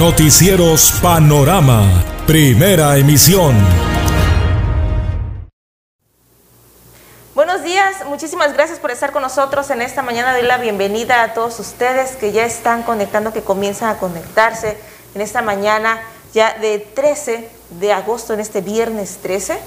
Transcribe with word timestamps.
Noticieros 0.00 0.92
Panorama, 1.02 1.82
primera 2.26 2.96
emisión. 2.96 3.54
Buenos 7.34 7.62
días, 7.62 8.06
muchísimas 8.06 8.54
gracias 8.54 8.78
por 8.78 8.90
estar 8.92 9.12
con 9.12 9.20
nosotros 9.20 9.68
en 9.68 9.82
esta 9.82 10.00
mañana. 10.00 10.32
Doy 10.32 10.44
la 10.44 10.56
bienvenida 10.56 11.22
a 11.22 11.34
todos 11.34 11.60
ustedes 11.60 12.12
que 12.12 12.32
ya 12.32 12.46
están 12.46 12.82
conectando, 12.82 13.34
que 13.34 13.42
comienzan 13.42 13.90
a 13.90 13.98
conectarse 13.98 14.78
en 15.14 15.20
esta 15.20 15.42
mañana 15.42 16.00
ya 16.32 16.54
de 16.58 16.78
13 16.78 17.50
de 17.78 17.92
agosto, 17.92 18.32
en 18.32 18.40
este 18.40 18.62
viernes 18.62 19.18
13. 19.20 19.58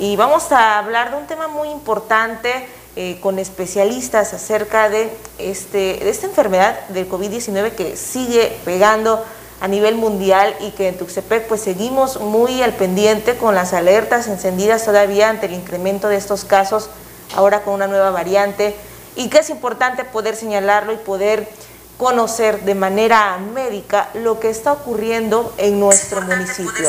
Y 0.00 0.16
vamos 0.16 0.52
a 0.52 0.76
hablar 0.76 1.12
de 1.12 1.16
un 1.16 1.26
tema 1.26 1.48
muy 1.48 1.70
importante 1.70 2.68
eh, 2.94 3.18
con 3.22 3.38
especialistas 3.38 4.34
acerca 4.34 4.90
de, 4.90 5.10
este, 5.38 5.94
de 5.94 6.10
esta 6.10 6.26
enfermedad 6.26 6.78
del 6.88 7.08
COVID-19 7.08 7.70
que 7.70 7.96
sigue 7.96 8.54
pegando 8.66 9.24
a 9.60 9.68
nivel 9.68 9.96
mundial 9.96 10.54
y 10.60 10.70
que 10.70 10.88
en 10.88 10.96
Tuxtepec 10.96 11.48
pues 11.48 11.60
seguimos 11.60 12.20
muy 12.20 12.62
al 12.62 12.74
pendiente 12.74 13.36
con 13.36 13.54
las 13.54 13.72
alertas 13.72 14.28
encendidas 14.28 14.84
todavía 14.84 15.28
ante 15.28 15.46
el 15.46 15.54
incremento 15.54 16.08
de 16.08 16.16
estos 16.16 16.44
casos, 16.44 16.90
ahora 17.34 17.62
con 17.62 17.74
una 17.74 17.86
nueva 17.86 18.10
variante, 18.10 18.76
y 19.16 19.28
que 19.28 19.38
es 19.38 19.50
importante 19.50 20.04
poder 20.04 20.36
señalarlo 20.36 20.92
y 20.92 20.96
poder 20.96 21.48
conocer 21.98 22.62
de 22.62 22.76
manera 22.76 23.36
médica 23.38 24.08
lo 24.14 24.38
que 24.38 24.48
está 24.48 24.72
ocurriendo 24.72 25.52
en 25.58 25.80
nuestro 25.80 26.22
municipio. 26.22 26.88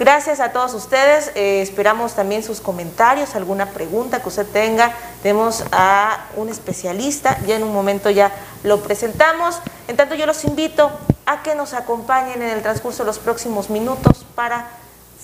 Gracias 0.00 0.40
a 0.40 0.50
todos 0.50 0.74
ustedes, 0.74 1.30
eh, 1.36 1.62
esperamos 1.62 2.14
también 2.14 2.42
sus 2.42 2.60
comentarios, 2.60 3.36
alguna 3.36 3.66
pregunta 3.66 4.20
que 4.20 4.28
usted 4.28 4.46
tenga. 4.46 4.92
Tenemos 5.22 5.64
a 5.70 6.26
un 6.36 6.48
especialista, 6.48 7.38
ya 7.46 7.54
en 7.54 7.62
un 7.62 7.72
momento 7.72 8.10
ya 8.10 8.32
lo 8.64 8.82
presentamos. 8.82 9.60
En 9.86 9.96
tanto 9.96 10.16
yo 10.16 10.26
los 10.26 10.44
invito 10.44 10.90
a 11.24 11.42
que 11.42 11.54
nos 11.54 11.72
acompañen 11.72 12.42
en 12.42 12.50
el 12.50 12.62
transcurso 12.62 13.04
de 13.04 13.06
los 13.06 13.20
próximos 13.20 13.70
minutos 13.70 14.26
para 14.34 14.68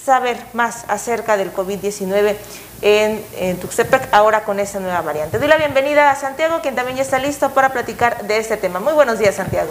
saber 0.04 0.38
más 0.52 0.84
acerca 0.86 1.36
del 1.36 1.52
COVID-19 1.52 2.36
en, 2.84 3.24
en, 3.38 3.56
Tuxtepec, 3.56 4.12
ahora 4.12 4.44
con 4.44 4.60
esta 4.60 4.78
nueva 4.78 5.00
variante. 5.00 5.38
Doy 5.38 5.48
la 5.48 5.56
bienvenida 5.56 6.10
a 6.10 6.16
Santiago, 6.16 6.60
quien 6.60 6.74
también 6.74 6.98
ya 6.98 7.02
está 7.02 7.18
listo 7.18 7.48
para 7.50 7.72
platicar 7.72 8.26
de 8.26 8.36
este 8.36 8.58
tema. 8.58 8.78
Muy 8.78 8.92
buenos 8.92 9.18
días, 9.18 9.36
Santiago. 9.36 9.70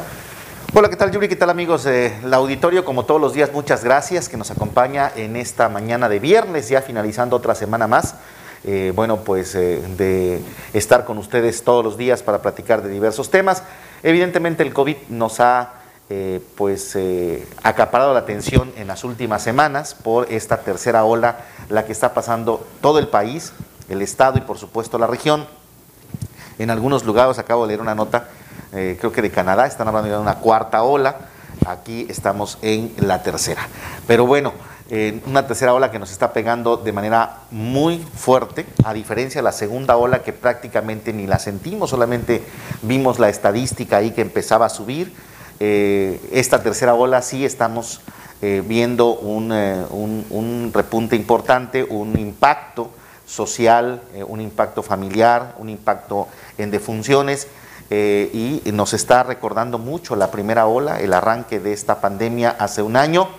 Hola, 0.73 0.89
¿qué 0.89 0.95
tal 0.95 1.11
Yuri? 1.11 1.29
¿Qué 1.29 1.35
tal 1.35 1.51
amigos 1.51 1.83
del 1.83 2.33
auditorio? 2.33 2.83
Como 2.83 3.05
todos 3.05 3.21
los 3.21 3.33
días, 3.33 3.51
muchas 3.53 3.83
gracias 3.83 4.27
que 4.29 4.35
nos 4.35 4.49
acompaña 4.49 5.11
en 5.15 5.35
esta 5.35 5.69
mañana 5.69 6.09
de 6.09 6.17
viernes, 6.17 6.69
ya 6.69 6.81
finalizando 6.81 7.35
otra 7.35 7.53
semana 7.53 7.85
más. 7.85 8.15
Eh, 8.63 8.91
bueno, 8.95 9.17
pues 9.17 9.53
eh, 9.53 9.79
de 9.95 10.41
estar 10.73 11.05
con 11.05 11.19
ustedes 11.19 11.63
todos 11.63 11.85
los 11.85 11.97
días 11.97 12.23
para 12.23 12.41
platicar 12.41 12.81
de 12.81 12.89
diversos 12.89 13.29
temas. 13.29 13.61
Evidentemente 14.01 14.63
el 14.63 14.73
COVID 14.73 14.97
nos 15.09 15.39
ha 15.39 15.82
eh, 16.15 16.41
pues 16.55 16.95
eh, 16.95 17.43
acaparado 17.63 18.13
la 18.13 18.19
atención 18.19 18.71
en 18.77 18.85
las 18.85 19.03
últimas 19.03 19.41
semanas 19.41 19.95
por 19.95 20.31
esta 20.31 20.57
tercera 20.57 21.05
ola, 21.05 21.39
la 21.69 21.87
que 21.87 21.91
está 21.91 22.13
pasando 22.13 22.67
todo 22.81 22.99
el 22.99 23.07
país, 23.07 23.51
el 23.89 23.99
estado 24.03 24.37
y 24.37 24.41
por 24.41 24.59
supuesto 24.59 24.99
la 24.99 25.07
región. 25.07 25.47
En 26.59 26.69
algunos 26.69 27.03
lugares, 27.03 27.39
acabo 27.39 27.63
de 27.63 27.69
leer 27.69 27.81
una 27.81 27.95
nota, 27.95 28.27
eh, 28.73 28.95
creo 28.99 29.11
que 29.11 29.23
de 29.23 29.31
Canadá, 29.31 29.65
están 29.65 29.87
hablando 29.87 30.07
de 30.07 30.15
una 30.19 30.35
cuarta 30.35 30.83
ola, 30.83 31.17
aquí 31.65 32.05
estamos 32.07 32.59
en 32.61 32.93
la 32.97 33.23
tercera. 33.23 33.67
Pero 34.05 34.27
bueno, 34.27 34.53
una 35.25 35.47
tercera 35.47 35.73
ola 35.73 35.89
que 35.89 35.97
nos 35.97 36.11
está 36.11 36.31
pegando 36.31 36.77
de 36.77 36.91
manera 36.91 37.37
muy 37.49 37.97
fuerte, 37.97 38.67
a 38.85 38.93
diferencia 38.93 39.39
de 39.39 39.43
la 39.43 39.51
segunda 39.51 39.97
ola 39.97 40.21
que 40.21 40.31
prácticamente 40.31 41.11
ni 41.11 41.25
la 41.25 41.39
sentimos, 41.39 41.89
solamente 41.89 42.43
vimos 42.83 43.17
la 43.17 43.29
estadística 43.29 43.97
ahí 43.97 44.11
que 44.11 44.21
empezaba 44.21 44.67
a 44.67 44.69
subir 44.69 45.11
eh, 45.59 46.19
esta 46.31 46.63
tercera 46.63 46.93
ola 46.93 47.21
sí 47.21 47.45
estamos 47.45 48.01
eh, 48.41 48.63
viendo 48.65 49.19
eh, 49.53 49.85
un, 49.91 50.71
repunte 50.73 51.15
importante, 51.15 51.83
un 51.83 52.17
impacto 52.19 52.91
social, 53.25 54.01
un 54.27 54.41
impacto 54.41 54.83
familiar, 54.83 55.55
un 55.57 55.69
impacto 55.69 56.27
en 56.57 56.69
defunciones 56.71 57.47
y 57.89 58.61
nos 58.73 58.93
está 58.93 59.23
recordando 59.23 59.77
mucho 59.77 60.15
la 60.15 60.29
primera 60.29 60.65
ola, 60.65 60.99
el 60.99 61.13
arranque 61.13 61.59
de 61.59 61.73
esta 61.73 62.01
pandemia 62.01 62.55
hace 62.59 62.81
un 62.81 62.97
año, 62.97 63.29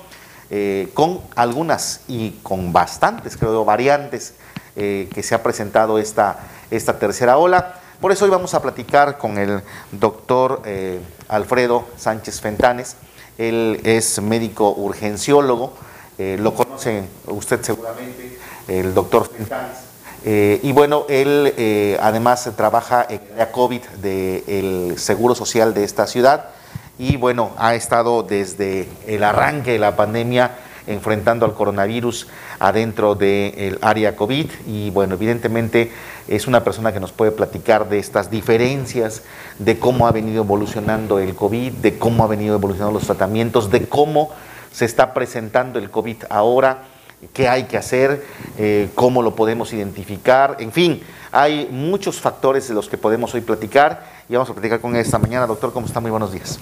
con 0.95 1.21
algunas 1.37 2.01
y 2.09 2.31
con 2.43 2.73
bastantes, 2.73 3.37
creo, 3.37 3.65
variantes 3.65 4.35
que 4.75 5.23
se 5.23 5.35
ha 5.35 5.43
presentado 5.43 5.99
esta, 5.99 6.39
esta 6.71 6.99
tercera 6.99 7.37
ola. 7.37 7.81
Por 8.05 8.13
eso 8.13 8.27
hoy 8.27 8.31
vamos 8.31 8.53
a 8.53 8.61
platicar 8.61 9.17
con 9.17 9.39
el 9.39 9.63
doctor 9.91 10.61
eh, 10.67 11.01
Alfredo 11.27 11.87
Sánchez 11.97 12.39
Fentanes. 12.39 12.97
Él 13.39 13.81
es 13.83 14.21
médico 14.21 14.75
urgenciólogo, 14.77 15.73
eh, 16.19 16.37
lo 16.39 16.53
conoce 16.53 17.05
usted 17.29 17.63
seguramente, 17.63 18.39
el 18.69 18.93
doctor 18.93 19.27
Fentanes. 19.27 19.79
Eh, 20.23 20.61
y 20.63 20.73
bueno, 20.73 21.07
él 21.09 21.97
además 21.99 22.47
trabaja 22.55 23.07
en 23.09 23.23
la 23.39 23.51
COVID 23.51 23.81
del 24.03 24.99
Seguro 24.99 25.35
Social 25.35 25.73
de 25.73 25.85
esta 25.85 26.07
ciudad 26.07 26.51
y 26.99 27.17
bueno, 27.17 27.53
ha 27.57 27.75
estado 27.75 28.23
desde 28.23 28.87
el 29.07 29.25
arranque 29.25 29.73
de 29.73 29.79
la 29.79 29.97
pandemia 29.97 30.51
enfrentando 30.87 31.47
al 31.47 31.55
coronavirus 31.55 32.27
adentro 32.59 33.15
del 33.15 33.79
área 33.81 34.17
COVID 34.17 34.47
y 34.67 34.91
bueno, 34.91 35.15
evidentemente 35.15 35.91
es 36.29 36.47
una 36.47 36.65
persona 36.65 36.93
que 36.93 37.01
nos 37.01 37.13
puede 37.13 37.33
platicar 37.33 37.89
de 37.89 37.99
estas 37.99 38.31
diferencias, 38.31 39.23
de 39.59 39.79
cómo 39.79 40.07
ha 40.07 40.13
venido 40.13 40.43
evolucionando 40.43 41.19
el 41.19 41.35
COVID, 41.35 41.73
de 41.73 41.99
cómo 41.99 42.25
ha 42.25 42.27
venido 42.27 42.55
evolucionando 42.55 42.99
los 42.99 43.07
tratamientos, 43.07 43.71
de 43.71 43.87
cómo 43.87 44.31
se 44.73 44.85
está 44.85 45.15
presentando 45.15 45.79
el 45.79 45.91
COVID 45.91 46.25
ahora, 46.31 46.85
qué 47.33 47.49
hay 47.49 47.65
que 47.65 47.77
hacer, 47.77 48.25
eh, 48.59 48.91
cómo 48.95 49.23
lo 49.23 49.35
podemos 49.35 49.73
identificar, 49.73 50.57
en 50.59 50.73
fin, 50.73 51.03
hay 51.33 51.69
muchos 51.71 52.21
factores 52.21 52.69
de 52.69 52.75
los 52.75 52.89
que 52.89 52.97
podemos 52.97 53.35
hoy 53.35 53.41
platicar 53.41 54.05
y 54.29 54.35
vamos 54.35 54.51
a 54.51 54.53
platicar 54.53 54.81
con 54.81 54.95
esta 54.95 55.19
mañana. 55.19 55.47
Doctor, 55.49 55.73
¿cómo 55.73 55.87
está? 55.87 55.99
Muy 56.01 56.11
buenos 56.11 56.33
días. 56.33 56.61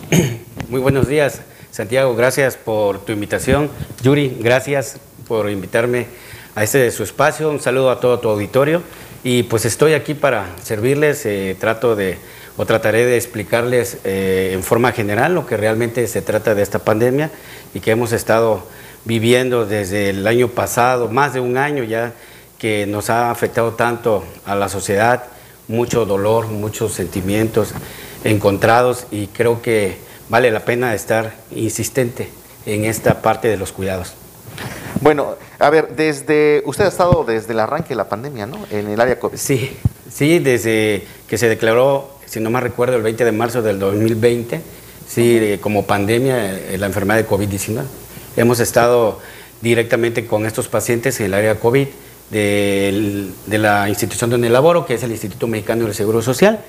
Muy 0.70 0.80
buenos 0.80 1.06
días. 1.08 1.42
Santiago, 1.72 2.14
gracias 2.14 2.58
por 2.58 2.98
tu 2.98 3.12
invitación. 3.12 3.70
Yuri, 4.02 4.36
gracias 4.40 4.98
por 5.26 5.48
invitarme 5.48 6.06
a 6.54 6.64
este 6.64 6.76
de 6.76 6.90
su 6.90 7.02
espacio. 7.02 7.48
Un 7.48 7.60
saludo 7.60 7.90
a 7.90 7.98
todo 7.98 8.20
tu 8.20 8.28
auditorio. 8.28 8.82
Y 9.24 9.44
pues 9.44 9.64
estoy 9.64 9.94
aquí 9.94 10.12
para 10.12 10.54
servirles. 10.62 11.24
Eh, 11.24 11.56
trato 11.58 11.96
de, 11.96 12.18
o 12.58 12.66
trataré 12.66 13.06
de 13.06 13.16
explicarles 13.16 13.96
eh, 14.04 14.50
en 14.52 14.62
forma 14.62 14.92
general 14.92 15.34
lo 15.34 15.46
que 15.46 15.56
realmente 15.56 16.06
se 16.08 16.20
trata 16.20 16.54
de 16.54 16.60
esta 16.60 16.80
pandemia 16.80 17.30
y 17.72 17.80
que 17.80 17.92
hemos 17.92 18.12
estado 18.12 18.66
viviendo 19.06 19.64
desde 19.64 20.10
el 20.10 20.26
año 20.26 20.48
pasado, 20.48 21.08
más 21.08 21.32
de 21.32 21.40
un 21.40 21.56
año 21.56 21.84
ya, 21.84 22.12
que 22.58 22.84
nos 22.86 23.08
ha 23.08 23.30
afectado 23.30 23.72
tanto 23.72 24.24
a 24.44 24.54
la 24.54 24.68
sociedad, 24.68 25.24
mucho 25.68 26.04
dolor, 26.04 26.48
muchos 26.48 26.92
sentimientos 26.92 27.72
encontrados 28.24 29.06
y 29.10 29.28
creo 29.28 29.62
que 29.62 30.11
vale 30.32 30.50
la 30.50 30.60
pena 30.60 30.94
estar 30.94 31.34
insistente 31.54 32.26
en 32.64 32.86
esta 32.86 33.20
parte 33.20 33.48
de 33.48 33.58
los 33.58 33.70
cuidados. 33.70 34.14
Bueno, 35.02 35.36
a 35.58 35.68
ver, 35.68 35.94
desde 35.94 36.62
usted 36.64 36.86
ha 36.86 36.88
estado 36.88 37.24
desde 37.24 37.52
el 37.52 37.60
arranque 37.60 37.90
de 37.90 37.96
la 37.96 38.08
pandemia, 38.08 38.46
¿no? 38.46 38.64
En 38.70 38.88
el 38.88 38.98
área 38.98 39.20
COVID. 39.20 39.36
Sí, 39.36 39.76
sí, 40.10 40.38
desde 40.38 41.06
que 41.28 41.36
se 41.36 41.50
declaró, 41.50 42.16
si 42.24 42.40
no 42.40 42.48
me 42.48 42.60
recuerdo, 42.60 42.96
el 42.96 43.02
20 43.02 43.26
de 43.26 43.32
marzo 43.32 43.60
del 43.60 43.78
2020, 43.78 44.62
sí, 45.06 45.58
como 45.60 45.84
pandemia 45.84 46.50
eh, 46.50 46.78
la 46.78 46.86
enfermedad 46.86 47.18
de 47.18 47.28
COVID-19. 47.28 47.82
Hemos 48.38 48.58
estado 48.58 49.20
directamente 49.60 50.24
con 50.24 50.46
estos 50.46 50.66
pacientes 50.66 51.20
en 51.20 51.26
el 51.26 51.34
área 51.34 51.60
COVID 51.60 51.88
de, 52.30 53.28
de 53.44 53.58
la 53.58 53.86
institución 53.90 54.30
donde 54.30 54.48
laboro, 54.48 54.86
que 54.86 54.94
es 54.94 55.02
el 55.02 55.10
Instituto 55.10 55.46
Mexicano 55.46 55.84
del 55.84 55.94
Seguro 55.94 56.22
Social 56.22 56.64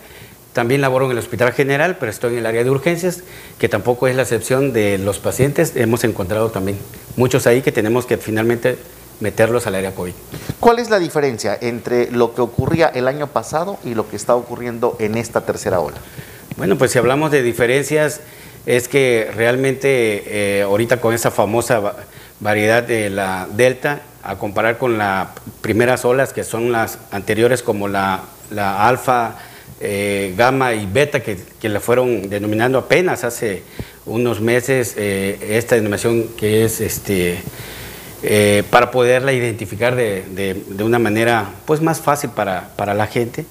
también 0.53 0.81
laboro 0.81 1.05
en 1.05 1.11
el 1.11 1.17
Hospital 1.17 1.51
General, 1.51 1.97
pero 1.99 2.11
estoy 2.11 2.33
en 2.33 2.39
el 2.39 2.45
área 2.45 2.63
de 2.63 2.69
urgencias, 2.69 3.23
que 3.59 3.67
tampoco 3.67 4.07
es 4.07 4.15
la 4.15 4.21
excepción 4.21 4.71
de 4.71 4.97
los 4.99 5.19
pacientes. 5.19 5.75
Hemos 5.75 6.03
encontrado 6.03 6.49
también 6.49 6.77
muchos 7.17 7.47
ahí 7.47 7.61
que 7.61 7.71
tenemos 7.71 8.05
que 8.05 8.17
finalmente 8.17 8.77
meterlos 9.19 9.67
al 9.67 9.75
área 9.75 9.93
COVID. 9.95 10.13
¿Cuál 10.59 10.79
es 10.79 10.89
la 10.89 10.99
diferencia 10.99 11.57
entre 11.59 12.11
lo 12.11 12.35
que 12.35 12.41
ocurría 12.41 12.87
el 12.87 13.07
año 13.07 13.27
pasado 13.27 13.77
y 13.83 13.95
lo 13.95 14.09
que 14.09 14.15
está 14.15 14.35
ocurriendo 14.35 14.95
en 14.99 15.17
esta 15.17 15.41
tercera 15.41 15.79
ola? 15.79 15.97
Bueno, 16.55 16.77
pues 16.77 16.91
si 16.91 16.99
hablamos 16.99 17.31
de 17.31 17.41
diferencias, 17.41 18.21
es 18.65 18.87
que 18.87 19.31
realmente 19.35 20.59
eh, 20.59 20.61
ahorita 20.61 21.01
con 21.01 21.13
esa 21.13 21.31
famosa 21.31 21.81
variedad 22.39 22.83
de 22.83 23.09
la 23.09 23.47
Delta, 23.51 24.01
a 24.23 24.37
comparar 24.37 24.77
con 24.77 24.97
las 24.97 25.29
primeras 25.61 26.05
olas, 26.05 26.31
que 26.31 26.43
son 26.43 26.71
las 26.71 26.97
anteriores 27.11 27.61
como 27.61 27.87
la, 27.87 28.21
la 28.51 28.87
alfa, 28.87 29.35
eh, 29.85 30.33
gamma 30.37 30.73
y 30.73 30.85
beta 30.85 31.19
que, 31.21 31.37
que, 31.59 31.67
la 31.67 31.81
fueron 31.81 32.29
denominando 32.29 32.77
apenas 32.77 33.25
hace 33.25 33.63
unos 34.05 34.39
meses 34.39 34.93
eh, 34.95 35.37
esta 35.57 35.75
denominación 35.75 36.29
que 36.37 36.63
es 36.63 36.79
este 36.79 37.37
eh, 38.23 38.63
para 38.69 38.91
poderla 38.91 39.33
identificar 39.33 39.93
de, 39.93 40.23
de, 40.31 40.83
una 40.85 40.99
manera 40.99 41.49
pues 41.65 41.81
más 41.81 41.99
fácil 41.99 42.29
para, 42.29 42.69
para 42.77 42.93
la 42.93 43.07
gente. 43.07 43.45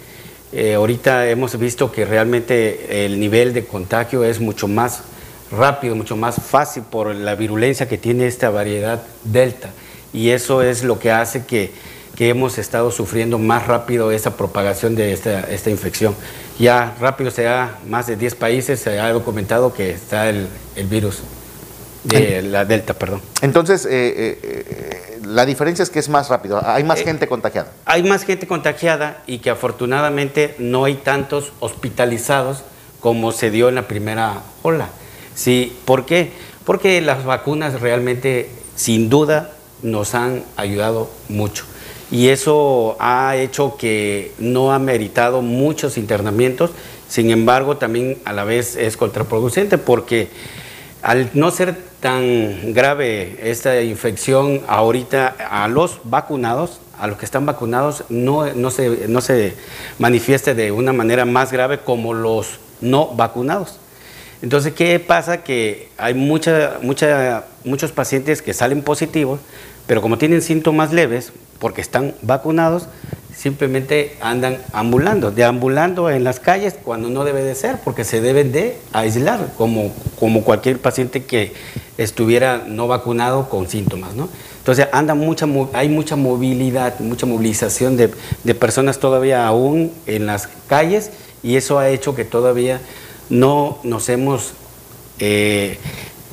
ahorita 0.74 1.28
hemos 1.28 1.58
visto 1.58 1.92
que 1.92 2.06
realmente 2.06 3.04
el 3.04 3.20
nivel 3.20 3.52
de 3.52 3.66
contagio 3.66 4.24
es 4.24 4.40
mucho 4.40 4.68
más 4.68 5.02
rápido, 5.50 5.94
mucho 5.94 6.16
más 6.16 6.36
fácil 6.36 6.82
por 6.82 7.14
la 7.14 7.34
virulencia 7.34 7.86
que 7.86 7.98
tiene 7.98 8.26
esta 8.26 8.48
variedad 8.48 9.02
Delta. 9.22 9.68
Y 10.14 10.30
eso 10.30 10.62
es 10.62 10.82
lo 10.82 10.98
que 10.98 11.10
hace 11.10 11.44
que, 11.44 11.72
que 12.22 12.28
hemos 12.28 12.56
estado 12.56 12.92
sufriendo 12.92 13.36
más 13.40 13.66
rápido 13.66 14.12
esa 14.12 14.36
propagación 14.36 14.94
de 14.94 15.12
esta, 15.12 15.40
esta 15.40 15.70
infección. 15.70 16.14
Ya 16.56 16.94
rápido 17.00 17.32
se 17.32 17.48
ha, 17.48 17.78
más 17.88 18.06
de 18.06 18.14
10 18.14 18.36
países 18.36 18.78
se 18.78 19.00
ha 19.00 19.12
documentado 19.12 19.74
que 19.74 19.90
está 19.90 20.28
el, 20.28 20.46
el 20.76 20.86
virus 20.86 21.18
de 22.04 22.42
la 22.42 22.64
Delta, 22.64 22.94
perdón. 22.94 23.22
Entonces, 23.40 23.86
eh, 23.86 23.90
eh, 23.90 24.38
eh, 24.44 25.18
la 25.24 25.44
diferencia 25.44 25.82
es 25.82 25.90
que 25.90 25.98
es 25.98 26.08
más 26.08 26.28
rápido, 26.28 26.64
hay 26.64 26.84
más 26.84 27.00
Eh, 27.00 27.04
gente 27.06 27.26
contagiada. 27.26 27.72
Hay 27.86 28.04
más 28.04 28.22
gente 28.22 28.46
contagiada 28.46 29.24
y 29.26 29.38
que 29.38 29.50
afortunadamente 29.50 30.54
no 30.60 30.84
hay 30.84 30.94
tantos 30.94 31.52
hospitalizados 31.58 32.62
como 33.00 33.32
se 33.32 33.50
dio 33.50 33.68
en 33.68 33.74
la 33.74 33.88
primera 33.88 34.42
ola. 34.62 34.90
Sí, 35.34 35.76
¿por 35.84 36.06
qué? 36.06 36.30
Porque 36.64 37.00
las 37.00 37.24
vacunas 37.24 37.80
realmente, 37.80 38.48
sin 38.76 39.10
duda, 39.10 39.50
nos 39.82 40.14
han 40.14 40.44
ayudado 40.56 41.10
mucho. 41.28 41.64
Y 42.12 42.28
eso 42.28 42.96
ha 43.00 43.36
hecho 43.36 43.76
que 43.76 44.32
no 44.38 44.72
ha 44.72 44.78
meritado 44.78 45.40
muchos 45.40 45.96
internamientos, 45.96 46.70
sin 47.08 47.30
embargo, 47.30 47.78
también 47.78 48.18
a 48.26 48.32
la 48.34 48.44
vez 48.44 48.76
es 48.76 48.96
contraproducente 48.96 49.78
porque 49.78 50.28
al 51.02 51.30
no 51.34 51.50
ser 51.50 51.74
tan 52.00 52.74
grave 52.74 53.38
esta 53.50 53.80
infección 53.80 54.60
ahorita 54.68 55.34
a 55.50 55.68
los 55.68 56.00
vacunados, 56.04 56.80
a 56.98 57.06
los 57.06 57.16
que 57.16 57.24
están 57.24 57.46
vacunados, 57.46 58.04
no, 58.08 58.46
no, 58.54 58.70
se, 58.70 59.08
no 59.08 59.20
se 59.20 59.54
manifieste 59.98 60.54
de 60.54 60.70
una 60.70 60.92
manera 60.92 61.24
más 61.24 61.50
grave 61.50 61.78
como 61.78 62.12
los 62.12 62.60
no 62.82 63.08
vacunados. 63.08 63.78
Entonces, 64.42 64.74
¿qué 64.74 64.98
pasa? 65.00 65.44
Que 65.44 65.88
hay 65.96 66.14
mucha, 66.14 66.78
mucha, 66.82 67.46
muchos 67.64 67.92
pacientes 67.92 68.42
que 68.42 68.52
salen 68.52 68.82
positivos, 68.82 69.40
pero 69.86 70.02
como 70.02 70.18
tienen 70.18 70.42
síntomas 70.42 70.92
leves, 70.92 71.32
porque 71.58 71.80
están 71.80 72.14
vacunados, 72.22 72.88
simplemente 73.36 74.16
andan 74.20 74.58
ambulando, 74.72 75.30
deambulando 75.30 76.10
en 76.10 76.24
las 76.24 76.38
calles 76.38 76.74
cuando 76.82 77.08
no 77.08 77.24
debe 77.24 77.42
de 77.42 77.54
ser, 77.54 77.78
porque 77.84 78.04
se 78.04 78.20
deben 78.20 78.52
de 78.52 78.76
aislar, 78.92 79.52
como, 79.56 79.92
como 80.18 80.44
cualquier 80.44 80.78
paciente 80.78 81.24
que 81.24 81.52
estuviera 81.98 82.64
no 82.66 82.88
vacunado 82.88 83.48
con 83.48 83.68
síntomas, 83.68 84.14
¿no? 84.14 84.28
Entonces 84.58 84.86
anda 84.92 85.14
mucha, 85.14 85.46
hay 85.72 85.88
mucha 85.88 86.14
movilidad, 86.14 87.00
mucha 87.00 87.26
movilización 87.26 87.96
de, 87.96 88.10
de 88.44 88.54
personas 88.54 89.00
todavía 89.00 89.46
aún 89.46 89.92
en 90.06 90.26
las 90.26 90.48
calles 90.68 91.10
y 91.42 91.56
eso 91.56 91.78
ha 91.78 91.88
hecho 91.88 92.14
que 92.14 92.24
todavía 92.24 92.80
no 93.28 93.78
nos 93.82 94.08
hemos, 94.08 94.52
eh, 95.18 95.78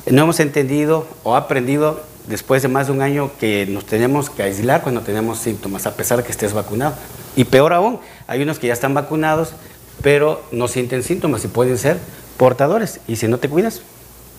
no 0.06 0.22
hemos 0.22 0.38
entendido 0.38 1.06
o 1.24 1.34
aprendido 1.34 2.02
después 2.26 2.62
de 2.62 2.68
más 2.68 2.86
de 2.86 2.92
un 2.92 3.02
año 3.02 3.30
que 3.38 3.66
nos 3.66 3.86
tenemos 3.86 4.30
que 4.30 4.42
aislar 4.42 4.82
cuando 4.82 5.00
tenemos 5.00 5.38
síntomas, 5.38 5.86
a 5.86 5.94
pesar 5.94 6.18
de 6.18 6.24
que 6.24 6.30
estés 6.30 6.52
vacunado. 6.52 6.94
Y 7.36 7.44
peor 7.44 7.72
aún, 7.72 8.00
hay 8.26 8.42
unos 8.42 8.58
que 8.58 8.66
ya 8.66 8.72
están 8.72 8.94
vacunados, 8.94 9.52
pero 10.02 10.42
no 10.52 10.68
sienten 10.68 11.02
síntomas 11.02 11.44
y 11.44 11.48
pueden 11.48 11.78
ser 11.78 11.98
portadores. 12.36 13.00
Y 13.06 13.16
si 13.16 13.28
no 13.28 13.38
te 13.38 13.48
cuidas, 13.48 13.82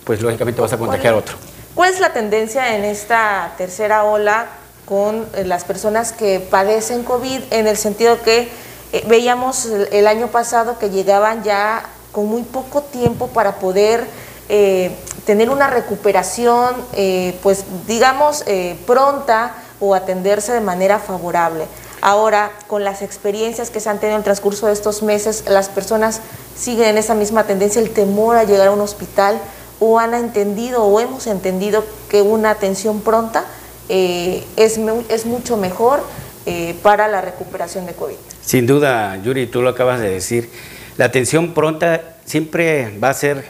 pues 0.04 0.22
lógicamente 0.22 0.62
vas 0.62 0.74
a 0.74 0.78
contagiar 0.78 1.14
a 1.14 1.18
otro. 1.18 1.36
¿Cuál 1.76 1.94
es 1.94 2.00
la 2.00 2.14
tendencia 2.14 2.76
en 2.76 2.84
esta 2.84 3.54
tercera 3.58 4.04
ola 4.04 4.48
con 4.86 5.26
eh, 5.36 5.46
las 5.46 5.64
personas 5.64 6.12
que 6.12 6.40
padecen 6.40 7.04
COVID 7.04 7.42
en 7.52 7.68
el 7.68 7.78
sentido 7.78 8.22
que 8.22 8.50
eh, 8.92 9.04
veíamos 9.08 9.66
el, 9.66 9.88
el 9.92 10.08
año 10.08 10.28
pasado 10.28 10.80
que 10.80 10.90
llegaban 10.90 11.44
ya 11.44 11.84
con 12.12 12.28
muy 12.28 12.44
poco 12.44 12.82
tiempo 12.82 13.28
para 13.28 13.56
poder 13.56 14.06
eh, 14.50 14.92
tener 15.26 15.50
una 15.50 15.68
recuperación, 15.68 16.76
eh, 16.94 17.38
pues 17.44 17.66
digamos, 17.88 18.44
eh, 18.48 18.78
pronta 18.86 19.56
o 19.80 19.96
atenderse 19.96 20.54
de 20.54 20.62
manera 20.62 21.00
favorable? 21.00 21.66
Ahora, 22.02 22.52
con 22.68 22.84
las 22.84 23.04
experiencias 23.04 23.70
que 23.70 23.80
se 23.80 23.90
han 23.90 24.00
tenido 24.00 24.16
en 24.16 24.22
el 24.22 24.24
transcurso 24.24 24.68
de 24.68 24.74
estos 24.74 25.04
meses, 25.04 25.44
las 25.48 25.70
personas 25.70 26.22
siguen 26.58 26.90
en 26.90 26.98
esa 26.98 27.14
misma 27.14 27.44
tendencia, 27.44 27.80
el 27.82 27.92
temor 27.92 28.38
a 28.38 28.44
llegar 28.44 28.70
a 28.70 28.72
un 28.72 28.82
hospital 28.82 29.40
o 29.80 30.00
han 30.00 30.14
entendido 30.14 30.84
o 30.84 31.00
hemos 31.00 31.28
entendido 31.28 31.84
que 32.10 32.22
una 32.22 32.52
atención 32.52 33.02
pronta 33.02 33.46
eh, 33.90 34.44
es, 34.56 34.80
es 35.10 35.26
mucho 35.26 35.58
mejor 35.58 36.02
eh, 36.46 36.76
para 36.82 37.08
la 37.08 37.22
recuperación 37.22 37.86
de 37.86 37.94
COVID. 37.94 38.16
Sin 38.42 38.66
duda, 38.66 39.18
Yuri, 39.18 39.48
tú 39.48 39.62
lo 39.62 39.70
acabas 39.70 40.00
de 40.00 40.10
decir, 40.10 40.50
la 40.98 41.06
atención 41.06 41.54
pronta 41.54 42.16
siempre 42.26 42.98
va 42.98 43.10
a 43.10 43.14
ser 43.14 43.46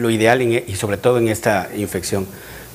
lo 0.00 0.10
ideal 0.10 0.40
e, 0.40 0.64
y 0.66 0.74
sobre 0.76 0.96
todo 0.96 1.18
en 1.18 1.28
esta 1.28 1.68
infección, 1.76 2.26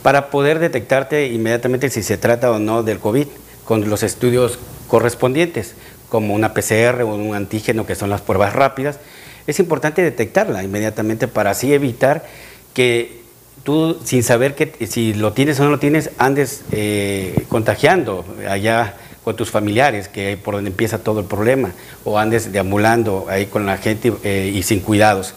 para 0.03 0.29
poder 0.29 0.59
detectarte 0.59 1.27
inmediatamente 1.27 1.89
si 1.89 2.03
se 2.03 2.17
trata 2.17 2.51
o 2.51 2.59
no 2.59 2.83
del 2.83 2.99
COVID 2.99 3.27
con 3.65 3.89
los 3.89 4.03
estudios 4.03 4.59
correspondientes, 4.87 5.73
como 6.09 6.33
una 6.35 6.53
PCR 6.53 7.01
o 7.01 7.15
un 7.15 7.35
antígeno, 7.35 7.85
que 7.85 7.95
son 7.95 8.09
las 8.09 8.21
pruebas 8.21 8.53
rápidas. 8.53 8.99
Es 9.47 9.59
importante 9.59 10.01
detectarla 10.01 10.63
inmediatamente 10.63 11.27
para 11.27 11.51
así 11.51 11.73
evitar 11.73 12.25
que 12.73 13.21
tú, 13.63 13.97
sin 14.03 14.23
saber 14.23 14.55
que, 14.55 14.87
si 14.87 15.13
lo 15.13 15.33
tienes 15.33 15.59
o 15.59 15.63
no 15.63 15.71
lo 15.71 15.79
tienes, 15.79 16.11
andes 16.17 16.63
eh, 16.71 17.45
contagiando 17.49 18.23
allá 18.47 18.95
con 19.23 19.35
tus 19.35 19.49
familiares, 19.49 20.07
que 20.07 20.33
es 20.33 20.37
por 20.37 20.53
donde 20.53 20.69
empieza 20.69 20.99
todo 20.99 21.19
el 21.19 21.25
problema, 21.25 21.71
o 22.03 22.19
andes 22.19 22.51
deambulando 22.51 23.25
ahí 23.27 23.47
con 23.47 23.65
la 23.65 23.77
gente 23.77 24.13
eh, 24.23 24.51
y 24.53 24.61
sin 24.61 24.81
cuidados. 24.81 25.33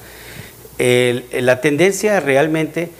El- 0.79 1.25
la 1.41 1.61
tendencia 1.61 2.21
realmente 2.21 2.91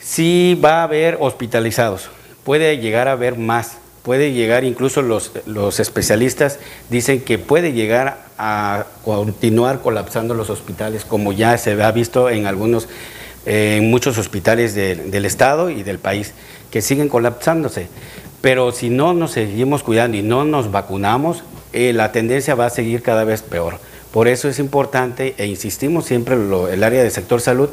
sí 0.00 0.58
va 0.62 0.80
a 0.80 0.82
haber 0.84 1.16
hospitalizados, 1.20 2.10
puede 2.44 2.78
llegar 2.78 3.08
a 3.08 3.12
haber 3.12 3.36
más, 3.38 3.78
puede 4.02 4.32
llegar 4.32 4.64
incluso 4.64 5.02
los, 5.02 5.32
los 5.46 5.80
especialistas 5.80 6.58
dicen 6.90 7.20
que 7.22 7.38
puede 7.38 7.72
llegar 7.72 8.24
a 8.38 8.84
continuar 9.04 9.80
colapsando 9.80 10.34
los 10.34 10.50
hospitales, 10.50 11.04
como 11.04 11.32
ya 11.32 11.56
se 11.58 11.80
ha 11.82 11.90
visto 11.92 12.28
en 12.28 12.46
algunos, 12.46 12.86
eh, 13.46 13.78
en 13.78 13.90
muchos 13.90 14.18
hospitales 14.18 14.74
de- 14.74 14.96
del 14.96 15.24
estado 15.24 15.70
y 15.70 15.82
del 15.82 15.98
país, 15.98 16.32
que 16.70 16.82
siguen 16.82 17.08
colapsándose. 17.08 17.88
Pero 18.42 18.72
si 18.72 18.90
no 18.90 19.14
nos 19.14 19.30
seguimos 19.32 19.82
cuidando 19.82 20.16
y 20.18 20.22
no 20.22 20.44
nos 20.44 20.70
vacunamos, 20.70 21.42
eh, 21.72 21.92
la 21.94 22.12
tendencia 22.12 22.54
va 22.54 22.66
a 22.66 22.70
seguir 22.70 23.02
cada 23.02 23.24
vez 23.24 23.40
peor. 23.42 23.78
Por 24.14 24.28
eso 24.28 24.48
es 24.48 24.60
importante 24.60 25.34
e 25.38 25.46
insistimos 25.46 26.04
siempre 26.04 26.36
lo- 26.36 26.68
el 26.68 26.84
área 26.84 27.02
del 27.02 27.10
sector 27.10 27.40
salud 27.40 27.68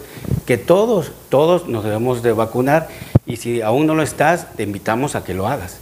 que 0.48 0.58
todos, 0.58 1.12
todos 1.30 1.68
nos 1.68 1.84
debemos 1.84 2.24
de 2.24 2.32
vacunar 2.32 2.88
y 3.28 3.38
si 3.38 3.62
aún 3.62 3.86
no 3.86 3.94
lo 3.94 4.02
estás, 4.02 4.48
te 4.58 4.64
invitamos 4.64 5.14
a 5.14 5.24
que 5.24 5.36
lo 5.36 5.48
hagas, 5.48 5.76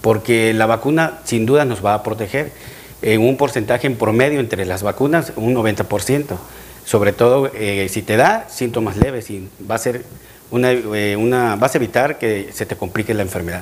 porque 0.00 0.54
la 0.54 0.64
vacuna 0.64 1.18
sin 1.24 1.44
duda 1.44 1.66
nos 1.66 1.84
va 1.84 1.92
a 1.92 2.02
proteger 2.02 2.50
en 3.02 3.20
un 3.20 3.36
porcentaje 3.36 3.86
en 3.86 3.96
promedio 3.96 4.40
entre 4.40 4.64
las 4.64 4.82
vacunas, 4.82 5.34
un 5.36 5.52
90%, 5.54 6.38
sobre 6.86 7.12
todo 7.12 7.50
eh, 7.54 7.86
si 7.90 8.00
te 8.00 8.16
da 8.16 8.46
síntomas 8.48 8.96
leves 8.96 9.28
y 9.28 9.46
va 9.70 9.74
a 9.74 9.78
ser 9.78 10.02
eh, 10.54 11.16
una, 11.18 11.56
vas 11.56 11.74
a 11.74 11.76
evitar 11.76 12.16
que 12.16 12.48
se 12.54 12.64
te 12.64 12.74
complique 12.74 13.12
la 13.12 13.20
enfermedad. 13.20 13.60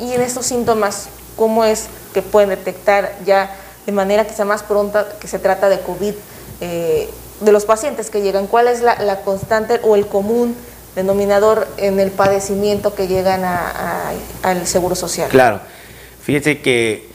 Y 0.00 0.10
en 0.12 0.22
estos 0.22 0.46
síntomas, 0.46 1.10
¿cómo 1.36 1.66
es 1.66 1.88
que 2.14 2.22
pueden 2.22 2.48
detectar 2.48 3.14
ya 3.26 3.54
de 3.88 3.92
manera 3.92 4.26
quizá 4.26 4.44
más 4.44 4.62
pronta 4.62 5.08
que 5.18 5.28
se 5.28 5.38
trata 5.38 5.70
de 5.70 5.80
COVID 5.80 6.12
eh, 6.60 7.08
de 7.40 7.52
los 7.52 7.64
pacientes 7.64 8.10
que 8.10 8.20
llegan? 8.20 8.46
¿Cuál 8.46 8.68
es 8.68 8.82
la, 8.82 9.20
constante 9.24 9.80
o 9.82 9.96
el 9.96 10.06
común 10.06 10.54
denominador 10.94 11.66
en 11.78 11.98
el 11.98 12.10
padecimiento 12.10 12.94
que 12.94 13.08
llegan 13.08 13.46
al 14.42 14.66
Seguro 14.66 14.94
Social? 14.94 15.30
Claro, 15.30 15.60
fíjese 16.20 16.60
que 16.60 17.08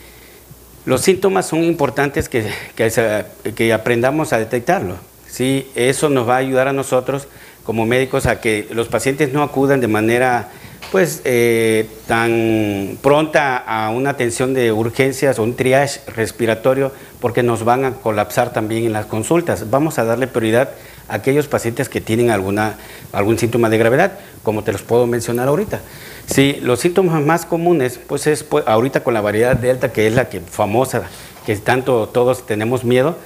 los 0.85 1.01
síntomas 1.01 1.45
son 1.45 1.63
importantes 1.63 2.27
que, 2.27 2.51
que, 2.75 3.23
que 3.53 3.71
aprendamos 3.71 4.33
a 4.33 4.39
detectarlo. 4.39 4.95
¿sí? 5.29 5.71
Eso 5.75 6.09
nos 6.09 6.27
va 6.27 6.37
a 6.37 6.39
ayudar 6.39 6.67
a 6.67 6.73
nosotros 6.73 7.27
como 7.63 7.85
médicos 7.85 8.25
a 8.25 8.41
que 8.41 8.67
los 8.71 8.87
pacientes 8.87 9.31
no 9.31 9.43
acudan 9.43 9.79
de 9.79 9.87
manera 9.87 10.49
pues 10.91 11.21
eh, 11.25 11.89
tan 12.07 12.97
pronta 13.01 13.57
a 13.57 13.89
una 13.89 14.11
atención 14.11 14.53
de 14.53 14.71
urgencias 14.71 15.39
o 15.39 15.43
un 15.43 15.55
triage 15.55 16.01
respiratorio 16.15 16.91
porque 17.19 17.43
nos 17.43 17.63
van 17.63 17.85
a 17.85 17.93
colapsar 17.93 18.53
también 18.53 18.85
en 18.85 18.93
las 18.93 19.05
consultas. 19.05 19.69
Vamos 19.69 19.97
a 19.99 20.03
darle 20.03 20.27
prioridad 20.27 20.71
a 21.07 21.15
aquellos 21.15 21.47
pacientes 21.47 21.89
que 21.89 22.01
tienen 22.01 22.29
alguna, 22.29 22.77
algún 23.11 23.37
síntoma 23.39 23.69
de 23.69 23.77
gravedad, 23.77 24.19
como 24.43 24.63
te 24.63 24.71
los 24.71 24.83
puedo 24.83 25.07
mencionar 25.07 25.47
ahorita. 25.47 25.81
Sí, 26.25 26.59
los 26.61 26.79
síntomas 26.79 27.21
más 27.21 27.45
comunes, 27.45 27.99
pues 28.07 28.27
es 28.27 28.43
pues, 28.43 28.63
ahorita 28.67 29.03
con 29.03 29.13
la 29.13 29.21
variedad 29.21 29.55
delta, 29.55 29.91
que 29.91 30.07
es 30.07 30.13
la 30.13 30.29
que 30.29 30.39
famosa, 30.39 31.03
que 31.45 31.55
tanto 31.57 32.07
todos 32.07 32.45
tenemos 32.45 32.83
miedo, 32.83 33.17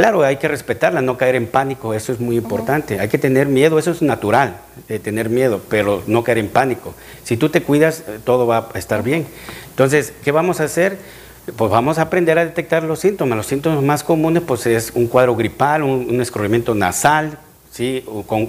Claro, 0.00 0.22
hay 0.22 0.36
que 0.36 0.48
respetarla, 0.48 1.02
no 1.02 1.18
caer 1.18 1.34
en 1.34 1.46
pánico, 1.46 1.92
eso 1.92 2.10
es 2.10 2.20
muy 2.20 2.38
importante. 2.38 2.98
Hay 3.00 3.08
que 3.08 3.18
tener 3.18 3.48
miedo, 3.48 3.78
eso 3.78 3.90
es 3.90 4.00
natural, 4.00 4.56
de 4.88 4.98
tener 4.98 5.28
miedo, 5.28 5.60
pero 5.68 6.02
no 6.06 6.24
caer 6.24 6.38
en 6.38 6.48
pánico. 6.48 6.94
Si 7.22 7.36
tú 7.36 7.50
te 7.50 7.62
cuidas, 7.62 8.04
eh, 8.08 8.18
todo 8.24 8.46
va 8.46 8.70
a 8.72 8.78
estar 8.78 9.02
bien. 9.02 9.26
Entonces, 9.68 10.14
¿qué 10.24 10.32
vamos 10.32 10.58
a 10.62 10.64
hacer? 10.64 10.96
Pues 11.54 11.70
vamos 11.70 11.98
a 11.98 12.02
aprender 12.02 12.38
a 12.38 12.46
detectar 12.46 12.82
los 12.82 13.00
síntomas. 13.00 13.36
Los 13.36 13.44
síntomas 13.44 13.82
más 13.82 14.02
comunes 14.02 14.42
pues 14.46 14.64
es 14.64 14.90
un 14.94 15.06
cuadro 15.06 15.36
gripal, 15.36 15.82
un, 15.82 16.06
un 16.08 16.22
escurrimiento 16.22 16.74
nasal, 16.74 17.36
¿sí? 17.70 18.02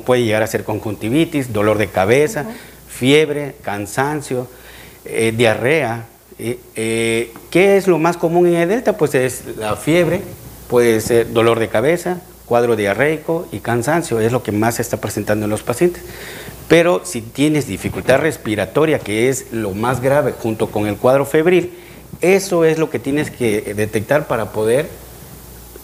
puede 0.06 0.24
llegar 0.24 0.44
a 0.44 0.48
ser 0.48 0.64
conjuntivitis, 0.64 1.52
dolor 1.52 1.78
de 1.78 1.88
cabeza, 1.88 2.46
fiebre, 2.88 3.56
cansancio, 3.62 4.48
eh, 5.04 5.34
diarrea. 5.36 6.06
Eh, 6.40 7.34
¿Qué 7.50 7.76
es 7.76 7.88
lo 7.88 8.00
más 8.00 8.16
común 8.16 8.48
en 8.48 8.56
el 8.56 8.70
delta? 8.70 8.96
Pues 8.96 9.14
es 9.16 9.44
la 9.58 9.76
fiebre, 9.76 10.22
puede 10.72 11.02
ser 11.02 11.34
dolor 11.34 11.60
de 11.60 11.68
cabeza, 11.68 12.22
cuadro 12.46 12.78
diarreico 12.78 13.46
y 13.52 13.60
cansancio, 13.60 14.22
es 14.22 14.32
lo 14.32 14.42
que 14.42 14.54
más 14.54 14.76
se 14.76 14.82
está 14.82 14.96
presentando 14.96 15.44
en 15.44 15.52
los 15.52 15.64
pacientes. 15.64 16.02
Pero 16.70 17.02
si 17.04 17.20
tienes 17.20 17.68
dificultad 17.68 18.20
respiratoria, 18.20 19.00
que 19.00 19.28
es 19.28 19.52
lo 19.52 19.72
más 19.72 20.00
grave 20.00 20.32
junto 20.32 20.72
con 20.72 20.88
el 20.88 20.96
cuadro 20.96 21.26
febril, 21.26 21.74
eso 22.22 22.64
es 22.64 22.78
lo 22.78 22.90
que 22.90 23.00
tienes 23.00 23.30
que 23.30 23.74
detectar 23.74 24.28
para 24.28 24.54
poder 24.54 24.88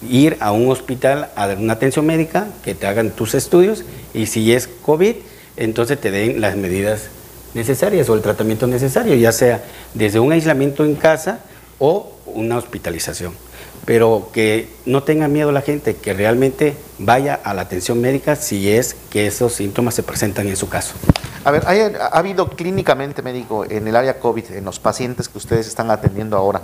ir 0.09 0.37
a 0.39 0.53
un 0.53 0.71
hospital 0.71 1.31
a 1.35 1.47
dar 1.47 1.57
una 1.57 1.73
atención 1.73 2.05
médica, 2.05 2.47
que 2.63 2.73
te 2.73 2.87
hagan 2.87 3.11
tus 3.11 3.35
estudios 3.35 3.83
y 4.13 4.27
si 4.27 4.53
es 4.53 4.69
COVID, 4.83 5.15
entonces 5.57 5.99
te 5.99 6.11
den 6.11 6.39
las 6.39 6.55
medidas 6.55 7.09
necesarias 7.53 8.07
o 8.07 8.15
el 8.15 8.21
tratamiento 8.21 8.67
necesario, 8.67 9.15
ya 9.15 9.33
sea 9.33 9.65
desde 9.93 10.21
un 10.21 10.31
aislamiento 10.31 10.85
en 10.85 10.95
casa 10.95 11.41
o 11.77 12.13
una 12.25 12.55
hospitalización. 12.55 13.46
Pero 13.87 14.29
que 14.33 14.67
no 14.85 15.03
tenga 15.03 15.29
miedo 15.29 15.53
la 15.53 15.61
gente, 15.61 15.95
que 15.95 16.13
realmente 16.13 16.75
vaya 16.99 17.39
a 17.41 17.53
la 17.53 17.61
atención 17.61 18.01
médica 18.01 18.35
si 18.35 18.69
es 18.69 18.97
que 19.09 19.27
esos 19.27 19.53
síntomas 19.53 19.95
se 19.95 20.03
presentan 20.03 20.45
en 20.49 20.57
su 20.57 20.67
caso. 20.67 20.93
A 21.45 21.51
ver, 21.51 21.63
¿ha 21.65 22.07
habido 22.07 22.49
clínicamente 22.49 23.21
médico 23.21 23.63
en 23.63 23.87
el 23.87 23.95
área 23.95 24.19
COVID, 24.19 24.51
en 24.51 24.65
los 24.65 24.79
pacientes 24.79 25.29
que 25.29 25.37
ustedes 25.37 25.67
están 25.67 25.89
atendiendo 25.89 26.35
ahora? 26.35 26.63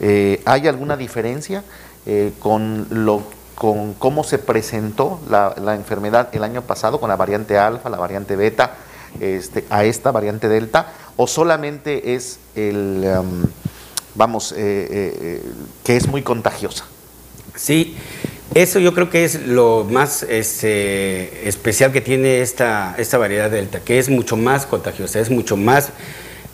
Eh, 0.00 0.40
¿Hay 0.46 0.66
alguna 0.66 0.96
diferencia 0.96 1.62
eh, 2.06 2.32
con, 2.38 2.86
lo, 2.88 3.22
con 3.54 3.92
cómo 3.92 4.24
se 4.24 4.38
presentó 4.38 5.20
la, 5.28 5.74
enfermedad 5.74 6.30
el 6.32 6.42
año 6.42 6.62
pasado 6.62 6.98
con 6.98 7.10
la 7.10 7.16
variante 7.16 7.58
alfa, 7.58 7.90
la 7.90 7.98
variante 7.98 8.34
beta, 8.34 8.76
este, 9.20 9.66
a 9.68 9.84
esta 9.84 10.10
variante 10.10 10.48
delta? 10.48 10.86
¿O 11.16 11.26
solamente 11.26 12.14
es 12.14 12.38
el, 12.54 13.04
em, 13.04 13.44
vamos, 14.16 14.54
eh, 14.56 15.40
que 15.84 15.96
es 15.96 16.06
muy 16.08 16.22
contagiosa? 16.22 16.86
Sí, 17.54 17.96
eso 18.54 18.78
yo 18.78 18.94
creo 18.94 19.10
que 19.10 19.24
es 19.24 19.46
lo 19.46 19.84
más 19.84 20.22
este, 20.22 21.48
especial 21.48 21.92
que 21.92 22.00
tiene 22.00 22.40
esta, 22.40 22.94
esta 22.98 23.18
variedad 23.18 23.50
delta, 23.50 23.80
que 23.80 23.98
es 23.98 24.08
mucho 24.08 24.36
más 24.36 24.66
contagiosa, 24.66 25.20
es 25.20 25.30
mucho 25.30 25.56
más 25.56 25.92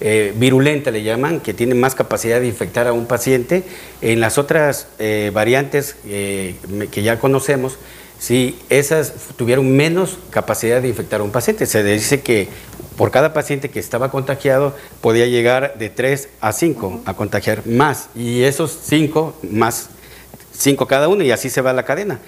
eh, 0.05 0.35
virulenta, 0.37 0.91
le 0.91 1.05
llaman, 1.05 1.39
que 1.39 1.55
tiene 1.55 1.77
más 1.77 1.95
capacidad 1.95 2.41
de 2.41 2.49
infectar 2.49 2.89
a 2.89 2.93
un 2.93 3.07
paciente. 3.07 3.63
En 4.01 4.19
las 4.19 4.37
otras 4.37 4.89
eh, 4.99 5.31
variantes 5.33 5.95
eh, 6.05 6.57
que 6.91 7.05
ya 7.05 7.21
conocemos, 7.21 7.79
sí, 8.19 8.59
esas 8.69 9.13
tuvieron 9.37 9.77
menos 9.77 10.19
capacidad 10.31 10.83
de 10.83 10.89
infectar 10.89 11.21
a 11.21 11.23
un 11.23 11.31
paciente. 11.31 11.67
Se 11.67 11.85
dice 11.85 12.21
que 12.21 12.49
por 13.03 13.11
cada 13.11 13.33
paciente 13.33 13.69
que 13.69 13.81
estaba 13.81 14.13
contagiado 14.13 14.77
podía 15.01 15.27
llegar 15.27 15.75
de 15.77 15.91
3 15.91 16.29
a 16.41 16.53
5 16.53 17.01
a 17.05 17.15
contagiar 17.15 17.67
más, 17.67 18.09
y 18.15 18.45
esos 18.45 18.79
5 18.85 19.39
más 19.51 19.89
cinco 20.57 20.87
cada 20.87 21.09
uno 21.09 21.25
y 21.25 21.33
así 21.33 21.51
se 21.51 21.63
va 21.63 21.73
la 21.73 21.83
cadena. 21.83 22.21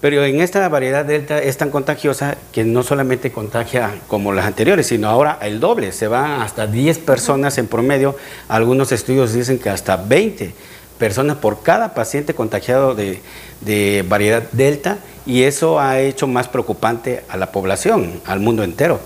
Pero 0.00 0.24
en 0.24 0.40
esta 0.40 0.66
variedad 0.70 1.04
delta 1.04 1.42
es 1.42 1.58
tan 1.58 1.68
contagiosa 1.68 2.38
que 2.52 2.64
no 2.64 2.82
solamente 2.82 3.32
contagia 3.32 3.96
como 4.08 4.32
las 4.32 4.46
anteriores, 4.46 4.86
sino 4.86 5.10
ahora 5.10 5.38
el 5.42 5.60
doble, 5.60 5.92
se 5.92 6.08
va 6.08 6.42
hasta 6.42 6.66
10 6.66 7.00
personas 7.00 7.58
en 7.58 7.66
promedio. 7.66 8.16
Algunos 8.48 8.92
estudios 8.92 9.34
dicen 9.34 9.58
que 9.58 9.68
hasta 9.68 9.98
20 9.98 10.54
personas 10.98 11.36
por 11.36 11.62
cada 11.62 11.92
paciente 11.92 12.32
contagiado 12.32 12.94
de, 12.94 13.20
de 13.60 14.02
variedad 14.08 14.44
delta 14.52 14.96
y 15.26 15.42
eso 15.42 15.80
ha 15.80 16.00
hecho 16.00 16.26
más 16.26 16.48
preocupante 16.48 17.24
a 17.28 17.36
la 17.36 17.52
población, 17.52 18.22
al 18.24 18.40
mundo 18.40 18.64
entero, 18.64 19.00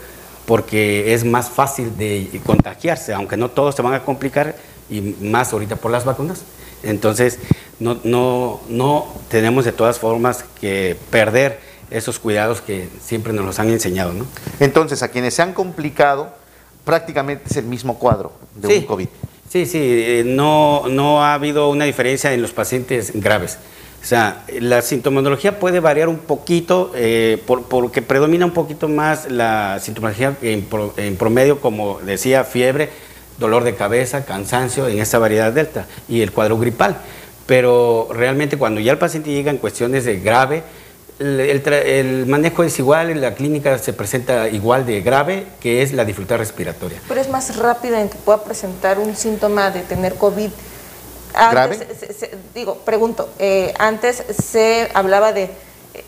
porque 0.49 1.12
es 1.12 1.26
más 1.26 1.50
fácil 1.50 1.95
de 1.99 2.40
contagiarse, 2.47 3.12
aunque 3.12 3.37
no 3.37 3.50
todos 3.50 3.75
se 3.75 3.83
van 3.83 3.93
a 3.93 4.02
complicar 4.02 4.57
y 4.88 5.02
más 5.21 5.52
ahorita 5.52 5.76
por 5.76 5.90
las 5.90 6.07
vacunas. 6.07 6.40
Entonces, 6.83 7.38
no, 7.78 7.99
no, 8.02 8.62
no 8.71 9.07
tenemos 9.28 9.67
de 9.67 9.73
todas 9.73 9.99
formas 9.99 10.47
que 10.59 10.97
perder 11.11 11.61
esos 11.90 12.19
cuidados 12.19 12.62
que 12.62 12.88
siempre 12.99 13.35
nos 13.35 13.45
los 13.45 13.59
han 13.59 13.69
enseñado. 13.69 14.14
¿no? 14.14 14.25
Entonces, 14.59 15.02
a 15.02 15.09
quienes 15.09 15.35
se 15.35 15.43
han 15.43 15.52
complicado, 15.52 16.33
prácticamente 16.83 17.45
es 17.50 17.57
el 17.59 17.67
mismo 17.67 17.99
cuadro 17.99 18.33
de 18.55 18.78
un 18.78 18.87
COVID. 18.87 19.09
Sí, 19.50 19.67
sí, 19.67 19.78
eh, 19.83 20.23
no, 20.25 20.85
no 20.88 21.23
ha 21.23 21.35
habido 21.35 21.69
una 21.69 21.85
diferencia 21.85 22.33
en 22.33 22.40
los 22.40 22.52
pacientes 22.52 23.12
graves. 23.14 23.59
Sea, 24.09 24.45
la 24.61 24.81
sintomatología 24.81 25.59
puede 25.59 25.81
variar 25.81 26.09
un 26.09 26.17
poquito 26.17 26.93
eh, 26.95 27.43
porque 27.47 28.00
predomina 28.00 28.47
un 28.47 28.53
poquito 28.53 28.88
más 28.88 29.31
la 29.31 29.79
sintomatología 29.81 30.35
en, 30.41 31.17
promedio, 31.17 31.61
como 31.61 31.99
decía, 32.00 32.45
fiebre, 32.45 32.88
dolor 33.37 33.65
de 33.65 33.75
cabeza, 33.75 34.25
cansancio 34.25 34.88
en 34.88 34.99
esta 34.99 35.19
variedad 35.19 35.53
delta 35.53 35.87
y 36.09 36.23
el 36.23 36.33
cuadro 36.33 36.57
gripal 36.59 36.97
pero 37.45 38.09
realmente 38.11 38.59
cuando 38.59 38.79
ya 38.79 38.93
el 38.93 38.99
paciente 38.99 39.31
llega 39.31 39.50
en 39.50 39.57
cuestiones 39.57 40.05
de 40.05 40.21
grave, 40.21 40.62
el, 41.19 42.27
manejo 42.27 42.62
es 42.62 42.79
igual, 42.79 43.09
en 43.09 43.23
la 43.23 43.35
clínica 43.35 43.79
se 43.79 43.95
presenta 43.95 44.49
igual 44.49 44.85
de 44.85 45.00
grave, 45.00 45.47
que 45.59 45.81
es 45.81 45.93
la 45.95 46.05
dificultad 46.05 46.37
respiratoria. 46.37 47.00
Pero 47.09 47.21
es 47.21 47.29
más 47.31 47.57
rápido 47.57 47.97
en 47.97 48.11
que 48.11 48.19
pueda 48.19 48.43
presentar 48.45 48.99
un 48.99 49.17
síntoma 49.17 49.71
de 49.71 49.81
tener 49.81 50.15
COVID. 50.15 50.50
¿Grave? 51.50 51.78
digo, 52.54 52.76
pregunto, 52.78 53.28
eh, 53.38 53.75
antes 53.78 54.23
se 54.42 54.90
hablaba 54.95 55.33
de 55.33 55.50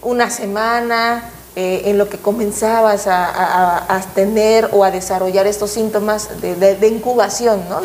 una 0.02 0.30
semana 0.30 1.30
eh, 1.56 1.82
en 1.86 1.98
lo 1.98 2.08
que 2.08 2.18
comenzabas 2.18 3.06
a, 3.06 4.02
tener 4.14 4.68
o 4.72 4.84
a 4.84 4.90
desarrollar 4.90 5.46
estos 5.46 5.70
síntomas 5.70 6.40
de, 6.40 6.88
incubación, 6.88 7.62
¿no? 7.68 7.80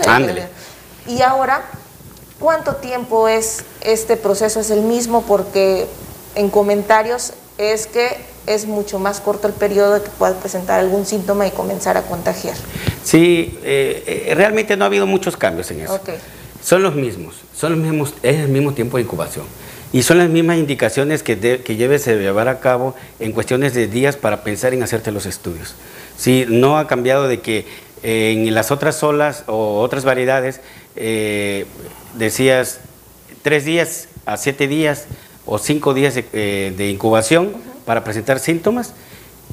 y 1.07 1.21
ahora 1.21 1.63
¿Cuánto 2.39 2.75
tiempo 2.75 3.27
es 3.27 3.63
este 3.81 4.17
proceso? 4.17 4.59
¿Es 4.59 4.69
el 4.69 4.81
mismo? 4.81 5.21
Porque 5.21 5.87
en 6.35 6.49
comentarios 6.49 7.33
es 7.57 7.87
que 7.87 8.17
es 8.45 8.65
mucho 8.65 8.99
más 8.99 9.21
corto 9.21 9.47
el 9.47 9.53
periodo 9.53 9.95
de 9.95 10.01
que 10.01 10.09
puedas 10.09 10.35
presentar 10.35 10.79
algún 10.79 11.05
síntoma 11.05 11.47
y 11.47 11.51
comenzar 11.51 11.95
a 11.95 12.01
contagiar. 12.01 12.55
Sí, 13.03 13.57
eh, 13.63 14.27
eh, 14.27 14.35
realmente 14.35 14.75
no 14.75 14.83
ha 14.83 14.87
habido 14.87 15.07
muchos 15.07 15.37
cambios 15.37 15.71
en 15.71 15.81
eso. 15.81 15.99
Son 16.65 16.81
los 16.81 16.95
mismos, 16.95 17.35
son 17.55 17.73
los 17.73 17.79
mismos, 17.79 18.15
es 18.23 18.37
el 18.37 18.49
mismo 18.49 18.73
tiempo 18.73 18.97
de 18.97 19.03
incubación. 19.03 19.45
Y 19.93 20.01
son 20.01 20.17
las 20.17 20.29
mismas 20.29 20.57
indicaciones 20.57 21.21
que, 21.21 21.37
que 21.37 21.75
debes 21.75 22.07
llevar 22.07 22.47
a 22.47 22.59
cabo 22.59 22.95
en 23.19 23.33
cuestiones 23.33 23.75
de 23.75 23.87
días 23.87 24.15
para 24.15 24.43
pensar 24.43 24.73
en 24.73 24.81
hacerte 24.81 25.11
los 25.11 25.27
estudios. 25.27 25.75
Sí, 26.17 26.45
no 26.49 26.79
ha 26.79 26.87
cambiado 26.87 27.27
de 27.27 27.39
que 27.39 27.67
en 28.01 28.51
las 28.55 28.71
otras 28.71 29.03
olas 29.03 29.43
o 29.45 29.79
otras 29.79 30.05
variedades 30.05 30.59
eh, 30.95 31.67
decías 32.15 32.79
tres 33.43 33.63
días 33.63 34.07
a 34.25 34.37
siete 34.37 34.67
días 34.67 35.05
o 35.45 35.59
cinco 35.59 35.93
días 35.93 36.15
de, 36.15 36.25
eh, 36.33 36.89
incubación 36.89 37.53
para 37.85 38.03
presentar 38.03 38.39
síntomas 38.39 38.95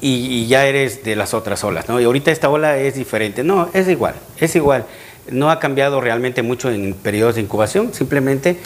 y, 0.01 0.47
ya 0.47 0.65
eres 0.65 1.03
de 1.03 1.15
las 1.15 1.35
otras 1.35 1.63
olas, 1.63 1.87
¿no? 1.87 2.01
Y 2.01 2.05
ahorita 2.05 2.31
esta 2.31 2.49
ola 2.49 2.79
es 2.79 2.95
diferente. 2.95 3.43
No, 3.43 3.69
es 3.73 3.87
igual, 3.87 4.15
es 4.39 4.55
igual. 4.55 4.85
No 5.29 5.49
ha 5.49 5.59
cambiado 5.59 6.01
realmente 6.01 6.43
mucho 6.43 6.69
en 6.69 6.93
periodos 6.93 7.35
de 7.35 7.41
incubación, 7.41 7.93
simplemente 7.93 8.59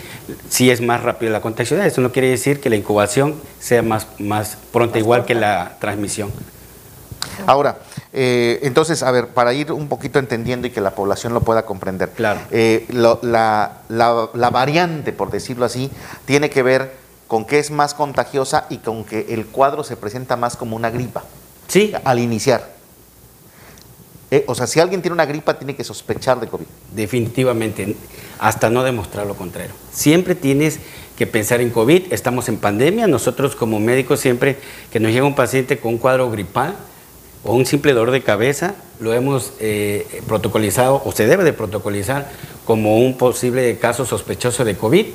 si 0.49 0.71
es 0.71 0.81
más 0.81 1.03
rápido 1.03 1.31
la 1.31 1.41
contagiosidad. 1.41 1.85
Eso 1.85 2.01
no 2.01 2.11
quiere 2.11 2.29
decir 2.29 2.59
que 2.59 2.69
la 2.69 2.75
incubación 2.75 3.35
sea 3.59 3.83
más, 3.83 4.07
más 4.19 4.57
pronta, 4.71 4.97
igual 4.97 5.25
que 5.25 5.35
la 5.35 5.77
transmisión. 5.79 6.31
Ahora, 7.45 7.77
eh, 8.13 8.59
entonces, 8.63 9.03
a 9.03 9.11
ver, 9.11 9.27
para 9.27 9.53
ir 9.53 9.71
un 9.71 9.87
poquito 9.87 10.19
entendiendo 10.19 10.67
y 10.67 10.71
que 10.71 10.81
la 10.81 10.91
población 10.91 11.33
lo 11.33 11.41
pueda 11.41 11.65
comprender. 11.65 12.09
Claro. 12.09 12.39
Eh, 12.51 12.85
la, 12.89 14.49
variante, 14.51 15.13
por 15.13 15.31
decirlo 15.31 15.65
así, 15.65 15.91
tiene 16.25 16.49
que 16.49 16.63
ver 16.63 16.95
con 17.27 17.45
que 17.45 17.59
es 17.59 17.71
más 17.71 17.93
contagiosa 17.93 18.65
y 18.69 18.77
con 18.77 19.03
que 19.03 19.27
el 19.29 19.45
cuadro 19.45 19.83
se 19.83 19.97
presenta 19.97 20.35
más 20.35 20.55
como 20.55 20.75
una 20.75 20.89
gripa. 20.89 21.23
Sí. 21.67 21.93
Al 22.03 22.19
iniciar. 22.19 22.76
Eh, 24.29 24.43
o 24.47 24.55
sea, 24.55 24.67
si 24.67 24.79
alguien 24.79 25.01
tiene 25.01 25.13
una 25.13 25.25
gripa, 25.25 25.57
tiene 25.57 25.75
que 25.75 25.83
sospechar 25.83 26.39
de 26.39 26.47
COVID. 26.47 26.65
Definitivamente, 26.93 27.95
hasta 28.39 28.69
no 28.69 28.83
demostrar 28.83 29.25
lo 29.25 29.35
contrario. 29.35 29.73
Siempre 29.91 30.35
tienes 30.35 30.79
que 31.17 31.27
pensar 31.27 31.61
en 31.61 31.69
COVID, 31.69 32.13
estamos 32.13 32.49
en 32.49 32.57
pandemia, 32.57 33.07
nosotros 33.07 33.55
como 33.55 33.79
médicos 33.79 34.19
siempre 34.19 34.57
que 34.91 34.99
nos 34.99 35.11
llega 35.11 35.25
un 35.25 35.35
paciente 35.35 35.79
con 35.79 35.93
un 35.93 35.97
cuadro 35.97 36.29
gripal, 36.29 36.75
o 37.43 37.53
un 37.53 37.65
simple 37.65 37.93
dolor 37.93 38.11
de 38.11 38.21
cabeza, 38.21 38.75
lo 38.99 39.13
hemos 39.13 39.53
eh, 39.59 40.21
protocolizado 40.27 41.01
o 41.05 41.11
se 41.11 41.27
debe 41.27 41.43
de 41.43 41.53
protocolizar 41.53 42.29
como 42.65 42.97
un 42.97 43.17
posible 43.17 43.77
caso 43.77 44.05
sospechoso 44.05 44.65
de 44.65 44.75
COVID. 44.75 45.05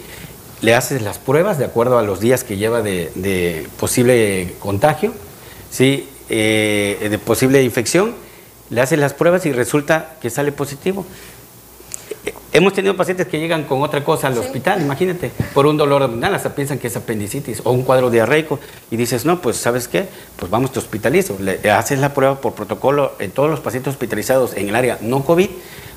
Le 0.62 0.74
haces 0.74 1.02
las 1.02 1.18
pruebas 1.18 1.58
de 1.58 1.66
acuerdo 1.66 1.98
a 1.98 2.02
los 2.02 2.20
días 2.20 2.44
que 2.44 2.56
lleva 2.56 2.80
de, 2.80 3.66
posible 3.78 4.54
contagio, 4.60 5.12
¿sí? 5.70 6.08
Eh, 6.30 7.08
de 7.10 7.18
posible 7.18 7.62
infección, 7.62 8.14
le 8.72 8.80
haces 8.80 8.98
las 8.98 9.12
pruebas 9.14 9.46
y 9.46 9.52
resulta 9.52 10.16
que 10.20 10.30
sale 10.30 10.50
positivo. 10.50 11.06
Hemos 12.52 12.72
tenido 12.72 12.96
pacientes 12.96 13.26
que 13.26 13.38
llegan 13.38 13.64
con 13.64 13.82
otra 13.82 14.02
cosa 14.04 14.26
al 14.26 14.34
Sí. 14.34 14.40
hospital, 14.40 14.80
imagínate, 14.82 15.30
por 15.54 15.66
un 15.66 15.76
dolor 15.76 16.02
abdominal, 16.02 16.34
hasta 16.34 16.54
piensan 16.54 16.78
que 16.78 16.86
es 16.88 16.96
apendicitis 16.96 17.60
o 17.64 17.70
un 17.72 17.82
cuadro 17.82 18.10
diarreico 18.10 18.58
y 18.90 18.96
dices, 18.96 19.24
no, 19.24 19.40
pues 19.40 19.56
¿sabes 19.56 19.88
qué? 19.88 20.06
Pues 20.36 20.50
vamos, 20.50 20.72
te 20.72 20.78
hospitalizo. 20.78 21.36
Le 21.40 21.70
haces 21.70 21.98
la 21.98 22.12
prueba 22.14 22.40
por 22.40 22.54
protocolo 22.54 23.12
en 23.18 23.30
todos 23.30 23.50
los 23.50 23.60
pacientes 23.60 23.92
hospitalizados 23.92 24.54
en 24.54 24.68
el 24.68 24.74
área 24.76 24.98
no 25.00 25.24
COVID. 25.24 25.48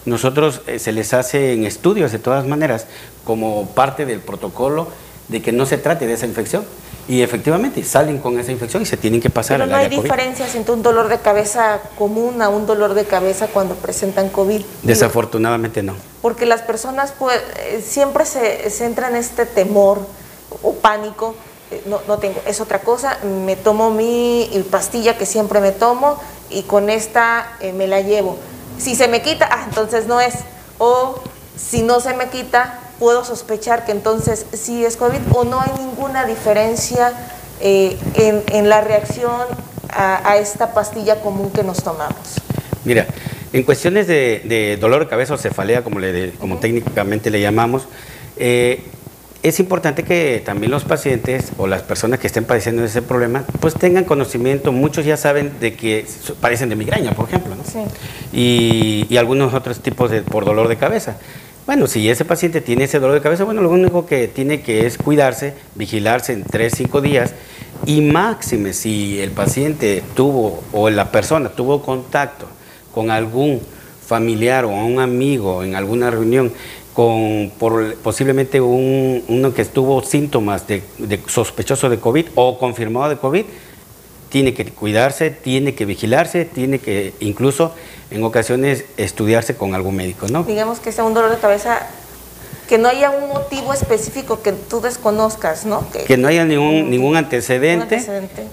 Nosotros 0.05 0.62
eh, 0.67 0.77
se 0.79 0.91
les 0.91 1.13
hace 1.13 1.53
en 1.53 1.65
estudios 1.65 2.12
de 2.12 2.20
todas 2.20 2.46
maneras 2.46 2.88
como 3.24 3.67
parte 3.70 4.05
del 4.05 4.20
protocolo 4.20 4.88
de 5.29 5.41
que 5.41 5.51
no 5.51 5.65
se 5.65 5.77
trate 5.77 6.08
de 6.08 6.13
esa 6.13 6.25
infección. 6.25 6.63
Y 7.08 7.22
efectivamente 7.22 7.84
salen 7.84 8.18
con 8.18 8.40
esa 8.40 8.52
infección 8.52 8.82
y 8.82 8.86
se 8.88 8.98
tienen 8.98 9.22
que 9.22 9.30
pasar 9.30 9.58
Pero 9.58 9.64
al 9.66 9.70
no 9.70 9.76
hay 9.78 9.90
COVID. 9.90 10.02
diferencias 10.02 10.56
entre 10.56 10.74
un 10.74 10.82
dolor 10.82 11.08
de 11.08 11.20
cabeza 11.20 11.80
común 11.98 12.42
a 12.42 12.50
un 12.50 12.66
dolor 12.66 12.96
de 12.96 13.06
cabeza 13.06 13.48
cuando 13.48 13.76
presentan 13.76 14.30
COVID. 14.30 14.64
Desafortunadamente 14.82 15.84
no. 15.84 15.94
porque 16.22 16.46
las 16.48 16.62
personas 16.64 17.14
pues, 17.18 17.40
eh, 17.60 17.84
siempre 17.86 18.26
se 18.26 18.70
centran 18.72 19.12
en 19.14 19.18
este 19.22 19.46
temor 19.46 20.00
o 20.64 20.74
pánico. 20.74 21.36
eh, 21.70 21.84
No, 21.86 22.02
no 22.08 22.18
tengo, 22.18 22.42
es 22.48 22.60
otra 22.60 22.80
cosa. 22.80 23.20
Me 23.24 23.56
tomo 23.56 23.92
mi 23.92 24.50
pastilla 24.72 25.16
que 25.18 25.28
siempre 25.28 25.60
me 25.60 25.72
tomo 25.72 26.20
y 26.50 26.64
con 26.64 26.90
esta 26.90 27.56
eh, 27.60 27.72
me 27.72 27.86
la 27.88 28.02
llevo. 28.02 28.38
Si 28.80 28.96
se 28.96 29.08
me 29.08 29.22
quita, 29.22 29.48
ah, 29.52 29.66
entonces 29.70 30.08
no 30.08 30.20
es. 30.20 30.34
O 30.80 31.20
si 31.56 31.84
no 31.84 32.00
se 32.00 32.14
me 32.16 32.30
quita, 32.30 32.80
puedo 33.00 33.24
sospechar 33.24 33.86
que 33.86 33.92
entonces 33.92 34.46
sí 34.54 34.86
es 34.86 34.98
COVID 34.98 35.20
o 35.34 35.44
no 35.44 35.60
hay 35.62 35.72
ninguna 35.78 36.25
diferencia 36.25 37.14
eh, 37.62 37.98
en, 38.16 38.44
en 38.48 38.70
la 38.70 38.82
reacción 38.82 39.42
a, 39.90 40.30
a 40.30 40.38
esta 40.38 40.74
pastilla 40.74 41.22
común 41.22 41.52
que 41.52 41.64
nos 41.64 41.84
tomamos. 41.84 42.42
Mira, 42.84 43.08
en 43.54 43.64
cuestiones 43.64 44.08
de, 44.08 44.42
de 44.46 44.78
dolor 44.78 45.02
de 45.02 45.08
cabeza 45.08 45.34
o 45.34 45.38
cefalea, 45.38 45.84
como, 45.84 46.00
le, 46.00 46.32
como 46.32 46.58
técnicamente 46.58 47.30
le 47.30 47.40
llamamos, 47.42 47.88
eh, 48.38 48.84
es 49.44 49.60
importante 49.60 50.04
que 50.04 50.42
también 50.44 50.72
los 50.72 50.86
pacientes 50.86 51.52
o 51.58 51.68
las 51.68 51.84
personas 51.84 52.20
que 52.20 52.25
estén 52.28 52.46
padeciendo 52.46 52.84
ese 52.84 53.02
problema, 53.04 53.44
pues 53.60 53.75
tengan 53.75 54.04
conocimiento. 54.04 54.72
Muchos 54.72 55.06
ya 55.06 55.18
saben 55.18 55.60
de 55.60 55.75
que 55.75 56.06
padecen 56.42 56.70
de 56.70 56.75
migraña, 56.75 57.12
por 57.12 57.30
ejemplo, 57.30 57.54
¿no? 57.56 57.64
Sí. 57.64 57.80
y, 58.34 59.06
y 59.08 59.18
algunos 59.18 59.54
otros 59.54 59.82
tipos 59.82 60.10
de 60.10 60.24
por 60.24 60.46
dolor 60.46 60.68
de 60.68 60.78
cabeza. 60.78 61.18
Bueno, 61.65 61.88
si 61.88 62.07
ese 62.10 62.25
paciente 62.25 62.62
tiene 62.62 62.84
ese 62.84 63.00
dolor 63.00 63.15
de 63.15 63.22
cabeza, 63.22 63.43
bueno, 63.43 63.62
lo 63.62 63.72
único 63.72 64.05
que 64.05 64.27
tiene 64.27 64.62
que 64.62 64.86
es 64.86 64.98
cuidarse, 65.00 65.55
vigilarse 65.74 66.34
en 66.34 66.43
3, 66.43 66.72
5 66.75 67.01
días 67.01 67.34
y 67.88 68.01
máxime 68.01 68.72
si 68.74 69.19
el 69.19 69.31
paciente 69.31 70.03
tuvo 70.15 70.63
o 70.74 70.89
la 70.91 71.12
persona 71.12 71.50
tuvo 71.50 71.81
contacto 71.81 72.45
con 72.93 73.10
algún 73.10 73.62
familiar 74.05 74.65
o 74.65 74.69
un 74.69 75.00
amigo 75.00 75.63
en 75.63 75.75
alguna 75.75 76.12
reunión 76.12 76.53
con 76.93 77.51
por- 77.57 77.95
posiblemente 77.95 78.62
un, 78.62 79.24
uno 79.27 79.53
que 79.53 79.65
tuvo 79.65 80.03
síntomas 80.03 80.67
de, 80.67 80.84
de 81.00 81.19
sospechoso 81.25 81.89
de 81.89 82.00
COVID 82.00 82.27
o 82.36 82.60
confirmado 82.60 83.10
de 83.10 83.17
COVID, 83.17 83.43
tiene 84.36 84.54
que 84.54 84.65
cuidarse, 84.65 85.32
tiene 85.32 85.75
que 85.75 85.86
vigilarse, 85.86 86.44
tiene 86.44 86.80
que 86.80 87.13
incluso 87.22 87.72
en 88.12 88.22
ocasiones 88.25 88.84
estudiarse 88.98 89.56
con 89.56 89.74
algún 89.74 89.96
médico, 89.96 90.27
¿no? 90.30 90.44
digamos 90.44 90.82
que 90.82 90.92
sea 90.92 91.06
un 91.06 91.13
dolor 91.13 91.32
de 91.32 91.38
cabeza, 91.38 91.88
que 92.68 92.77
no 92.77 92.89
haya 92.89 93.12
un 93.12 93.30
motivo 93.30 93.74
específico 93.74 94.42
que 94.42 94.51
tú 94.51 94.82
desconozcas, 94.82 95.65
¿no? 95.65 95.88
Que 96.06 96.18
no 96.18 96.27
haya 96.27 96.44
ningún, 96.44 96.89
ningún 96.89 97.15
antecedente. 97.15 98.06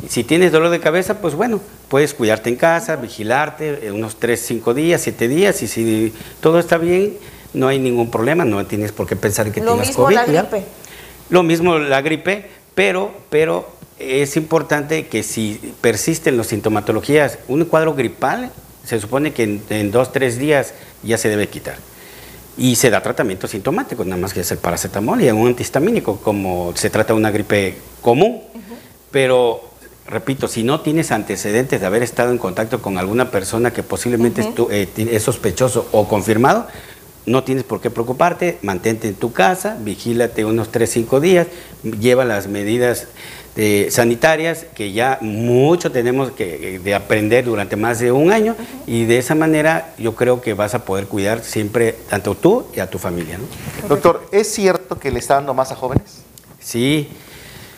Si 0.09 0.23
tienes 0.23 0.53
dolor 0.53 0.71
de 0.71 0.79
cabeza, 0.79 1.21
pues 1.21 1.35
bueno, 1.35 1.61
puedes 1.89 2.15
cuidarte 2.15 2.49
en 2.49 2.55
casa, 2.55 2.95
vigilarte 2.95 3.85
eh, 3.89 3.91
unos 3.91 4.21
3, 4.21 4.41
5 4.41 4.75
días, 4.75 5.01
7 5.01 5.27
días 5.27 5.63
y 5.65 5.67
si 5.67 6.15
todo 6.41 6.61
está 6.61 6.79
bien, 6.79 7.17
no 7.55 7.67
hay 7.67 7.81
ningún 7.81 8.09
problema, 8.09 8.45
no 8.45 8.65
tienes 8.67 8.93
por 8.93 9.09
qué 9.09 9.17
pensar 9.17 9.51
que 9.51 9.61
Lo 9.61 9.75
mismo 9.75 10.05
COVID. 10.05 10.15
la 10.15 10.27
¿ya? 10.27 10.43
gripe. 10.43 10.65
Lo 11.29 11.43
mismo 11.43 11.77
la 11.81 12.03
gripe, 12.03 12.49
pero, 12.77 13.11
pero 13.31 13.82
es 14.03 14.37
importante 14.37 15.07
que 15.07 15.23
si 15.23 15.75
persisten 15.81 16.37
las 16.37 16.49
sintomatologías, 16.49 17.39
un 17.49 17.65
cuadro 17.65 17.95
gripal 17.95 18.51
se 18.85 19.01
supone 19.01 19.33
que 19.33 19.45
en, 19.45 19.63
en 19.71 19.91
dos, 19.91 20.13
tres 20.13 20.39
días 20.39 20.75
ya 21.03 21.19
se 21.19 21.29
debe 21.29 21.49
quitar. 21.49 21.77
Y 22.57 22.77
se 22.77 22.91
da 22.91 23.03
tratamiento 23.03 23.47
sintomático, 23.47 24.05
nada 24.05 24.21
más 24.21 24.35
que 24.35 24.41
es 24.41 24.51
el 24.51 24.59
paracetamol 24.59 25.23
y 25.23 25.31
un 25.31 25.47
antihistamínico, 25.47 26.19
como 26.19 26.73
se 26.77 26.91
trata 26.91 27.15
de 27.15 27.19
una 27.19 27.31
gripe 27.31 27.77
común. 28.03 28.43
Pero, 29.11 29.63
repito, 30.07 30.49
si 30.49 30.63
no 30.63 30.81
tienes 30.81 31.13
antecedentes 31.13 31.81
de 31.81 31.87
haber 31.87 32.03
estado 32.03 32.31
en 32.31 32.39
contacto 32.39 32.83
con 32.83 32.99
alguna 32.99 33.31
persona 33.31 33.73
que 33.73 33.83
posiblemente 33.83 34.47
eh, 34.71 34.89
es 34.97 35.23
sospechoso 35.23 35.89
o 35.93 36.09
confirmado, 36.09 36.67
no 37.25 37.45
tienes 37.45 37.65
por 37.65 37.81
qué 37.81 37.89
preocuparte, 37.89 38.59
mantente 38.63 39.09
en 39.09 39.15
tu 39.15 39.33
casa, 39.33 39.77
vigílate 39.81 40.45
unos 40.45 40.73
3, 40.73 40.91
5 40.91 41.21
días, 41.21 41.47
lleva 42.01 42.25
las 42.25 42.49
medidas 42.49 43.07
eh, 43.57 43.89
sanitarias 43.91 44.65
que 44.75 44.93
ya 44.93 45.19
mucho 45.21 45.93
tenemos 45.93 46.31
que 46.33 46.77
eh, 46.77 46.79
de 46.79 46.95
aprender 46.95 47.45
durante 47.45 47.77
más 47.77 47.99
de 47.99 48.11
un 48.11 48.33
año 48.33 48.57
y 48.87 49.05
de 49.05 49.19
esa 49.19 49.35
manera 49.35 49.93
yo 49.99 50.15
creo 50.15 50.41
que 50.41 50.55
vas 50.55 50.75
a 50.75 50.85
poder 50.85 51.07
cuidar 51.07 51.43
siempre 51.45 51.95
tanto 52.09 52.35
tú 52.35 52.67
y 52.75 52.81
a 52.81 52.89
tu 52.89 52.99
familia. 52.99 53.39
¿no? 53.39 53.89
Doctor, 53.89 54.27
¿es 54.33 54.51
cierto 54.53 54.99
que 54.99 55.11
le 55.11 55.19
está 55.19 55.35
dando 55.35 55.53
más 55.53 55.71
a 55.71 55.77
jóvenes? 55.77 56.23
Sí, 56.61 57.09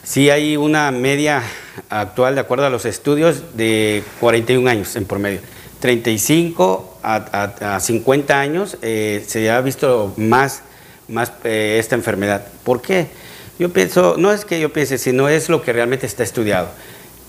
sí 0.04 0.30
hay 0.30 0.56
una 0.56 0.90
media 0.92 1.42
actual, 1.90 2.34
de 2.36 2.40
acuerdo 2.42 2.66
a 2.66 2.70
los 2.70 2.84
estudios, 2.84 3.56
de 3.56 4.04
41 4.20 4.70
años 4.70 4.94
en 4.94 5.06
promedio. 5.06 5.40
35 5.80 6.98
a, 7.02 7.16
a- 7.60 7.76
a 7.76 7.80
50 7.80 8.38
años 8.40 8.78
eh, 8.82 9.24
se 9.26 9.50
ha 9.50 9.60
visto 9.60 10.12
más, 10.16 10.62
más 11.08 11.32
eh, 11.44 11.76
esta 11.80 11.94
enfermedad. 11.94 12.46
¿Por 12.62 12.80
qué? 12.80 13.08
Yo 13.58 13.70
pienso, 13.72 14.16
no 14.18 14.32
es 14.32 14.44
que 14.44 14.58
yo 14.60 14.72
piense, 14.72 14.98
sino 14.98 15.28
es 15.28 15.48
lo 15.48 15.62
que 15.62 15.72
realmente 15.72 16.06
está 16.06 16.22
estudiado. 16.22 16.68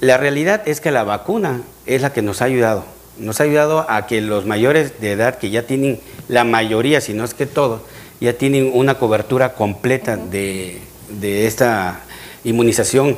La 0.01 0.17
realidad 0.17 0.63
es 0.67 0.81
que 0.81 0.91
la 0.91 1.03
vacuna 1.03 1.61
es 1.85 2.01
la 2.01 2.13
que 2.13 2.21
nos 2.21 2.41
ha 2.41 2.45
ayudado. 2.45 2.83
Nos 3.17 3.39
ha 3.39 3.43
ayudado 3.43 3.85
a 3.89 4.07
que 4.07 4.21
los 4.21 4.45
mayores 4.45 4.99
de 4.99 5.11
edad, 5.11 5.37
que 5.37 5.49
ya 5.49 5.63
tienen 5.67 5.99
la 6.27 6.43
mayoría, 6.43 6.99
si 6.99 7.13
no 7.13 7.23
es 7.23 7.33
que 7.33 7.45
todos, 7.45 7.81
ya 8.19 8.33
tienen 8.33 8.71
una 8.73 8.95
cobertura 8.95 9.53
completa 9.53 10.17
de, 10.17 10.81
de 11.09 11.47
esta 11.47 12.01
inmunización 12.43 13.17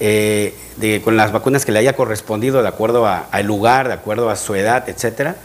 eh, 0.00 0.54
de, 0.76 1.00
con 1.02 1.16
las 1.16 1.30
vacunas 1.32 1.64
que 1.64 1.72
le 1.72 1.78
haya 1.78 1.92
correspondido 1.94 2.62
de 2.62 2.68
acuerdo 2.68 3.06
a- 3.06 3.26
al 3.30 3.46
lugar, 3.46 3.88
de 3.88 3.94
acuerdo 3.94 4.28
a 4.30 4.36
su 4.36 4.54
edad, 4.54 4.88
etcétera. 4.88 5.36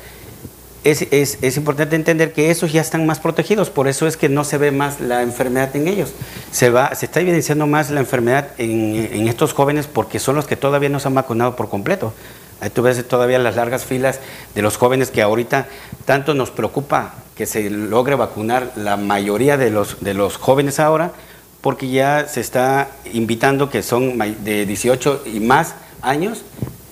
Es, 0.85 1.57
importante 1.57 1.95
entender 1.95 2.31
que 2.31 2.51
esos 2.51 2.71
ya 2.71 2.79
están 2.79 3.07
más 3.07 3.19
protegidos, 3.19 3.71
por 3.71 3.87
eso 3.87 4.05
es 4.05 4.17
que 4.17 4.29
no 4.29 4.43
se 4.43 4.59
ve 4.59 4.69
más 4.69 5.01
la 5.01 5.23
enfermedad 5.23 5.75
en 5.75 5.87
ellos. 5.87 6.13
Se, 6.51 6.69
va, 6.69 6.93
se 6.93 7.07
está 7.07 7.21
evidenciando 7.21 7.65
más 7.65 7.89
la 7.89 8.01
enfermedad 8.01 8.49
en, 8.59 9.27
estos 9.27 9.53
jóvenes 9.53 9.87
porque 9.87 10.19
son 10.19 10.35
los 10.35 10.45
que 10.45 10.55
todavía 10.55 10.89
no 10.89 10.99
se 10.99 11.07
han 11.07 11.15
vacunado 11.15 11.55
por 11.55 11.69
completo. 11.69 12.13
Ahí 12.61 12.69
tú 12.69 12.83
ves 12.83 13.03
todavía 13.07 13.39
las 13.39 13.55
largas 13.55 13.83
filas 13.83 14.19
de 14.53 14.61
los 14.61 14.77
jóvenes 14.77 15.09
que 15.09 15.23
ahorita 15.23 15.65
tanto 16.05 16.35
nos 16.35 16.51
preocupa 16.51 17.15
que 17.35 17.47
se 17.47 17.67
logre 17.71 18.13
vacunar 18.13 18.71
la 18.75 18.95
mayoría 18.95 19.57
de 19.57 19.71
los, 19.71 20.37
jóvenes 20.37 20.79
ahora, 20.79 21.13
porque 21.61 21.89
ya 21.89 22.27
se 22.27 22.41
está 22.41 22.89
invitando 23.11 23.71
que 23.71 23.81
son 23.81 24.19
de 24.43 24.67
18 24.67 25.23
y 25.33 25.39
más 25.39 25.73
años 26.03 26.43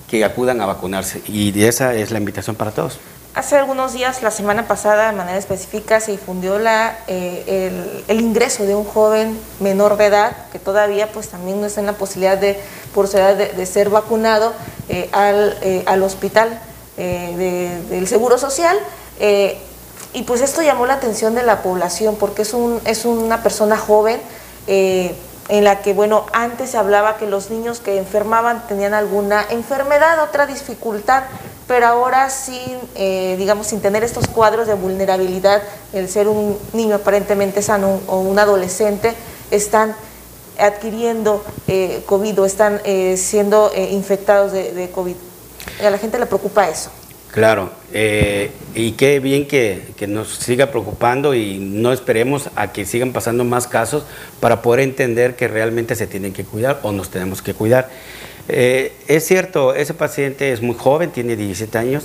que 0.10 0.26
acudan 0.26 0.62
a 0.62 0.66
vacunarse. 0.66 1.22
Y 1.28 1.64
esa 1.64 1.94
es 1.94 2.10
la 2.10 2.18
invitación 2.18 2.56
para 2.56 2.72
todos. 2.72 2.98
Hace 3.36 3.58
algunos 3.58 3.94
días, 3.94 4.22
la 4.22 4.30
semana 4.30 4.68
pasada, 4.68 5.10
de 5.10 5.18
manera 5.18 5.40
específica, 5.40 6.00
se 6.00 6.12
difundió 6.12 6.60
la, 6.60 6.96
eh, 7.08 8.04
el, 8.08 8.22
ingreso 8.22 8.64
de 8.64 8.76
un 8.76 8.86
joven 8.86 9.40
menor 9.60 9.98
de 9.98 10.06
edad 10.06 10.38
que 10.52 10.60
todavía 10.60 11.12
pues 11.12 11.30
también 11.30 11.60
no 11.60 11.66
está 11.66 11.80
en 11.80 11.88
la 11.88 11.94
posibilidad 11.94 12.38
de, 12.38 12.60
por 12.94 13.08
su 13.08 13.18
edad, 13.18 13.36
de, 13.36 13.66
ser 13.66 13.90
vacunado 13.90 14.54
eh, 14.88 15.10
al, 15.14 15.58
eh, 15.64 15.82
al 15.88 16.04
hospital 16.04 16.60
de- 16.96 17.82
del 17.90 18.08
Seguro 18.08 18.38
Social. 18.38 18.78
y 20.14 20.22
pues 20.28 20.42
esto 20.42 20.62
llamó 20.62 20.86
la 20.86 20.94
atención 20.94 21.34
de 21.34 21.42
la 21.42 21.64
población 21.64 22.18
porque 22.20 22.44
es, 22.44 22.54
un, 22.54 22.80
es 22.86 23.04
una 23.06 23.42
persona 23.42 23.78
joven 23.78 24.22
en 25.50 25.64
la 25.64 25.82
que, 25.82 25.94
bueno, 25.94 26.26
antes 26.32 26.72
se 26.72 26.78
hablaba 26.78 27.18
que 27.18 27.28
los 27.28 27.50
niños 27.50 27.80
que 27.80 27.98
enfermaban 27.98 28.66
tenían 28.68 28.94
alguna 28.94 29.46
enfermedad, 29.50 30.24
otra 30.24 30.46
dificultad, 30.46 31.24
pero 31.68 31.88
ahora 31.88 32.30
sin, 32.30 32.78
eh, 32.96 33.36
digamos, 33.38 33.68
sin 33.68 33.82
tener 33.82 34.04
estos 34.04 34.28
cuadros 34.28 34.68
de 34.68 34.74
vulnerabilidad, 34.74 35.62
el 35.92 36.10
ser 36.10 36.28
un 36.28 36.58
niño 36.74 36.96
aparentemente 36.96 37.62
sano 37.62 38.00
o 38.08 38.20
un 38.20 38.40
adolescente, 38.40 39.14
están 39.52 39.96
adquiriendo 40.60 41.44
eh, 41.68 42.04
COVID 42.06 42.42
o 42.42 42.46
están 42.46 42.82
eh, 42.86 43.18
siendo 43.18 43.72
infectados 43.76 44.52
de, 44.52 44.72
de 44.72 44.92
COVID. 44.92 45.16
A 45.86 45.90
la 45.90 45.98
gente 45.98 46.20
le 46.20 46.26
preocupa 46.26 46.70
eso. 46.70 46.90
Claro, 47.34 47.72
eh, 47.92 48.52
y 48.76 48.92
qué 48.92 49.20
bien 49.20 49.48
que, 49.48 49.82
que 49.98 50.06
nos 50.06 50.36
siga 50.36 50.68
preocupando 50.68 51.34
y 51.34 51.58
no 51.58 51.92
esperemos 51.92 52.52
a 52.56 52.72
que 52.72 52.86
sigan 52.86 53.12
pasando 53.12 53.44
más 53.44 53.66
casos 53.66 54.04
para 54.40 54.62
poder 54.62 54.82
entender 54.82 55.36
que 55.36 55.48
realmente 55.48 55.96
se 55.96 56.06
tienen 56.06 56.32
que 56.32 56.44
cuidar 56.44 56.80
o 56.84 56.92
nos 56.92 57.10
tenemos 57.10 57.42
que 57.42 57.56
cuidar. 57.56 57.90
Eh, 58.50 58.94
es 59.08 59.26
cierto, 59.26 59.74
ese 59.74 59.96
paciente 59.96 60.52
es 60.52 60.62
muy 60.62 60.76
joven, 60.76 61.10
tiene 61.10 61.36
17 61.36 61.76
años, 61.76 62.04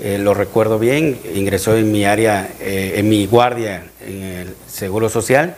eh, 0.00 0.18
lo 0.18 0.34
recuerdo 0.34 0.80
bien, 0.80 1.16
ingresó 1.32 1.76
en 1.76 1.92
mi 1.92 2.04
área, 2.04 2.48
en 2.60 3.08
mi 3.08 3.24
guardia 3.26 3.84
en 4.04 4.22
el 4.22 4.54
Seguro 4.66 5.08
Social. 5.08 5.54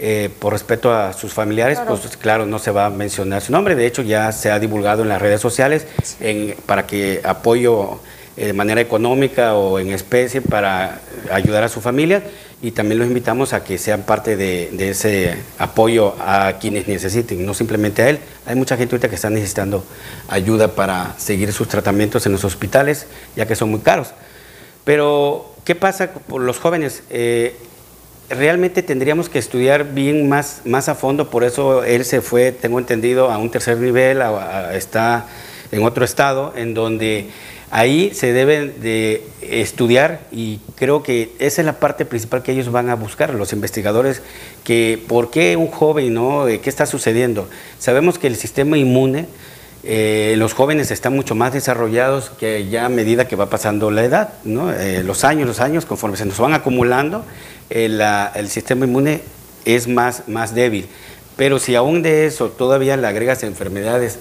Eh, 0.00 0.30
por 0.38 0.52
respeto 0.52 0.94
a 0.94 1.12
sus 1.12 1.34
familiares, 1.34 1.80
pues 1.84 2.16
claro, 2.16 2.46
no 2.46 2.60
se 2.60 2.70
va 2.70 2.86
a 2.86 2.90
mencionar 2.90 3.42
su 3.42 3.50
nombre. 3.50 3.74
De 3.74 3.84
hecho, 3.84 4.02
ya 4.02 4.30
se 4.30 4.48
ha 4.48 4.60
divulgado 4.60 5.02
en 5.02 5.08
las 5.08 5.20
redes 5.20 5.40
sociales 5.40 5.86
para 6.66 6.86
que 6.86 7.20
apoyo 7.24 7.98
de 8.46 8.52
manera 8.52 8.80
económica 8.80 9.54
o 9.54 9.78
en 9.78 9.90
especie 9.90 10.40
para 10.40 11.00
ayudar 11.30 11.64
a 11.64 11.68
su 11.68 11.80
familia 11.80 12.22
y 12.60 12.72
también 12.72 12.98
los 12.98 13.06
invitamos 13.06 13.52
a 13.52 13.62
que 13.62 13.78
sean 13.78 14.02
parte 14.02 14.36
de, 14.36 14.90
ese 14.90 15.36
apoyo 15.58 16.14
a 16.18 16.54
quienes 16.60 16.88
necesiten, 16.88 17.46
no 17.46 17.54
simplemente 17.54 18.02
a 18.02 18.10
él. 18.10 18.18
Hay 18.46 18.56
mucha 18.56 18.76
gente 18.76 18.94
ahorita 18.94 19.08
que 19.08 19.14
está 19.14 19.30
necesitando 19.30 19.84
ayuda 20.28 20.68
para 20.68 21.14
seguir 21.18 21.52
sus 21.52 21.68
tratamientos 21.68 22.26
en 22.26 22.32
los 22.32 22.44
hospitales, 22.44 23.06
ya 23.36 23.46
que 23.46 23.54
son 23.54 23.70
muy 23.70 23.80
caros. 23.80 24.08
Pero, 24.84 25.52
¿qué 25.64 25.76
pasa 25.76 26.12
con 26.12 26.46
los 26.46 26.58
jóvenes? 26.58 27.04
Eh, 27.10 27.54
realmente 28.28 28.82
tendríamos 28.82 29.28
que 29.28 29.38
estudiar 29.38 29.94
bien 29.94 30.28
más, 30.28 30.62
más 30.64 30.88
a 30.88 30.96
fondo, 30.96 31.30
por 31.30 31.44
eso 31.44 31.84
él 31.84 32.04
se 32.04 32.20
fue, 32.20 32.50
tengo 32.50 32.80
entendido, 32.80 33.30
a 33.30 33.38
un 33.38 33.50
tercer 33.50 33.78
nivel, 33.78 34.20
está 34.72 35.26
en 35.70 35.84
otro 35.84 36.04
estado, 36.04 36.52
en 36.56 36.74
donde 36.74 37.30
Ahí 37.70 38.12
se 38.14 38.32
deben 38.32 38.80
de 38.80 39.22
estudiar 39.42 40.20
y 40.32 40.58
creo 40.74 41.02
que 41.02 41.32
esa 41.38 41.60
es 41.60 41.66
la 41.66 41.78
parte 41.78 42.06
principal 42.06 42.42
que 42.42 42.52
ellos 42.52 42.72
van 42.72 42.88
a 42.88 42.94
buscar, 42.94 43.34
los 43.34 43.52
investigadores, 43.52 44.22
que 44.64 45.02
por 45.06 45.30
qué 45.30 45.56
un 45.56 45.68
joven, 45.68 46.14
¿no? 46.14 46.48
Eh, 46.48 46.60
¿Qué 46.60 46.70
está 46.70 46.86
sucediendo? 46.86 47.46
Sabemos 47.78 48.18
que 48.18 48.26
el 48.26 48.36
sistema 48.36 48.78
inmune, 48.78 49.26
eh, 49.84 50.34
los 50.38 50.54
jóvenes 50.54 50.90
están 50.90 51.14
mucho 51.14 51.34
más 51.34 51.52
desarrollados 51.52 52.30
que 52.30 52.68
ya 52.68 52.86
a 52.86 52.88
medida 52.88 53.28
que 53.28 53.36
va 53.36 53.50
pasando 53.50 53.90
la 53.90 54.02
edad. 54.02 54.32
Eh, 54.46 55.02
los 55.04 55.24
años, 55.24 55.46
los 55.46 55.60
años, 55.60 55.84
conforme 55.84 56.16
se 56.16 56.24
nos 56.24 56.38
van 56.38 56.54
acumulando, 56.54 57.22
el 57.68 58.48
sistema 58.48 58.86
inmune 58.86 59.20
es 59.66 59.88
más, 59.88 60.26
más 60.26 60.54
débil. 60.54 60.88
Pero 61.36 61.58
si 61.58 61.74
aún 61.74 62.02
de 62.02 62.24
eso 62.26 62.48
todavía 62.48 62.96
le 62.96 63.06
agregas 63.06 63.42
enfermedades, 63.42 64.18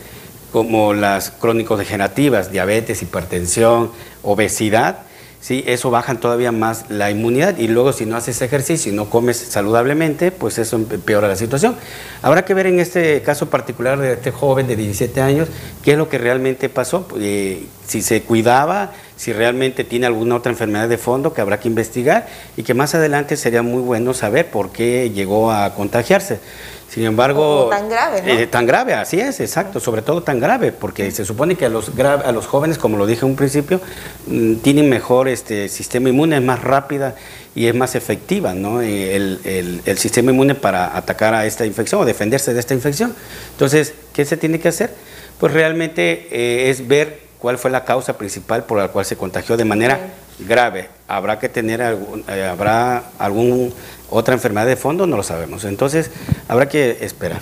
como 0.52 0.94
las 0.94 1.32
crónico-degenerativas, 1.32 2.52
diabetes, 2.52 3.02
hipertensión, 3.02 3.92
obesidad, 4.24 5.00
¿sí? 5.40 5.64
eso 5.68 5.92
bajan 5.92 6.20
todavía 6.20 6.52
más 6.52 6.86
la 6.90 7.12
inmunidad 7.12 7.58
y 7.58 7.68
luego 7.68 7.94
si 7.94 8.06
no 8.06 8.16
haces 8.16 8.42
ejercicio 8.42 8.92
y 8.92 8.96
no 8.96 9.10
comes 9.10 9.38
saludablemente, 9.38 10.32
pues 10.32 10.58
eso 10.58 10.76
empeora 10.76 11.28
la 11.28 11.36
situación. 11.36 11.76
Habrá 12.22 12.46
que 12.46 12.54
ver 12.54 12.68
en 12.68 12.80
este 12.80 13.22
caso 13.22 13.50
particular 13.50 14.00
de 14.00 14.14
este 14.14 14.32
joven 14.32 14.68
de 14.68 14.76
17 14.76 15.22
años 15.22 15.50
qué 15.84 15.92
es 15.92 15.98
lo 15.98 16.10
que 16.10 16.18
realmente 16.18 16.70
pasó, 16.70 17.08
eh, 17.20 17.66
si 17.86 18.02
se 18.02 18.24
cuidaba, 18.24 18.94
si 19.16 19.34
realmente 19.34 19.84
tiene 19.84 20.06
alguna 20.06 20.36
otra 20.36 20.52
enfermedad 20.52 20.88
de 20.88 20.98
fondo 20.98 21.34
que 21.34 21.42
habrá 21.42 21.60
que 21.60 21.68
investigar 21.68 22.28
y 22.56 22.64
que 22.64 22.74
más 22.74 22.94
adelante 22.96 23.36
sería 23.36 23.64
muy 23.64 23.82
bueno 23.82 24.14
saber 24.14 24.50
por 24.50 24.72
qué 24.72 25.10
llegó 25.10 25.52
a 25.52 25.74
contagiarse. 25.74 26.40
Sin 26.89 27.04
embargo... 27.04 27.67
tan 27.69 27.89
grave, 27.89 28.21
¿no? 28.21 28.32
Eh, 28.32 28.47
tan 28.47 28.65
grave, 28.65 28.93
así 28.93 29.19
es, 29.19 29.39
exacto, 29.39 29.80
sobre 29.80 30.02
todo 30.02 30.23
tan 30.23 30.39
grave, 30.39 30.71
porque 30.71 31.12
se 31.12 31.26
supone 31.26 31.56
que 31.56 31.65
a 31.65 31.69
los, 31.69 31.91
a 32.00 32.32
los 32.32 32.47
jóvenes, 32.47 32.78
como 32.78 32.97
lo 32.97 33.06
dije 33.06 33.26
en 33.26 33.32
un 33.32 33.36
principio, 33.36 33.82
mm, 34.28 34.56
tienen 34.56 34.89
mejor 34.89 35.28
este, 35.28 35.67
sistema 35.67 36.10
inmune, 36.10 36.38
es 36.38 36.43
más 36.43 36.63
rápida 36.63 37.15
y 37.56 37.67
es 37.67 37.76
más 37.76 37.95
efectiva, 37.95 38.54
¿no? 38.54 38.82
Eh, 38.82 39.15
el, 39.15 39.82
el, 39.86 39.97
sistema 39.97 40.32
inmune 40.32 40.56
para 40.56 40.95
atacar 40.95 41.34
a 41.34 41.45
esta 41.45 41.65
infección 41.65 42.02
o 42.02 42.06
defenderse 42.06 42.54
de 42.54 42.60
esta 42.60 42.73
infección. 42.73 43.13
Entonces, 43.52 43.93
¿qué 44.13 44.23
se 44.26 44.38
tiene 44.38 44.60
que 44.60 44.69
hacer? 44.69 44.91
Pues 45.39 45.54
realmente 45.54 46.28
eh, 46.32 46.69
es 46.69 46.88
ver 46.88 47.19
cuál 47.39 47.58
fue 47.58 47.69
la 47.69 47.84
causa 47.84 48.17
principal 48.17 48.63
por 48.63 48.78
la 48.78 48.88
cual 48.88 49.06
se 49.06 49.17
contagió 49.17 49.58
de 49.58 49.65
manera 49.65 50.00
grave. 50.39 50.89
Habrá 51.08 51.39
que 51.39 51.50
tener 51.50 51.82
algún, 51.82 52.23
habrá 52.30 53.04
algún 53.19 53.73
otra 54.10 54.34
enfermedad 54.34 54.65
de 54.65 54.76
fondo 54.76 55.08
no 55.08 55.17
lo 55.17 55.24
sabemos. 55.24 55.63
Entonces, 55.65 56.12
habrá 56.48 56.67
que 56.70 57.00
esperar. 57.02 57.41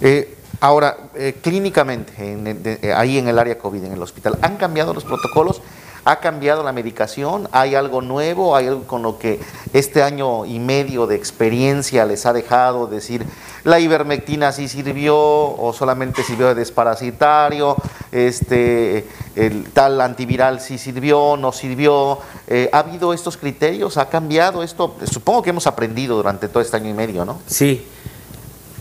Eh, 0.00 0.34
ahora, 0.60 0.96
eh, 1.14 1.34
clínicamente, 1.40 2.12
eh, 2.18 2.92
ahí 2.92 3.18
en 3.18 3.28
el 3.28 3.38
área 3.38 3.58
COVID, 3.58 3.84
en 3.84 3.92
el 3.92 4.02
hospital, 4.02 4.38
¿han 4.42 4.56
cambiado 4.56 4.94
los 4.94 5.04
protocolos? 5.04 5.62
¿Ha 6.06 6.20
cambiado 6.20 6.62
la 6.62 6.72
medicación? 6.72 7.48
¿Hay 7.50 7.74
algo 7.74 8.02
nuevo? 8.02 8.54
¿Hay 8.54 8.66
algo 8.66 8.82
con 8.82 9.02
lo 9.02 9.18
que 9.18 9.40
este 9.72 10.02
año 10.02 10.44
y 10.44 10.58
medio 10.58 11.06
de 11.06 11.16
experiencia 11.16 12.04
les 12.04 12.26
ha 12.26 12.34
dejado 12.34 12.86
decir 12.86 13.24
la 13.64 13.80
ivermectina 13.80 14.52
sí 14.52 14.68
sirvió 14.68 15.16
o 15.16 15.72
solamente 15.72 16.22
sirvió 16.22 16.48
de 16.48 16.54
desparasitario? 16.54 17.76
Este, 18.12 19.08
el 19.34 19.64
tal 19.72 19.98
antiviral 20.02 20.60
sí 20.60 20.76
sirvió, 20.76 21.38
no 21.38 21.52
sirvió. 21.52 22.18
Eh, 22.46 22.68
¿Ha 22.72 22.80
habido 22.80 23.14
estos 23.14 23.38
criterios? 23.38 23.96
¿Ha 23.96 24.10
cambiado 24.10 24.62
esto? 24.62 24.96
Supongo 25.10 25.42
que 25.42 25.50
hemos 25.50 25.66
aprendido 25.66 26.16
durante 26.16 26.48
todo 26.48 26.62
este 26.62 26.76
año 26.76 26.90
y 26.90 26.94
medio, 26.94 27.24
¿no? 27.24 27.40
Sí. 27.46 27.86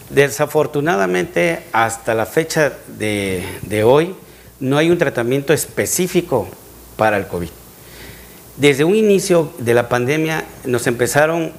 Desafortunadamente, 0.09 1.67
hasta 1.71 2.13
la 2.13 2.25
fecha 2.25 2.73
de, 2.87 3.47
de 3.61 3.83
hoy, 3.85 4.13
no 4.59 4.77
hay 4.77 4.91
un 4.91 4.97
tratamiento 4.97 5.53
específico 5.53 6.49
para 6.95 7.17
el 7.17 7.27
COVID. 7.27 7.49
Desde 8.57 8.83
un 8.83 8.95
inicio 8.95 9.51
de 9.57 9.73
la 9.73 9.89
pandemia 9.89 10.45
nos 10.65 10.85
empezaron 10.87 11.51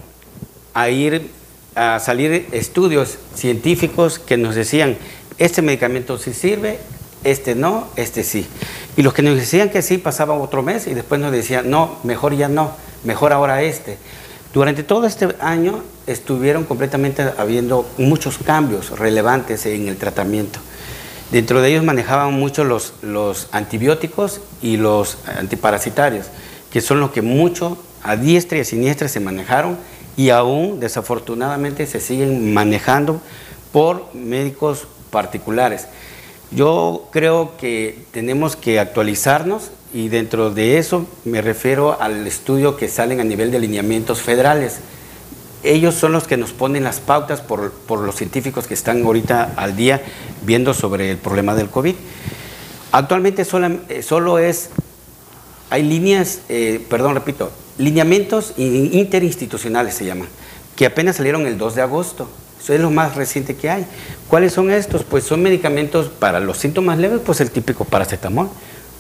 a 0.75 0.91
ir 0.91 1.31
a 1.75 1.99
salir 1.99 2.47
estudios 2.53 3.19
científicos 3.35 4.19
que 4.19 4.37
nos 4.37 4.55
decían, 4.55 4.97
este 5.39 5.61
medicamento 5.63 6.19
sí 6.19 6.33
sirve, 6.33 6.79
este 7.25 7.55
no, 7.55 7.89
este 7.97 8.23
sí. 8.23 8.47
Y 8.97 9.03
los 9.03 9.13
que 9.13 9.23
nos 9.23 9.37
decían 9.37 9.71
que 9.71 9.83
sí 9.83 9.99
pasaban 9.99 10.41
otro 10.41 10.63
mes 10.63 10.87
y 10.87 10.95
después 10.95 11.21
nos 11.21 11.33
decían, 11.33 11.69
no, 11.69 11.99
mejor 12.05 12.37
ya 12.37 12.49
no, 12.49 12.73
mejor 13.03 13.33
ahora 13.33 13.63
este. 13.63 13.99
Durante 14.53 14.85
todo 14.85 15.07
este 15.07 15.35
año 15.41 15.83
estuvieron 16.07 16.65
completamente 16.65 17.25
habiendo 17.39 17.89
muchos 17.99 18.39
cambios 18.39 18.97
relevantes 18.97 19.67
en 19.67 19.89
el 19.89 19.97
tratamiento. 19.97 20.61
Dentro 21.35 21.61
de 21.61 21.71
ellos 21.71 21.83
manejaban 21.83 22.33
mucho 22.33 22.63
los, 22.63 22.93
los 23.03 23.49
antibióticos 23.51 24.41
y 24.63 24.77
los 24.77 25.19
antiparasitarios, 25.27 26.27
que 26.71 26.81
son 26.81 27.01
los 27.01 27.11
que 27.11 27.23
mucho 27.23 27.77
a 28.05 28.15
diestra 28.15 28.59
y 28.59 28.61
a 28.61 28.65
siniestra 28.65 29.09
se 29.09 29.19
manejaron 29.19 29.77
y 30.17 30.31
aún 30.31 30.79
desafortunadamente 30.79 31.89
se 31.89 31.99
siguen 31.99 32.55
manejando 32.55 33.21
por 33.73 34.15
médicos 34.15 34.87
particulares. 35.11 35.89
Yo 36.53 37.09
creo 37.11 37.57
que 37.59 37.99
tenemos 38.13 38.55
que 38.55 38.79
actualizarnos 38.79 39.73
y 39.93 40.11
dentro 40.11 40.53
de 40.53 40.79
eso 40.79 41.05
me 41.25 41.43
refiero 41.43 42.01
al 42.01 42.29
estudio 42.29 42.77
que 42.77 42.87
salen 42.87 43.19
a 43.19 43.25
nivel 43.25 43.51
de 43.51 43.59
lineamientos 43.59 44.23
federales 44.23 44.79
ellos 45.65 45.95
son 45.95 46.13
los 46.13 46.27
que 46.27 46.37
nos 46.37 46.53
ponen 46.53 46.85
las 46.85 47.01
pautas 47.01 47.41
por, 47.41 47.73
los 47.89 48.15
científicos 48.15 48.67
que 48.67 48.75
están 48.75 49.03
ahorita 49.03 49.55
al 49.57 49.77
día 49.77 50.03
viendo 50.45 50.75
sobre 50.75 51.11
el 51.11 51.17
problema 51.17 51.55
del 51.55 51.71
COVID. 51.71 51.95
Actualmente 52.93 53.45
solo, 53.45 53.79
eh, 53.89 54.03
solo 54.03 54.39
es, 54.39 54.71
hay 55.71 55.83
líneas, 55.83 56.41
eh, 56.49 56.85
perdón, 56.89 57.15
repito, 57.15 57.51
lineamientos 57.79 58.55
interinstitucionales 58.57 59.95
se 59.95 60.05
llaman, 60.05 60.29
que 60.77 60.87
apenas 60.87 61.17
salieron 61.17 61.47
el 61.47 61.59
2 61.59 61.75
de 61.75 61.83
agosto. 61.83 62.29
Eso 62.63 62.73
es 62.73 62.81
lo 62.81 62.91
más 62.91 63.15
reciente 63.15 63.57
que 63.57 63.69
hay. 63.69 63.85
¿Cuáles 64.29 64.55
son 64.55 64.71
estos? 64.71 65.05
Pues 65.05 65.25
son 65.25 65.43
medicamentos 65.43 66.09
para 66.09 66.41
los 66.41 66.57
síntomas 66.59 66.99
leves, 66.99 67.21
pues 67.25 67.41
el 67.41 67.51
típico 67.51 67.85
paracetamol. 67.85 68.49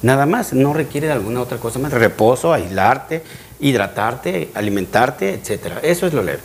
Nada 0.02 0.26
más, 0.26 0.52
no 0.52 0.74
requiere 0.74 1.06
de 1.06 1.14
alguna 1.14 1.40
otra 1.40 1.56
cosa 1.56 1.78
más. 1.78 1.90
Reposo, 1.92 2.52
aislarte, 2.52 3.22
hidratarte, 3.64 4.50
alimentarte, 4.54 5.34
etcétera. 5.34 5.80
Eso 5.82 6.06
es 6.06 6.12
lo 6.12 6.22
leve. 6.22 6.40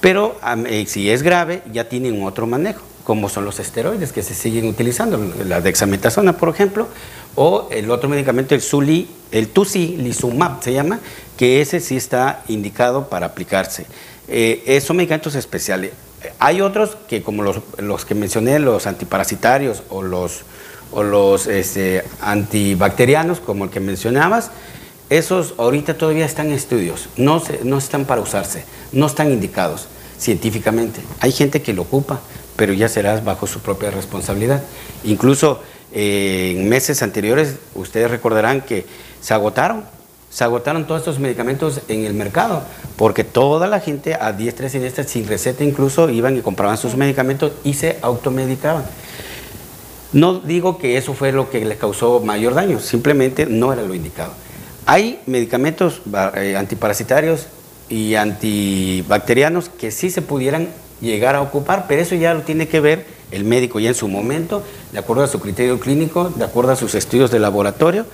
Pero 0.00 0.38
eh, 0.66 0.84
si 0.86 1.10
es 1.10 1.22
grave, 1.22 1.62
ya 1.72 1.88
tienen 1.88 2.22
otro 2.24 2.46
manejo, 2.46 2.80
como 3.04 3.28
son 3.28 3.44
los 3.44 3.58
esteroides 3.58 4.12
que 4.12 4.22
se 4.22 4.34
siguen 4.34 4.66
utilizando, 4.66 5.18
la 5.44 5.60
dexametasona, 5.60 6.36
por 6.36 6.48
ejemplo, 6.48 6.86
o 7.34 7.68
el 7.72 7.90
otro 7.90 8.08
medicamento, 8.08 8.54
el 8.54 8.62
Suli, 8.62 9.08
el 9.32 9.48
Tusilizumab 9.48 10.62
se 10.62 10.72
llama, 10.72 11.00
que 11.36 11.60
ese 11.60 11.80
sí 11.80 11.96
está 11.96 12.44
indicado 12.46 13.08
para 13.08 13.26
aplicarse. 13.26 13.86
Eh, 14.28 14.80
son 14.84 14.96
medicamentos 14.96 15.34
especiales. 15.34 15.90
Hay 16.38 16.60
otros 16.60 16.96
que, 17.08 17.22
como 17.22 17.42
los, 17.42 17.56
los 17.78 18.04
que 18.04 18.14
mencioné, 18.14 18.58
los 18.60 18.86
antiparasitarios 18.86 19.82
o 19.88 20.02
los 20.02 20.44
o 20.92 21.04
los 21.04 21.46
este, 21.46 22.02
antibacterianos, 22.20 23.38
como 23.38 23.64
el 23.64 23.70
que 23.70 23.78
mencionabas, 23.78 24.50
esos 25.10 25.54
ahorita 25.58 25.98
todavía 25.98 26.24
están 26.24 26.46
en 26.46 26.52
estudios, 26.54 27.08
no, 27.16 27.42
no 27.64 27.78
están 27.78 28.04
para 28.04 28.20
usarse, 28.20 28.64
no 28.92 29.06
están 29.06 29.32
indicados 29.32 29.88
científicamente. 30.18 31.00
Hay 31.18 31.32
gente 31.32 31.62
que 31.62 31.72
lo 31.72 31.82
ocupa, 31.82 32.20
pero 32.56 32.72
ya 32.72 32.88
será 32.88 33.20
bajo 33.20 33.46
su 33.46 33.60
propia 33.60 33.90
responsabilidad. 33.90 34.62
Incluso 35.02 35.60
eh, 35.92 36.54
en 36.56 36.68
meses 36.68 37.02
anteriores, 37.02 37.56
ustedes 37.74 38.10
recordarán 38.10 38.60
que 38.60 38.86
se 39.20 39.34
agotaron, 39.34 39.84
se 40.30 40.44
agotaron 40.44 40.86
todos 40.86 41.00
estos 41.00 41.18
medicamentos 41.18 41.80
en 41.88 42.04
el 42.04 42.14
mercado, 42.14 42.62
porque 42.96 43.24
toda 43.24 43.66
la 43.66 43.80
gente 43.80 44.14
a 44.14 44.32
diestra 44.32 44.68
y 44.68 44.70
siniestra, 44.70 45.02
sin 45.02 45.26
receta 45.26 45.64
incluso, 45.64 46.08
iban 46.08 46.36
y 46.36 46.40
compraban 46.40 46.78
sus 46.78 46.94
medicamentos 46.94 47.50
y 47.64 47.74
se 47.74 47.98
automedicaban. 48.00 48.84
No 50.12 50.38
digo 50.38 50.78
que 50.78 50.96
eso 50.96 51.14
fue 51.14 51.32
lo 51.32 51.50
que 51.50 51.64
le 51.64 51.76
causó 51.76 52.20
mayor 52.20 52.54
daño, 52.54 52.78
simplemente 52.78 53.46
no 53.46 53.72
era 53.72 53.82
lo 53.82 53.94
indicado. 53.94 54.32
Hay 54.90 55.20
medicamentos 55.26 56.02
eh, 56.34 56.56
antiparasitarios 56.56 57.46
y 57.88 58.16
antibacterianos 58.16 59.68
que 59.68 59.92
sí 59.92 60.10
se 60.10 60.20
pudieran 60.20 60.66
llegar 61.00 61.36
a 61.36 61.42
ocupar, 61.42 61.84
pero 61.86 62.02
eso 62.02 62.16
ya 62.16 62.34
lo 62.34 62.40
tiene 62.40 62.66
que 62.66 62.80
ver 62.80 63.06
el 63.30 63.44
médico 63.44 63.78
ya 63.78 63.90
en 63.90 63.94
su 63.94 64.08
momento, 64.08 64.64
de 64.90 64.98
acuerdo 64.98 65.22
a 65.22 65.28
su 65.28 65.38
criterio 65.38 65.78
clínico, 65.78 66.30
de 66.30 66.44
acuerdo 66.44 66.72
a 66.72 66.76
sus 66.76 66.96
estudios 66.96 67.30
de 67.30 67.38
laboratorio, 67.38 68.04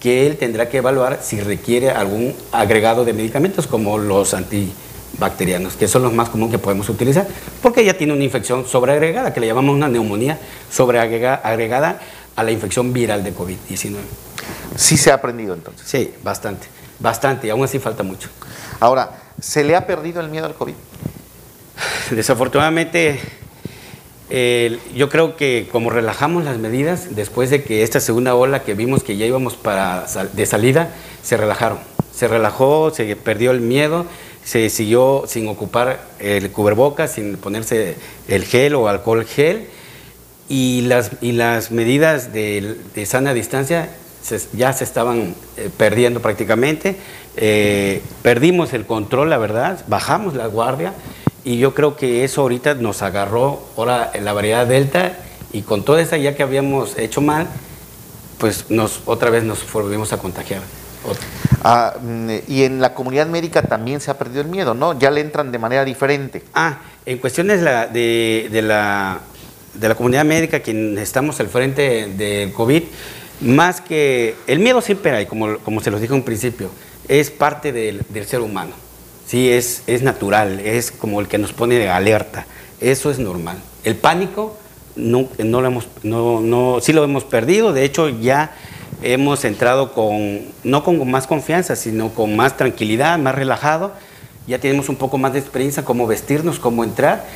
que 0.00 0.26
él 0.26 0.36
tendrá 0.36 0.68
que 0.68 0.76
evaluar 0.76 1.20
si 1.22 1.40
requiere 1.40 1.92
algún 1.92 2.34
agregado 2.52 3.06
de 3.06 3.14
medicamentos 3.14 3.66
como 3.66 3.96
los 3.96 4.34
antibacterianos, 4.34 5.76
que 5.76 5.88
son 5.88 6.02
los 6.02 6.12
más 6.12 6.28
comunes 6.28 6.52
que 6.52 6.58
podemos 6.58 6.90
utilizar, 6.90 7.26
porque 7.62 7.86
ya 7.86 7.94
tiene 7.94 8.12
una 8.12 8.24
infección 8.24 8.66
sobreagregada, 8.66 9.32
que 9.32 9.40
le 9.40 9.46
llamamos 9.46 9.74
una 9.74 9.88
neumonía 9.88 10.38
sobreagregada 10.70 12.00
a 12.38 12.44
la 12.44 12.52
infección 12.52 12.92
viral 12.92 13.24
de 13.24 13.34
COVID-19. 13.34 13.96
Sí 14.76 14.96
se 14.96 15.10
ha 15.10 15.14
aprendido 15.14 15.54
entonces. 15.54 15.84
Sí, 15.88 16.14
bastante, 16.22 16.68
bastante, 17.00 17.48
y 17.48 17.50
aún 17.50 17.64
así 17.64 17.80
falta 17.80 18.04
mucho. 18.04 18.28
Ahora, 18.78 19.10
¿se 19.40 19.64
le 19.64 19.74
ha 19.74 19.88
perdido 19.88 20.20
el 20.20 20.28
miedo 20.28 20.46
al 20.46 20.54
COVID? 20.54 20.74
Desafortunadamente, 22.12 23.18
yo 24.94 25.08
creo 25.08 25.36
que 25.36 25.68
como 25.72 25.90
relajamos 25.90 26.44
las 26.44 26.58
medidas, 26.58 27.16
después 27.16 27.50
de 27.50 27.64
que 27.64 27.82
esta 27.82 27.98
segunda 27.98 28.36
ola 28.36 28.62
que 28.62 28.74
vimos 28.74 29.02
que 29.02 29.16
ya 29.16 29.26
íbamos 29.26 29.56
para 29.56 30.06
de 30.32 30.46
salida, 30.46 30.90
se 31.24 31.36
relajaron. 31.36 31.80
Se 32.14 32.28
relajó, 32.28 32.92
se 32.94 33.16
perdió 33.16 33.50
el 33.50 33.60
miedo, 33.60 34.06
se 34.44 34.70
siguió 34.70 35.24
sin 35.26 35.48
ocupar 35.48 36.06
el 36.20 36.52
cubrebocas, 36.52 37.14
sin 37.14 37.36
ponerse 37.36 37.96
el 38.28 38.44
gel 38.44 38.76
o 38.76 38.88
alcohol 38.88 39.24
gel, 39.24 39.66
y 40.48 40.82
las, 40.82 41.10
y 41.20 41.32
las 41.32 41.70
medidas 41.70 42.32
de, 42.32 42.78
sana 43.06 43.34
distancia 43.34 43.90
ya 44.52 44.72
se 44.72 44.84
estaban 44.84 45.34
eh, 45.56 45.70
perdiendo 45.76 46.20
prácticamente. 46.20 46.96
Eh, 47.36 48.02
perdimos 48.22 48.72
el 48.72 48.84
control, 48.84 49.30
la 49.30 49.38
verdad, 49.38 49.84
bajamos 49.86 50.34
la 50.34 50.46
guardia 50.46 50.92
y 51.44 51.58
yo 51.58 51.74
creo 51.74 51.96
que 51.96 52.24
eso 52.24 52.42
ahorita 52.42 52.74
nos 52.74 53.02
agarró 53.02 53.62
ahora 53.76 54.10
en 54.12 54.24
la 54.24 54.32
variedad 54.32 54.66
delta 54.66 55.12
y 55.52 55.62
con 55.62 55.84
toda 55.84 56.02
esa 56.02 56.16
ya 56.16 56.34
que 56.34 56.42
habíamos 56.42 56.98
hecho 56.98 57.20
mal, 57.20 57.46
pues 58.38 58.70
nos 58.70 59.02
otra 59.06 59.30
vez 59.30 59.44
nos 59.44 59.70
volvimos 59.72 60.12
a 60.12 60.18
contagiar. 60.18 60.62
Ah, 61.62 61.94
mm, 62.00 62.30
y 62.48 62.64
en 62.64 62.80
la 62.80 62.94
comunidad 62.94 63.26
médica 63.26 63.62
también 63.62 64.00
se 64.00 64.10
ha 64.10 64.18
perdido 64.18 64.42
el 64.42 64.48
miedo, 64.48 64.74
¿no? 64.74 64.98
Ya 64.98 65.10
le 65.10 65.20
entran 65.20 65.50
de 65.50 65.58
manera 65.58 65.84
diferente. 65.84 66.44
Ah, 66.54 66.78
en 67.06 67.18
cuestiones 67.18 67.60
de, 67.62 68.48
de, 68.50 68.62
la, 68.62 69.20
de 69.78 69.88
la 69.88 69.94
comunidad 69.94 70.24
médica, 70.24 70.60
quien 70.60 70.98
estamos 70.98 71.38
al 71.40 71.48
frente 71.48 72.06
del 72.08 72.52
COVID, 72.52 72.82
más 73.40 73.80
que 73.80 74.34
el 74.46 74.58
miedo 74.58 74.80
siempre 74.80 75.12
hay, 75.12 75.26
como, 75.26 75.58
como 75.58 75.80
se 75.80 75.90
los 75.90 76.00
dijo 76.00 76.14
en 76.14 76.22
principio, 76.22 76.70
es 77.06 77.30
parte 77.30 77.72
del, 77.72 78.02
del 78.08 78.26
ser 78.26 78.40
humano. 78.40 78.72
Sí, 79.26 79.50
es, 79.50 79.82
es 79.86 80.02
natural, 80.02 80.60
es 80.60 80.90
como 80.90 81.20
el 81.20 81.28
que 81.28 81.38
nos 81.38 81.52
pone 81.52 81.76
de 81.76 81.88
alerta. 81.88 82.46
Eso 82.80 83.10
es 83.10 83.18
normal. 83.18 83.58
El 83.84 83.96
pánico 83.96 84.56
no, 84.96 85.28
no 85.38 85.60
lo 85.60 85.66
hemos, 85.66 85.88
no, 86.02 86.40
no, 86.40 86.80
sí 86.80 86.92
lo 86.92 87.04
hemos 87.04 87.24
perdido, 87.24 87.72
de 87.72 87.84
hecho 87.84 88.08
ya 88.08 88.54
hemos 89.02 89.44
entrado 89.44 89.92
con, 89.92 90.40
no 90.64 90.82
con 90.82 91.08
más 91.10 91.26
confianza, 91.26 91.76
sino 91.76 92.10
con 92.10 92.36
más 92.36 92.56
tranquilidad, 92.56 93.18
más 93.18 93.34
relajado. 93.34 93.92
Ya 94.46 94.58
tenemos 94.58 94.88
un 94.88 94.96
poco 94.96 95.18
más 95.18 95.34
de 95.34 95.40
experiencia, 95.40 95.84
cómo 95.84 96.06
vestirnos, 96.06 96.58
cómo 96.58 96.82
entrar 96.82 97.26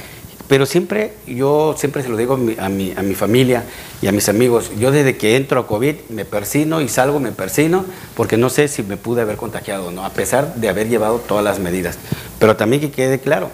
pero 0.52 0.66
siempre, 0.66 1.14
yo 1.26 1.74
siempre 1.78 2.02
se 2.02 2.10
lo 2.10 2.16
digo 2.18 2.34
a 2.34 2.36
mi, 2.68 2.92
a 2.94 3.02
mi, 3.02 3.14
familia 3.14 3.64
y 4.02 4.06
a 4.06 4.12
mis 4.12 4.28
amigos, 4.28 4.70
yo 4.78 4.90
desde 4.90 5.16
que 5.16 5.36
entro 5.36 5.58
a 5.58 5.66
COVID 5.66 5.94
me 6.10 6.26
persino 6.26 6.82
y 6.82 6.90
salgo 6.90 7.20
me 7.20 7.32
persino 7.32 7.86
porque 8.14 8.36
no 8.36 8.50
sé 8.50 8.68
si 8.68 8.82
me 8.82 8.98
pude 8.98 9.22
haber 9.22 9.38
contagiado 9.38 9.86
o 9.86 9.90
no, 9.90 10.04
a 10.04 10.10
pesar 10.10 10.56
de 10.56 10.68
haber 10.68 10.90
llevado 10.90 11.20
todas 11.20 11.42
las 11.42 11.58
medidas. 11.58 11.96
Pero 12.38 12.54
también 12.54 12.82
que 12.82 12.90
quede 12.90 13.18
claro, 13.18 13.48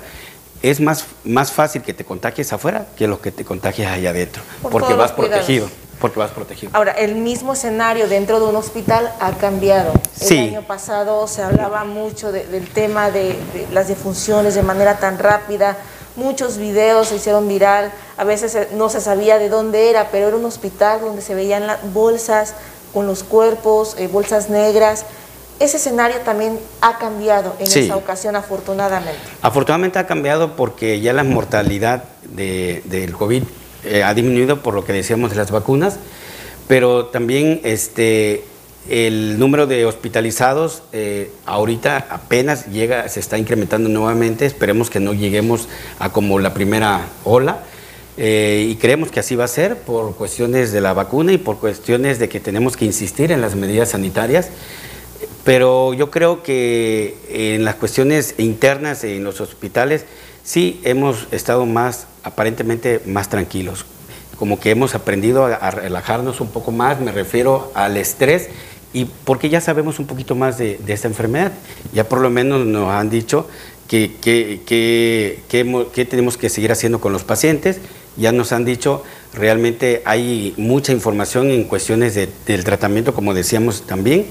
es 0.60 0.80
más, 0.80 1.04
más 1.22 1.52
fácil 1.52 1.82
que 1.82 1.94
te 1.94 2.04
contagies 2.04 2.52
afuera 2.52 2.88
que 2.96 3.06
lo 3.06 3.20
que 3.20 3.30
te 3.30 3.44
contagies 3.44 3.86
allá 3.86 4.10
adentro, 4.10 4.42
porque 4.60 4.94
vas 4.94 5.12
protegido. 5.12 5.70
Porque 6.00 6.18
vas 6.18 6.32
protegido. 6.32 6.72
Ahora, 6.74 6.92
el 6.92 7.14
mismo 7.14 7.52
escenario 7.52 8.08
dentro 8.08 8.40
de 8.40 8.46
un 8.46 8.56
hospital 8.56 9.12
ha 9.20 9.32
cambiado. 9.32 9.92
El 10.20 10.38
año 10.38 10.62
pasado 10.62 11.28
se 11.28 11.42
hablaba 11.42 11.84
mucho 11.84 12.30
del 12.32 12.68
tema 12.68 13.12
de, 13.12 13.36
de 13.52 13.68
las 13.72 13.86
defunciones 13.86 14.56
de 14.56 14.62
manera 14.62 14.98
tan 14.98 15.18
rápida 15.18 15.76
muchos 16.18 16.58
videos 16.58 17.08
se 17.08 17.16
hicieron 17.16 17.48
viral, 17.48 17.92
a 18.16 18.24
veces 18.24 18.68
no 18.72 18.88
se 18.88 19.00
sabía 19.00 19.38
de 19.38 19.48
dónde 19.48 19.88
era, 19.88 20.10
pero 20.10 20.28
era 20.28 20.36
un 20.36 20.44
hospital 20.44 21.00
donde 21.00 21.22
se 21.22 21.34
veían 21.34 21.66
las 21.66 21.92
bolsas 21.92 22.54
con 22.92 23.06
los 23.06 23.22
cuerpos, 23.22 23.94
eh, 23.98 24.08
bolsas 24.08 24.50
negras. 24.50 25.06
Ese 25.60 25.78
escenario 25.78 26.18
también 26.18 26.58
ha 26.80 26.98
cambiado 26.98 27.54
en 27.58 27.66
esa 27.66 27.96
ocasión, 27.96 28.36
afortunadamente. 28.36 29.18
Afortunadamente 29.42 29.98
ha 29.98 30.06
cambiado 30.06 30.54
porque 30.54 31.00
ya 31.00 31.12
la 31.12 31.24
mortalidad 31.24 32.04
del 32.24 33.12
COVID 33.12 33.42
eh, 33.84 34.02
ha 34.04 34.14
disminuido 34.14 34.62
por 34.62 34.74
lo 34.74 34.84
que 34.84 34.92
decíamos 34.92 35.30
de 35.30 35.36
las 35.36 35.50
vacunas, 35.50 35.96
pero 36.68 37.06
también 37.06 37.60
este, 37.64 38.44
el 38.88 39.38
número 39.38 39.66
de 39.66 39.84
hospitalizados 39.84 40.82
eh, 40.92 41.30
ahorita 41.44 42.06
apenas 42.10 42.66
llega, 42.66 43.08
se 43.08 43.20
está 43.20 43.36
incrementando 43.36 43.88
nuevamente. 43.88 44.46
Esperemos 44.46 44.88
que 44.88 44.98
no 44.98 45.12
lleguemos 45.12 45.68
a 45.98 46.10
como 46.10 46.38
la 46.38 46.54
primera 46.54 47.06
ola. 47.24 47.64
Eh, 48.16 48.66
y 48.70 48.76
creemos 48.76 49.10
que 49.10 49.20
así 49.20 49.36
va 49.36 49.44
a 49.44 49.48
ser 49.48 49.76
por 49.76 50.16
cuestiones 50.16 50.72
de 50.72 50.80
la 50.80 50.92
vacuna 50.92 51.32
y 51.32 51.38
por 51.38 51.58
cuestiones 51.58 52.18
de 52.18 52.28
que 52.28 52.40
tenemos 52.40 52.76
que 52.76 52.84
insistir 52.84 53.30
en 53.30 53.42
las 53.42 53.54
medidas 53.54 53.90
sanitarias. 53.90 54.48
Pero 55.44 55.94
yo 55.94 56.10
creo 56.10 56.42
que 56.42 57.16
en 57.28 57.64
las 57.64 57.76
cuestiones 57.76 58.34
internas 58.38 59.04
en 59.04 59.22
los 59.22 59.40
hospitales 59.40 60.04
sí 60.42 60.80
hemos 60.84 61.28
estado 61.30 61.66
más, 61.66 62.06
aparentemente 62.22 63.02
más 63.06 63.28
tranquilos. 63.28 63.84
Como 64.38 64.58
que 64.60 64.70
hemos 64.70 64.94
aprendido 64.94 65.44
a 65.44 65.70
relajarnos 65.70 66.40
un 66.40 66.48
poco 66.48 66.70
más, 66.70 67.00
me 67.00 67.12
refiero 67.12 67.72
al 67.74 67.96
estrés 67.96 68.48
y 68.92 69.04
porque 69.04 69.50
ya 69.50 69.60
sabemos 69.60 69.98
un 69.98 70.06
poquito 70.06 70.34
más 70.34 70.58
de, 70.58 70.78
esta 70.86 71.08
enfermedad. 71.08 71.52
Ya 71.92 72.08
por 72.08 72.20
lo 72.20 72.30
menos 72.30 72.66
nos 72.66 72.90
han 72.90 73.10
dicho 73.10 73.46
que, 73.88 74.16
que, 74.20 76.06
tenemos 76.10 76.36
que 76.36 76.48
seguir 76.48 76.72
haciendo 76.72 77.00
con 77.00 77.12
los 77.12 77.24
pacientes. 77.24 77.80
Ya 78.16 78.32
nos 78.32 78.52
han 78.52 78.64
dicho, 78.64 79.04
realmente 79.34 80.02
hay 80.04 80.54
mucha 80.56 80.92
información 80.92 81.50
en 81.50 81.64
cuestiones 81.64 82.14
del 82.14 82.64
tratamiento, 82.64 83.14
como 83.14 83.34
decíamos 83.34 83.82
también, 83.82 84.26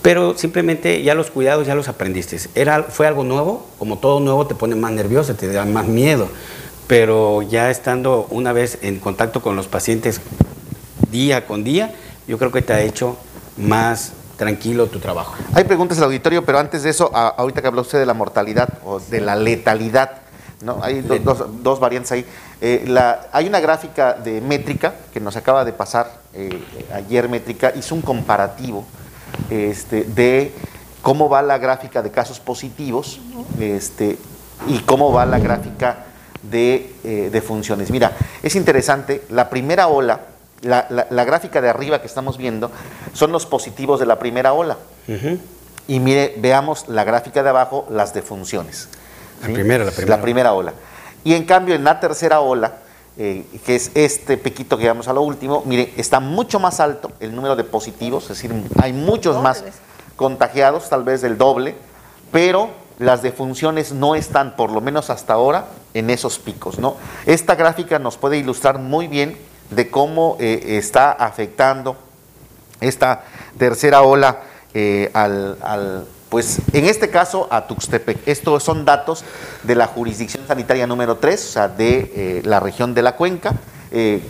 pero 0.00 0.38
simplemente 0.38 1.02
ya 1.02 1.14
los 1.14 1.30
cuidados 1.30 1.66
ya 1.66 1.74
los 1.74 1.88
aprendiste. 1.88 2.38
Era, 2.54 2.84
fue 2.84 3.06
algo 3.06 3.24
nuevo, 3.24 3.66
como 3.78 3.98
todo 3.98 4.20
nuevo 4.20 4.46
te 4.46 4.54
pone 4.54 4.74
más 4.74 4.92
nervioso, 4.92 5.34
te 5.34 5.48
da 5.48 5.66
más 5.66 5.86
miedo, 5.86 6.28
pero 6.86 7.42
ya 7.42 7.70
estando 7.70 8.26
una 8.30 8.52
vez 8.52 8.78
en 8.80 9.00
contacto 9.00 9.42
con 9.42 9.56
los 9.56 9.66
pacientes 9.66 10.20
día 11.10 11.46
con 11.46 11.64
día, 11.64 11.94
yo 12.26 12.38
creo 12.38 12.52
que 12.52 12.62
te 12.62 12.72
ha 12.72 12.82
hecho 12.82 13.18
más 13.56 14.12
tranquilo 14.36 14.86
tu 14.86 14.98
trabajo. 14.98 15.34
Hay 15.54 15.64
preguntas 15.64 15.98
al 15.98 16.04
auditorio, 16.04 16.44
pero 16.44 16.58
antes 16.58 16.82
de 16.82 16.90
eso, 16.90 17.10
ahorita 17.14 17.62
que 17.62 17.68
habló 17.68 17.82
usted 17.82 17.98
de 17.98 18.06
la 18.06 18.14
mortalidad 18.14 18.68
o 18.84 19.00
de 19.00 19.20
la 19.20 19.34
letalidad, 19.34 20.12
¿no? 20.62 20.78
Hay 20.82 21.00
dos, 21.00 21.80
variantes 21.80 22.12
ahí. 22.12 22.24
Eh, 22.60 22.84
la, 22.86 23.28
hay 23.32 23.46
una 23.46 23.60
gráfica 23.60 24.14
de 24.14 24.40
métrica 24.40 24.94
que 25.12 25.20
nos 25.20 25.36
acaba 25.36 25.64
de 25.64 25.72
pasar 25.72 26.10
eh, 26.34 26.62
ayer, 26.94 27.28
métrica, 27.28 27.72
hizo 27.74 27.94
un 27.94 28.02
comparativo 28.02 28.84
este, 29.50 30.04
de 30.04 30.52
cómo 31.02 31.28
va 31.28 31.42
la 31.42 31.58
gráfica 31.58 32.02
de 32.02 32.10
casos 32.10 32.40
positivos 32.40 33.20
este, 33.60 34.18
y 34.66 34.78
cómo 34.80 35.12
va 35.12 35.26
la 35.26 35.38
gráfica 35.38 36.06
de, 36.42 36.94
eh, 37.04 37.30
de 37.30 37.40
funciones. 37.42 37.90
Mira, 37.90 38.12
es 38.42 38.56
interesante, 38.56 39.24
la 39.30 39.48
primera 39.48 39.88
ola, 39.88 40.20
la, 40.66 41.24
gráfica 41.24 41.60
de 41.60 41.68
arriba 41.68 42.00
que 42.00 42.06
estamos 42.06 42.36
viendo 42.36 42.70
son 43.12 43.32
los 43.32 43.46
positivos 43.46 44.00
de 44.00 44.06
la 44.06 44.18
primera 44.18 44.52
ola. 44.52 44.76
Y 45.88 46.00
mire, 46.00 46.34
veamos 46.38 46.88
la 46.88 47.04
gráfica 47.04 47.42
de 47.42 47.48
abajo, 47.48 47.86
las 47.90 48.12
defunciones. 48.12 48.88
La 49.42 49.48
primera, 49.52 49.84
la 49.84 49.90
primera. 49.90 50.16
La 50.16 50.22
primera 50.22 50.52
ola. 50.52 50.72
Y 51.22 51.34
en 51.34 51.44
cambio, 51.44 51.74
en 51.74 51.84
la 51.84 52.00
tercera 52.00 52.40
ola, 52.40 52.78
eh, 53.18 53.44
que 53.64 53.76
es 53.76 53.90
este 53.94 54.36
piquito 54.36 54.76
que 54.76 54.86
vamos 54.88 55.08
a 55.08 55.12
lo 55.12 55.22
último, 55.22 55.62
mire, 55.64 55.92
está 55.96 56.20
mucho 56.20 56.60
más 56.60 56.80
alto 56.80 57.12
el 57.20 57.34
número 57.34 57.56
de 57.56 57.64
positivos, 57.64 58.24
es 58.24 58.28
decir, 58.30 58.52
hay 58.80 58.92
muchos 58.92 59.42
más 59.42 59.64
contagiados, 60.16 60.88
tal 60.88 61.04
vez 61.04 61.22
del 61.22 61.38
doble, 61.38 61.74
pero 62.30 62.70
las 62.98 63.22
defunciones 63.22 63.92
no 63.92 64.14
están, 64.14 64.56
por 64.56 64.70
lo 64.70 64.80
menos 64.80 65.10
hasta 65.10 65.34
ahora, 65.34 65.66
en 65.94 66.10
esos 66.10 66.38
picos. 66.38 66.78
¿no? 66.78 66.96
Esta 67.26 67.54
gráfica 67.54 67.98
nos 67.98 68.16
puede 68.16 68.38
ilustrar 68.38 68.78
muy 68.78 69.08
bien 69.08 69.36
de 69.70 69.90
cómo 69.90 70.36
eh, 70.40 70.78
está 70.78 71.12
afectando 71.12 71.96
esta 72.80 73.24
tercera 73.58 74.02
ola 74.02 74.42
eh, 74.74 75.10
al, 75.14 76.06
pues 76.28 76.58
en 76.72 76.84
este 76.84 77.08
caso 77.10 77.48
a 77.50 77.66
Tuxtepec. 77.66 78.26
Estos 78.26 78.62
son 78.62 78.84
datos 78.84 79.24
de 79.62 79.74
la 79.74 79.86
jurisdicción 79.86 80.46
sanitaria 80.46 80.86
número 80.86 81.16
3, 81.16 81.44
o 81.44 81.48
sea, 81.48 81.68
de 81.68 82.12
eh, 82.14 82.42
la 82.44 82.60
región 82.60 82.94
de 82.94 83.02
la 83.02 83.16
cuenca, 83.16 83.54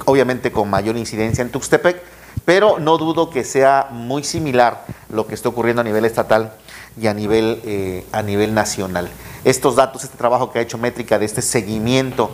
obviamente 0.05 0.53
con 0.53 0.71
mayor 0.71 0.97
incidencia 0.97 1.43
en 1.43 1.51
Tuxtepec, 1.51 2.01
pero 2.45 2.79
no 2.79 2.99
dudo 2.99 3.31
que 3.31 3.43
sea 3.43 3.89
muy 3.91 4.23
similar 4.23 4.85
lo 5.09 5.27
que 5.27 5.35
está 5.35 5.49
ocurriendo 5.49 5.81
a 5.81 5.85
nivel 5.85 6.05
estatal 6.05 6.53
y 7.01 7.07
a 7.07 7.15
nivel, 7.15 7.61
eh, 7.65 8.05
a 8.13 8.23
nivel 8.23 8.55
nacional. 8.55 9.09
Estos 9.45 9.77
datos, 9.77 10.05
este 10.05 10.17
trabajo 10.17 10.51
que 10.51 10.59
ha 10.59 10.63
hecho 10.63 10.79
Métrica 10.79 11.19
de 11.19 11.27
este 11.27 11.43
seguimiento 11.43 12.31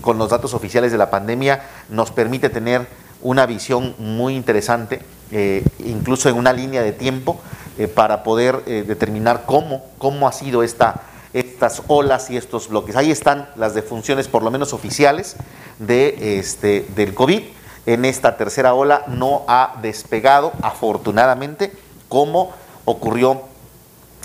con 0.00 0.18
los 0.18 0.30
datos 0.30 0.54
oficiales 0.54 0.92
de 0.92 0.98
la 0.98 1.10
pandemia 1.10 1.62
nos 1.88 2.10
permite 2.10 2.48
tener 2.48 2.86
una 3.22 3.46
visión 3.46 3.94
muy 3.98 4.36
interesante, 4.36 5.00
eh, 5.30 5.64
incluso 5.80 6.28
en 6.28 6.36
una 6.36 6.52
línea 6.52 6.82
de 6.82 6.92
tiempo, 6.92 7.40
eh, 7.76 7.88
para 7.88 8.22
poder 8.22 8.64
determinar 8.64 9.44
cómo, 9.46 9.84
cómo 9.98 10.28
ha 10.28 10.32
sido 10.32 10.62
esta, 10.62 11.02
estas 11.32 11.82
olas 11.88 12.30
y 12.30 12.36
estos 12.36 12.68
bloques. 12.68 12.96
Ahí 12.96 13.10
están 13.10 13.48
las 13.56 13.74
defunciones, 13.74 14.28
por 14.28 14.42
lo 14.42 14.50
menos 14.50 14.72
oficiales, 14.72 15.36
de, 15.78 16.38
este, 16.38 16.86
del 16.94 17.14
COVID. 17.14 17.42
En 17.86 18.04
esta 18.04 18.36
tercera 18.36 18.74
ola 18.74 19.04
no 19.08 19.42
ha 19.48 19.76
despegado, 19.82 20.52
afortunadamente, 20.62 21.72
como 22.08 22.52
ocurrió 22.84 23.42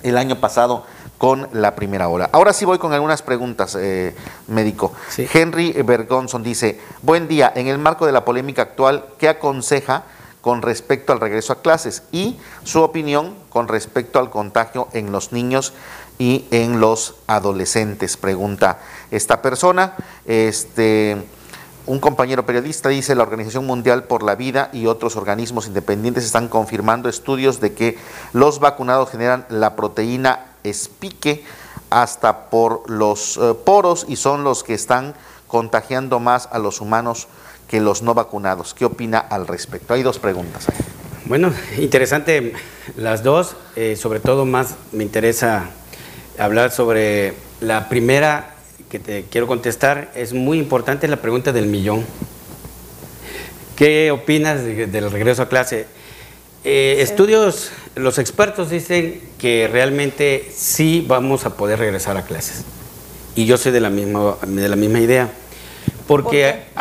el 0.04 0.18
año 0.18 0.40
pasado 0.40 0.86
con 1.18 1.50
la 1.52 1.76
primera 1.76 2.08
ola. 2.08 2.30
Ahora 2.32 2.54
sí 2.54 2.66
voy 2.66 2.80
con 2.80 2.94
algunas 2.94 3.22
preguntas, 3.22 3.76
eh, 3.80 4.16
médico. 4.48 4.94
Henry 5.18 5.74
Bergonson 5.74 6.44
dice, 6.44 6.80
buen 7.02 7.28
día, 7.28 7.52
en 7.56 7.68
el 7.68 7.78
marco 7.78 8.06
de 8.06 8.14
la 8.14 8.24
polémica 8.24 8.62
actual, 8.62 9.06
¿qué 9.18 9.28
aconseja 9.28 10.04
con 10.42 10.62
respecto 10.62 11.12
al 11.12 11.20
regreso 11.20 11.52
a 11.52 11.62
clases 11.62 12.04
y 12.14 12.40
su 12.64 12.82
opinión 12.82 13.36
con 13.50 13.68
respecto 13.68 14.20
al 14.20 14.30
contagio 14.30 14.88
en 14.94 15.12
los 15.12 15.34
niños 15.34 15.74
y 16.18 16.46
en 16.52 16.80
los 16.80 17.16
adolescentes? 17.28 18.16
Pregunta 18.16 18.80
esta 19.12 19.42
persona. 19.42 19.96
Este, 20.26 21.18
un 21.89 21.99
compañero 21.99 22.45
periodista 22.45 22.89
dice, 22.89 23.15
la 23.15 23.23
Organización 23.23 23.65
Mundial 23.65 24.04
por 24.04 24.21
la 24.21 24.36
Vida 24.36 24.69
y 24.71 24.86
otros 24.86 25.15
organismos 25.15 25.65
independientes 25.65 26.23
están 26.23 26.47
confirmando 26.47 27.10
estudios 27.10 27.60
de 27.60 27.73
que 27.73 27.97
los 28.32 28.60
vacunados 28.60 29.10
generan 29.10 29.47
la 29.49 29.75
proteína 29.75 30.45
espique 30.63 31.43
hasta 31.89 32.52
por 32.52 32.88
los 32.88 33.38
eh, 33.38 33.56
poros 33.65 34.06
y 34.08 34.17
son 34.17 34.43
los 34.43 34.63
que 34.63 34.75
están 34.75 35.15
contagiando 35.47 36.19
más 36.19 36.47
a 36.52 36.60
los 36.60 36.80
humanos 36.80 37.28
que 37.67 37.82
los 37.82 38.04
no 38.04 38.13
vacunados. 38.13 38.75
¿Qué 38.75 38.86
opina 38.86 39.17
al 39.17 39.47
respecto? 39.47 39.95
Hay 39.95 40.04
dos 40.04 40.19
preguntas. 40.19 40.67
Bueno, 41.25 41.52
interesante 41.80 42.54
las 42.97 43.23
dos. 43.23 43.56
Eh, 43.75 43.95
sobre 43.95 44.19
todo 44.19 44.45
más 44.45 44.75
me 44.91 45.04
interesa 45.04 45.71
hablar 46.38 46.69
sobre 46.69 47.34
la 47.62 47.89
primera 47.89 48.59
que 48.89 48.99
te 48.99 49.25
quiero 49.30 49.47
contestar. 49.47 50.12
Es 50.15 50.34
muy 50.34 50.58
importante 50.58 51.08
la 51.08 51.17
pregunta 51.17 51.52
del 51.52 51.67
millón. 51.67 52.06
¿Qué 53.75 54.12
opinas 54.12 54.63
del 54.63 55.12
regreso 55.12 55.43
a 55.43 55.49
clase? 55.49 55.86
Eh, 56.65 56.97
estudios, 56.99 57.71
los 57.95 58.17
expertos 58.17 58.69
dicen 58.69 59.21
que 59.38 59.69
realmente 59.71 60.52
sí 60.54 61.06
vamos 61.08 61.45
a 61.45 61.56
poder 61.56 61.80
regresar 61.80 62.17
a 62.17 62.23
clases. 62.23 62.65
Y 63.36 63.45
yo 63.45 63.58
soy 63.58 63.71
de 63.71 63.80
la 63.80 63.89
misma, 63.89 64.36
de 64.45 64.67
la 64.67 64.75
misma 64.75 64.99
idea. 64.99 65.30
Porque 66.08 66.63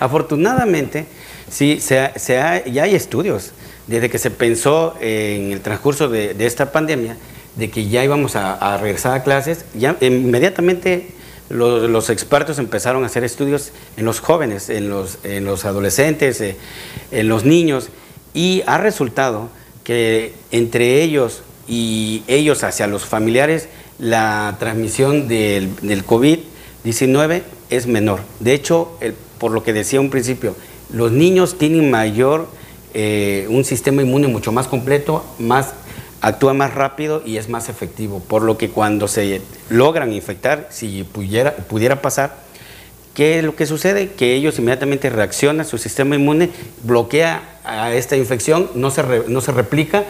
afortunadamente, 0.00 1.06
sí, 1.48 1.80
se, 1.80 2.12
ya 2.18 2.82
hay 2.82 2.94
estudios. 2.94 3.52
Desde 3.86 4.10
que 4.10 4.18
se 4.18 4.32
pensó 4.32 4.96
en 5.00 5.52
el 5.52 5.60
transcurso 5.60 6.08
de, 6.08 6.34
de 6.34 6.44
esta 6.44 6.72
pandemia, 6.72 7.16
de 7.56 7.70
que 7.70 7.88
ya 7.88 8.04
íbamos 8.04 8.36
a, 8.36 8.76
regresar 8.78 9.14
a 9.14 9.22
clases, 9.22 9.64
ya 9.74 9.96
inmediatamente 10.00 11.08
los, 11.48 12.10
expertos 12.10 12.58
empezaron 12.58 13.02
a 13.02 13.06
hacer 13.06 13.24
estudios 13.24 13.72
en 13.96 14.04
los 14.04 14.20
jóvenes, 14.20 14.68
en 14.68 14.90
los, 14.90 15.18
en 15.24 15.44
los 15.44 15.64
adolescentes, 15.64 16.40
eh, 16.40 16.56
en 17.10 17.28
los 17.28 17.44
niños, 17.44 17.88
y 18.34 18.62
ha 18.66 18.78
resultado 18.78 19.48
que 19.84 20.34
entre 20.50 21.02
ellos 21.02 21.42
y 21.66 22.22
ellos 22.28 22.62
hacia 22.62 22.86
los 22.86 23.04
familiares, 23.04 23.68
la 23.98 24.56
transmisión 24.58 25.26
del, 25.28 25.70
COVID-19 26.06 27.42
es 27.70 27.86
menor. 27.86 28.20
De 28.40 28.52
hecho, 28.52 28.98
por 29.38 29.52
lo 29.52 29.62
que 29.62 29.72
decía 29.72 30.00
un 30.00 30.10
principio, 30.10 30.54
los 30.92 31.10
niños 31.12 31.56
tienen 31.58 31.90
mayor, 31.90 32.48
eh, 32.94 33.46
un 33.48 33.64
sistema 33.64 34.02
inmune 34.02 34.28
mucho 34.28 34.52
más 34.52 34.68
completo, 34.68 35.24
más 35.38 35.72
actúa 36.20 36.54
más 36.54 36.74
rápido 36.74 37.22
y 37.24 37.36
es 37.36 37.48
más 37.48 37.68
efectivo, 37.68 38.20
por 38.20 38.42
lo 38.42 38.58
que 38.58 38.70
cuando 38.70 39.08
se 39.08 39.42
logran 39.68 40.12
infectar, 40.12 40.68
si 40.70 41.04
pudiera, 41.04 42.02
pasar, 42.02 42.36
¿qué 43.14 43.38
es 43.38 43.44
lo 43.44 43.54
que 43.54 43.66
sucede? 43.66 44.12
Que 44.12 44.34
ellos 44.34 44.58
inmediatamente 44.58 45.10
reaccionan, 45.10 45.66
su 45.66 45.78
sistema 45.78 46.16
inmune 46.16 46.50
bloquea 46.82 47.60
a 47.64 47.92
esta 47.92 48.16
infección, 48.16 48.70
no 48.74 48.90
se, 48.90 49.02
no 49.28 49.40
se 49.40 49.52
replica, 49.52 50.04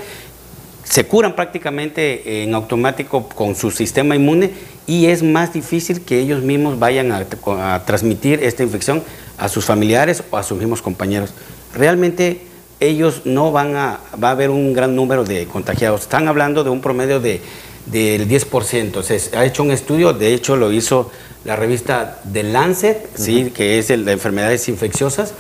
se 0.85 1.05
curan 1.05 1.35
prácticamente 1.35 2.43
en 2.43 2.55
automático 2.55 3.29
con 3.29 3.57
su 3.57 3.71
sistema 3.73 4.15
inmune 4.15 4.53
y 4.87 5.07
es 5.07 5.23
más 5.23 5.53
difícil 5.53 6.03
que 6.03 6.21
ellos 6.21 6.43
mismos 6.43 6.79
vayan 6.79 7.11
a, 7.11 7.27
a 7.75 7.85
transmitir 7.85 8.43
esta 8.45 8.63
infección 8.63 9.03
a 9.37 9.49
sus 9.49 9.65
familiares 9.65 10.23
o 10.31 10.37
a 10.37 10.45
sus 10.45 10.59
mismos 10.59 10.83
compañeros. 10.83 11.35
Realmente 11.75 12.41
ellos 12.81 13.23
no 13.25 13.53
van 13.53 13.77
a, 13.77 14.01
va 14.23 14.29
a 14.29 14.33
haber 14.33 14.51
un 14.51 14.73
gran 14.73 14.95
número 14.95 15.25
de 15.25 15.47
contagiados. 15.47 16.03
Están 16.03 16.29
hablando 16.29 16.65
de 16.65 16.71
un 16.71 16.81
promedio 16.81 17.21
de, 17.21 17.41
del 17.87 18.29
10%. 18.29 19.03
Se 19.03 19.37
ha 19.37 19.45
hecho 19.45 19.63
un 19.63 19.71
estudio, 19.71 20.13
de 20.13 20.35
hecho 20.35 20.57
lo 20.57 20.73
hizo 20.73 21.11
la 21.45 21.57
revista 21.57 22.21
The 22.31 22.43
Lancet, 22.43 23.09
¿sí? 23.15 23.53
que 23.55 23.79
es 23.79 23.91
el 23.91 24.05
de 24.05 24.13
enfermedades 24.13 24.69
infecciosas, 24.69 25.33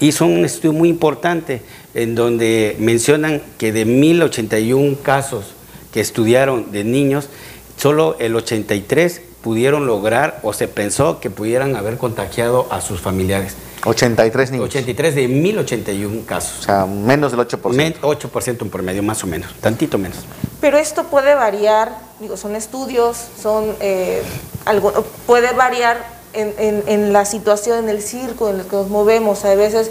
hizo 0.00 0.26
un 0.26 0.44
estudio 0.44 0.72
muy 0.72 0.88
importante 0.88 1.62
en 1.94 2.14
donde 2.14 2.76
mencionan 2.80 3.40
que 3.56 3.72
de 3.72 3.84
1081 3.84 4.98
casos 5.02 5.54
que 5.92 6.00
estudiaron 6.00 6.72
de 6.72 6.82
niños, 6.82 7.28
solo 7.76 8.16
el 8.18 8.34
83 8.34 9.20
pudieron 9.42 9.86
lograr 9.86 10.40
o 10.42 10.52
se 10.52 10.66
pensó 10.66 11.20
que 11.20 11.30
pudieran 11.30 11.76
haber 11.76 11.98
contagiado 11.98 12.66
a 12.70 12.80
sus 12.80 13.00
familiares. 13.00 13.54
83 13.84 14.50
niños. 14.50 14.66
83 14.66 15.14
de 15.14 15.28
1081 15.28 16.22
casos. 16.26 16.60
O 16.60 16.62
sea, 16.62 16.86
menos 16.86 17.32
del 17.32 17.40
8%. 17.40 18.00
8% 18.00 18.62
en 18.62 18.70
promedio, 18.70 19.02
más 19.02 19.22
o 19.22 19.26
menos, 19.26 19.52
tantito 19.60 19.98
menos. 19.98 20.18
Pero 20.60 20.78
esto 20.78 21.04
puede 21.04 21.34
variar, 21.34 21.92
digo, 22.20 22.36
son 22.36 22.56
estudios, 22.56 23.18
son 23.40 23.76
eh, 23.80 24.22
algo, 24.64 24.92
puede 25.26 25.52
variar 25.52 25.98
en, 26.32 26.82
en, 26.86 27.12
la 27.12 27.24
situación, 27.24 27.84
en 27.84 27.88
el 27.90 28.02
circo 28.02 28.48
en 28.48 28.60
el 28.60 28.66
que 28.66 28.76
nos 28.76 28.88
movemos. 28.88 29.44
A 29.44 29.54
veces 29.54 29.90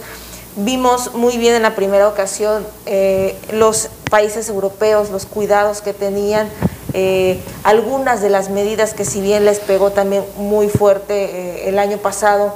vimos 0.56 1.14
muy 1.14 1.38
bien 1.38 1.56
en 1.56 1.62
la 1.62 1.76
primera 1.76 2.08
ocasión 2.08 2.66
eh, 2.86 3.38
los 3.52 3.90
países 4.10 4.50
europeos, 4.50 5.10
los 5.10 5.26
cuidados 5.26 5.82
que 5.82 5.94
tenían, 5.94 6.50
eh, 6.94 7.40
algunas 7.64 8.22
de 8.22 8.30
las 8.30 8.50
medidas 8.50 8.94
que 8.94 9.06
si 9.06 9.22
bien 9.22 9.46
les 9.46 9.60
pegó 9.60 9.92
también 9.92 10.24
muy 10.38 10.70
fuerte 10.70 11.70
el 11.70 11.80
año 11.80 11.98
pasado, 11.98 12.56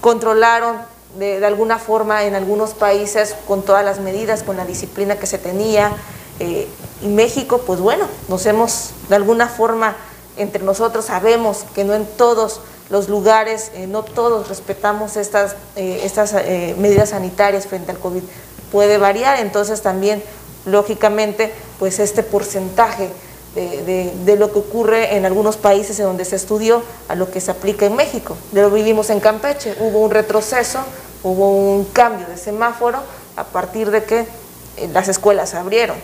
controlaron 0.00 0.76
de, 1.18 1.44
alguna 1.44 1.78
forma 1.78 2.24
en 2.24 2.34
algunos 2.34 2.74
países 2.74 3.34
con 3.46 3.62
todas 3.62 3.84
las 3.84 4.00
medidas, 4.00 4.42
con 4.42 4.56
la 4.56 4.64
disciplina 4.64 5.16
que 5.16 5.26
se 5.26 5.38
tenía. 5.38 5.92
Eh, 6.40 6.68
y 7.02 7.08
México, 7.08 7.62
pues 7.66 7.80
bueno, 7.80 8.06
nos 8.28 8.46
hemos, 8.46 8.90
de 9.08 9.16
alguna 9.16 9.48
forma, 9.48 9.96
entre 10.36 10.62
nosotros 10.62 11.06
sabemos 11.06 11.64
que 11.74 11.84
no 11.84 11.94
en 11.94 12.06
todos 12.06 12.60
los 12.90 13.08
lugares, 13.08 13.70
eh, 13.74 13.86
no 13.86 14.02
todos 14.02 14.48
respetamos 14.48 15.16
estas, 15.16 15.56
eh, 15.76 16.00
estas 16.04 16.32
medidas 16.78 17.10
sanitarias 17.10 17.66
frente 17.66 17.90
al 17.90 17.98
COVID. 17.98 18.22
Puede 18.70 18.98
variar, 18.98 19.40
entonces 19.40 19.82
también, 19.82 20.22
lógicamente, 20.64 21.52
pues 21.78 21.98
este 21.98 22.22
porcentaje 22.22 23.10
de, 23.54 24.36
lo 24.38 24.52
que 24.52 24.58
ocurre 24.58 25.16
en 25.16 25.26
algunos 25.26 25.56
países 25.56 25.98
en 25.98 26.06
donde 26.06 26.24
se 26.24 26.36
estudió 26.36 26.82
a 27.08 27.14
lo 27.14 27.30
que 27.30 27.40
se 27.40 27.50
aplica 27.50 27.86
en 27.86 27.96
México. 27.96 28.36
Lo 28.52 28.70
vivimos 28.70 29.10
en 29.10 29.20
Campeche, 29.20 29.74
hubo 29.80 30.00
un 30.00 30.10
retroceso, 30.10 30.80
hubo 31.22 31.76
un 31.76 31.84
cambio 31.86 32.26
de 32.26 32.36
semáforo 32.36 32.98
a 33.36 33.44
partir 33.44 33.90
de 33.90 34.04
que 34.04 34.20
eh, 34.20 34.88
las 34.92 35.08
escuelas 35.08 35.54
abrieron. 35.54 35.96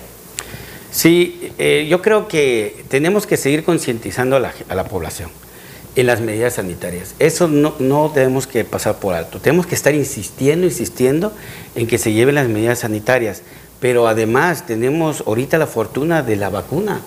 Sí, 0.90 1.52
eh, 1.58 1.86
yo 1.88 2.00
creo 2.02 2.28
que 2.28 2.84
tenemos 2.88 3.26
que 3.26 3.36
seguir 3.36 3.64
concientizando 3.64 4.36
a 4.36 4.40
la, 4.40 4.84
población 4.84 5.28
en 5.96 6.06
las 6.06 6.20
medidas 6.20 6.54
sanitarias. 6.54 7.14
Eso 7.18 7.48
no, 7.48 7.74
no 7.80 8.08
debemos 8.08 8.46
que 8.46 8.64
pasar 8.64 8.96
por 8.96 9.14
alto. 9.14 9.40
Tenemos 9.40 9.66
que 9.66 9.74
estar 9.74 9.94
insistiendo, 9.94 10.66
insistiendo 10.66 11.32
en 11.74 11.88
que 11.88 11.98
se 11.98 12.12
lleven 12.12 12.36
las 12.36 12.48
medidas 12.48 12.80
sanitarias. 12.80 13.42
Pero 13.80 14.06
además 14.06 14.66
tenemos 14.66 15.24
ahorita 15.26 15.58
la 15.58 15.66
fortuna 15.66 16.22
de 16.22 16.36
la 16.36 16.48
vacuna 16.48 17.00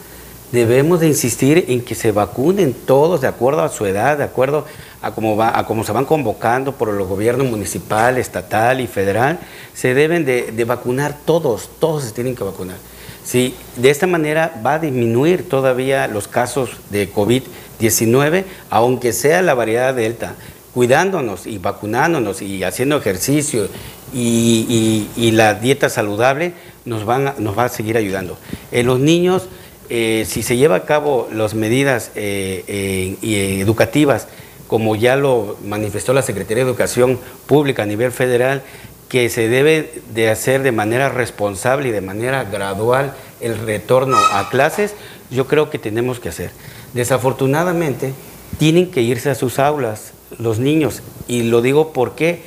debemos 0.51 0.99
de 0.99 1.07
insistir 1.07 1.65
en 1.67 1.81
que 1.81 1.95
se 1.95 2.11
vacunen 2.11 2.73
todos 2.73 3.21
de 3.21 3.27
acuerdo 3.27 3.61
a 3.61 3.69
su 3.69 3.85
edad, 3.85 4.17
de 4.17 4.23
acuerdo 4.23 4.65
a 5.01 5.11
cómo, 5.11 5.35
va, 5.35 5.57
a 5.57 5.65
cómo 5.65 5.83
se 5.83 5.91
van 5.91 6.05
convocando 6.05 6.73
por 6.73 6.91
los 6.93 7.07
gobiernos 7.07 7.47
municipal, 7.47 8.17
estatal 8.17 8.79
y 8.79 8.87
federal, 8.87 9.39
se 9.73 9.93
deben 9.93 10.25
de, 10.25 10.63
vacunar 10.65 11.15
todos, 11.25 11.69
todos 11.79 12.03
se 12.03 12.11
tienen 12.11 12.35
que 12.35 12.43
vacunar. 12.43 12.77
Sí, 13.23 13.55
de 13.75 13.89
esta 13.89 14.07
manera 14.07 14.59
va 14.65 14.75
a 14.75 14.79
disminuir 14.79 15.49
todavía 15.49 16.07
los 16.07 16.29
casos 16.29 16.69
de 16.89 17.11
COVID-19, 17.11 18.45
aunque 18.69 19.11
sea 19.11 19.41
la 19.41 19.53
variedad 19.53 19.93
delta, 19.93 20.35
cuidándonos 20.73 21.45
y 21.45 21.57
vacunándonos 21.57 22.41
y 22.41 22.63
haciendo 22.63 22.97
ejercicio 22.97 23.67
y, 24.13 25.31
la 25.33 25.55
dieta 25.55 25.89
saludable 25.89 26.53
nos, 26.85 27.03
van 27.03 27.33
nos 27.39 27.57
va 27.57 27.65
a 27.65 27.69
seguir 27.69 27.97
ayudando. 27.97 28.37
En 28.71 28.85
los 28.85 28.99
niños, 28.99 29.49
eh, 29.89 30.25
si 30.27 30.43
se 30.43 30.57
lleva 30.57 30.75
a 30.75 30.85
cabo 30.85 31.27
las 31.31 31.53
medidas 31.53 32.11
eh, 32.15 33.17
educativas, 33.61 34.27
como 34.67 34.95
ya 34.95 35.15
lo 35.15 35.57
manifestó 35.63 36.13
la 36.13 36.21
Secretaría 36.21 36.63
de 36.63 36.69
Educación 36.69 37.19
Pública 37.45 37.83
a 37.83 37.85
nivel 37.85 38.11
federal, 38.11 38.63
que 39.09 39.29
se 39.29 39.47
debe 39.47 40.01
de 40.13 40.29
hacer 40.29 40.63
de 40.63 40.71
manera 40.71 41.09
responsable 41.09 41.89
y 41.89 41.91
de 41.91 42.01
manera 42.01 42.43
gradual 42.43 43.13
el 43.39 43.57
retorno 43.57 44.17
a 44.31 44.49
clases, 44.49 44.93
yo 45.31 45.47
creo 45.47 45.69
que 45.69 45.79
tenemos 45.79 46.19
que 46.19 46.29
hacer. 46.29 46.51
Desafortunadamente, 46.93 48.13
tienen 48.57 48.91
que 48.91 49.01
irse 49.01 49.29
a 49.29 49.35
sus 49.35 49.59
aulas 49.59 50.13
los 50.37 50.59
niños, 50.59 51.01
y 51.27 51.43
lo 51.43 51.61
digo 51.61 51.93
porque 51.93 52.41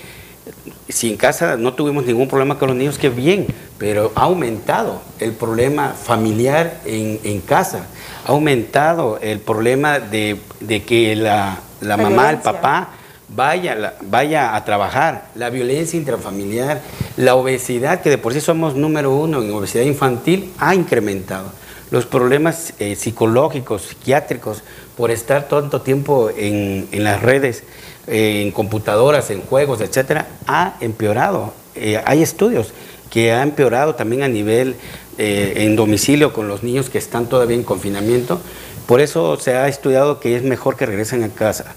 si 0.89 1.11
en 1.11 1.17
casa 1.17 1.57
no 1.57 1.75
tuvimos 1.75 2.05
ningún 2.05 2.29
problema 2.29 2.59
con 2.59 2.69
los 2.69 2.77
niños, 2.77 2.99
que 2.99 3.09
bien, 3.09 3.47
pero 3.79 4.13
ha 4.15 4.23
aumentado 4.23 5.01
el 5.19 5.33
problema 5.33 5.91
familiar 5.91 6.81
en, 6.85 7.41
casa, 7.41 7.87
ha 8.27 8.31
aumentado 8.31 9.19
el 9.23 9.41
problema 9.41 10.01
de, 10.01 10.39
que 10.87 11.17
la, 11.17 11.61
mamá, 11.81 12.31
el 12.31 12.39
papá, 12.39 12.91
vaya, 13.29 13.95
vaya 14.03 14.57
a 14.57 14.65
trabajar, 14.65 15.29
la 15.35 15.51
violencia 15.51 15.99
intrafamiliar, 15.99 16.81
la 17.17 17.35
obesidad, 17.35 18.01
que 18.01 18.11
de 18.11 18.19
por 18.19 18.33
sí 18.33 18.41
somos 18.41 18.75
número 18.75 19.15
uno 19.15 19.43
en 19.43 19.53
obesidad 19.53 19.85
infantil, 19.85 20.53
ha 20.59 20.75
incrementado. 20.75 21.53
Los 21.91 22.07
problemas 22.07 22.73
eh, 22.79 22.95
psicológicos, 22.95 23.83
psiquiátricos, 23.83 24.63
por 24.97 25.11
estar 25.11 25.49
tanto 25.49 25.81
tiempo 25.81 26.31
en, 26.37 26.87
las 26.93 27.23
redes, 27.23 27.65
eh, 28.11 28.43
en 28.43 28.51
computadoras, 28.51 29.31
en 29.31 29.41
juegos, 29.41 29.81
etcétera, 29.81 30.29
ha 30.47 30.77
empeorado. 30.81 31.55
Eh, 31.75 32.01
hay 32.05 32.23
estudios 32.23 32.73
que 33.09 33.33
ha 33.33 33.43
empeorado 33.43 33.95
también 33.95 34.23
a 34.23 34.29
nivel 34.29 34.77
en 35.23 35.77
domicilio 35.77 36.33
con 36.33 36.49
los 36.49 36.63
niños 36.63 36.89
que 36.89 36.97
están 36.97 37.27
todavía 37.27 37.55
en 37.55 37.63
confinamiento. 37.63 38.41
Por 38.87 39.03
eso 39.03 39.37
se 39.37 39.55
ha 39.55 39.69
estudiado 39.69 40.19
que 40.19 40.35
es 40.35 40.43
mejor 40.43 40.77
que 40.77 40.87
regresen 40.87 41.23
a 41.25 41.29
casa. 41.29 41.75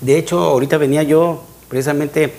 De 0.00 0.16
hecho, 0.16 0.38
ahorita 0.38 0.78
venía 0.78 1.02
yo 1.02 1.42
precisamente 1.68 2.32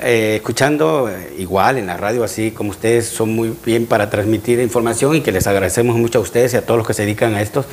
eh, 0.00 0.36
escuchando 0.36 1.10
eh, 1.10 1.34
igual 1.38 1.76
en 1.76 1.88
la 1.88 1.96
radio, 1.96 2.22
así 2.22 2.52
como 2.52 2.70
ustedes 2.70 3.06
son 3.06 3.34
muy 3.34 3.52
bien 3.64 3.84
para 3.84 4.08
transmitir 4.08 4.60
información 4.60 5.16
y 5.16 5.22
que 5.22 5.32
les 5.32 5.48
agradecemos 5.48 5.96
mucho 5.96 6.20
a 6.20 6.22
ustedes 6.22 6.54
y 6.54 6.56
a 6.56 6.64
todos 6.64 6.78
los 6.78 6.86
que 6.86 6.94
se 6.94 7.02
dedican 7.02 7.34
a 7.34 7.42
esto 7.42 7.64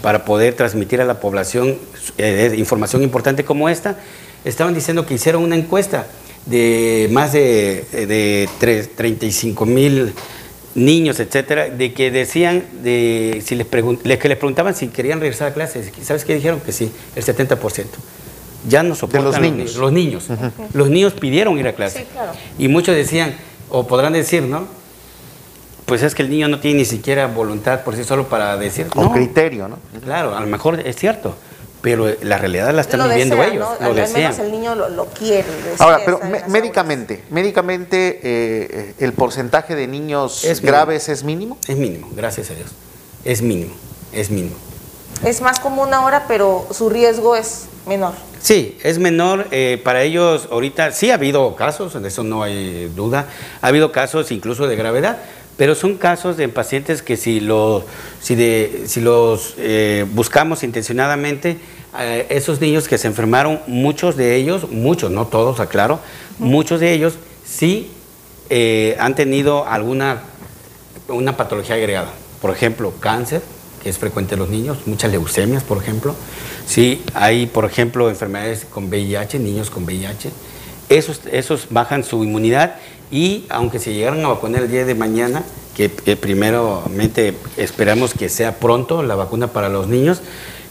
para 0.00 0.24
poder 0.24 0.54
transmitir 0.54 1.00
a 1.00 1.04
la 1.04 1.18
población 1.18 1.76
eh, 2.18 2.54
información 2.56 3.02
importante 3.02 3.44
como 3.44 3.68
esta. 3.68 3.96
Estaban 4.44 4.74
diciendo 4.74 5.06
que 5.06 5.14
hicieron 5.14 5.42
una 5.42 5.56
encuesta 5.56 6.06
de 6.46 7.08
más 7.12 7.32
de, 7.32 7.86
de 7.92 8.48
35 8.96 9.66
mil 9.66 10.12
niños, 10.74 11.20
etcétera, 11.20 11.68
de 11.68 11.92
que 11.92 12.10
decían, 12.10 12.64
de, 12.82 13.42
si 13.44 13.54
les, 13.54 13.66
que 13.66 14.28
les 14.28 14.38
preguntaban 14.38 14.74
si 14.74 14.88
querían 14.88 15.20
regresar 15.20 15.48
a 15.48 15.54
clases, 15.54 15.92
¿sabes 16.02 16.24
qué 16.24 16.34
dijeron? 16.34 16.60
Que 16.60 16.72
sí, 16.72 16.90
el 17.14 17.24
70% 17.24 17.84
ya 18.68 18.82
no 18.82 18.94
soportan 18.94 19.24
los 19.24 19.40
niños. 19.40 19.76
Los, 19.76 19.92
niños. 19.92 20.28
Los 20.72 20.88
niños 20.88 21.14
pidieron 21.14 21.58
ir 21.58 21.66
a 21.66 21.72
clase. 21.72 22.00
Sí, 22.00 22.04
claro. 22.12 22.32
Y 22.58 22.68
muchos 22.68 22.94
decían, 22.94 23.34
o 23.68 23.86
podrán 23.86 24.12
decir, 24.12 24.42
¿no? 24.42 24.66
Pues 25.84 26.02
es 26.02 26.14
que 26.14 26.22
el 26.22 26.30
niño 26.30 26.48
no 26.48 26.60
tiene 26.60 26.78
ni 26.78 26.84
siquiera 26.84 27.26
voluntad 27.26 27.82
por 27.82 27.96
sí 27.96 28.04
solo 28.04 28.28
para 28.28 28.56
decir. 28.56 28.86
Con 28.86 29.10
criterio, 29.10 29.68
¿no? 29.68 29.78
Claro, 30.04 30.36
a 30.36 30.40
lo 30.40 30.46
mejor 30.46 30.80
es 30.80 30.96
cierto. 30.96 31.34
Pero 31.82 32.06
la 32.22 32.38
realidad 32.38 32.72
la 32.72 32.80
están 32.80 33.08
viviendo 33.08 33.42
ellos. 33.42 33.68
¿no? 33.80 33.92
Lo 33.92 34.02
al, 34.02 34.12
menos 34.12 34.38
el 34.38 34.52
niño 34.52 34.74
lo, 34.74 35.06
quiere. 35.06 35.48
Ahora, 35.78 36.00
pero 36.04 36.20
médicamente, 36.48 37.24
médicamente 37.30 38.20
eh, 38.22 38.94
el 38.98 39.12
porcentaje 39.12 39.74
de 39.74 39.88
niños 39.88 40.46
graves 40.62 41.08
es 41.08 41.24
mínimo. 41.24 41.58
Es 41.66 41.76
mínimo, 41.76 42.08
gracias 42.14 42.50
a 42.50 42.54
Dios. 42.54 42.70
Es 43.24 43.42
mínimo, 43.42 43.74
es 44.12 44.30
mínimo. 44.30 44.54
Es 45.24 45.40
más 45.40 45.60
común 45.60 45.92
ahora, 45.92 46.24
pero 46.26 46.66
su 46.72 46.88
riesgo 46.88 47.36
es 47.36 47.66
menor. 47.86 48.14
Sí, 48.40 48.76
es 48.82 48.98
menor. 48.98 49.46
Eh, 49.52 49.80
para 49.84 50.02
ellos 50.02 50.48
ahorita 50.50 50.90
sí 50.90 51.10
ha 51.10 51.14
habido 51.14 51.54
casos, 51.54 51.94
en 51.94 52.04
eso 52.04 52.24
no 52.24 52.42
hay 52.42 52.90
duda. 52.96 53.26
Ha 53.60 53.68
habido 53.68 53.92
casos 53.92 54.32
incluso 54.32 54.66
de 54.66 54.74
gravedad, 54.74 55.18
pero 55.56 55.74
son 55.74 55.96
casos 55.96 56.36
de 56.36 56.48
pacientes 56.48 57.02
que 57.02 57.16
si, 57.16 57.40
lo, 57.40 57.84
si, 58.20 58.34
de, 58.34 58.84
si 58.86 59.00
los 59.00 59.54
eh, 59.58 60.06
buscamos 60.12 60.62
intencionadamente, 60.62 61.58
eh, 61.98 62.26
esos 62.30 62.60
niños 62.60 62.88
que 62.88 62.98
se 62.98 63.06
enfermaron, 63.06 63.60
muchos 63.66 64.16
de 64.16 64.36
ellos, 64.36 64.70
muchos, 64.70 65.10
no 65.10 65.26
todos, 65.26 65.60
aclaro, 65.60 66.00
muchos 66.38 66.80
de 66.80 66.92
ellos 66.92 67.14
sí 67.44 67.90
han 68.98 69.14
tenido 69.14 69.66
alguna 69.66 70.24
una 71.12 71.36
patología 71.36 71.76
agregada. 71.76 72.12
Por 72.40 72.50
ejemplo, 72.50 72.92
cáncer, 72.98 73.42
que 73.82 73.88
es 73.88 73.98
frecuente 73.98 74.34
en 74.34 74.40
los 74.40 74.48
niños, 74.48 74.78
muchas 74.86 75.10
leucemias, 75.10 75.62
por 75.62 75.78
ejemplo. 75.78 76.14
Sí, 76.66 77.02
hay, 77.14 77.46
por 77.46 77.64
ejemplo, 77.64 78.08
enfermedades 78.08 78.64
con 78.64 78.88
VIH, 78.88 79.38
niños 79.38 79.70
con 79.70 79.84
VIH. 79.84 80.30
Esos, 80.88 81.20
esos 81.30 81.68
bajan 81.70 82.04
su 82.04 82.22
inmunidad 82.24 82.76
y 83.12 83.44
aunque 83.50 83.78
se 83.78 83.92
llegaran 83.92 84.24
a 84.24 84.28
vacunar 84.28 84.62
el 84.62 84.70
día 84.70 84.86
de 84.86 84.94
mañana, 84.94 85.44
que 85.76 85.90
eh, 86.06 86.16
primeramente 86.16 87.34
esperamos 87.56 88.14
que 88.14 88.28
sea 88.28 88.58
pronto 88.58 89.02
la 89.02 89.14
vacuna 89.14 89.48
para 89.48 89.68
los 89.68 89.86
niños, 89.86 90.22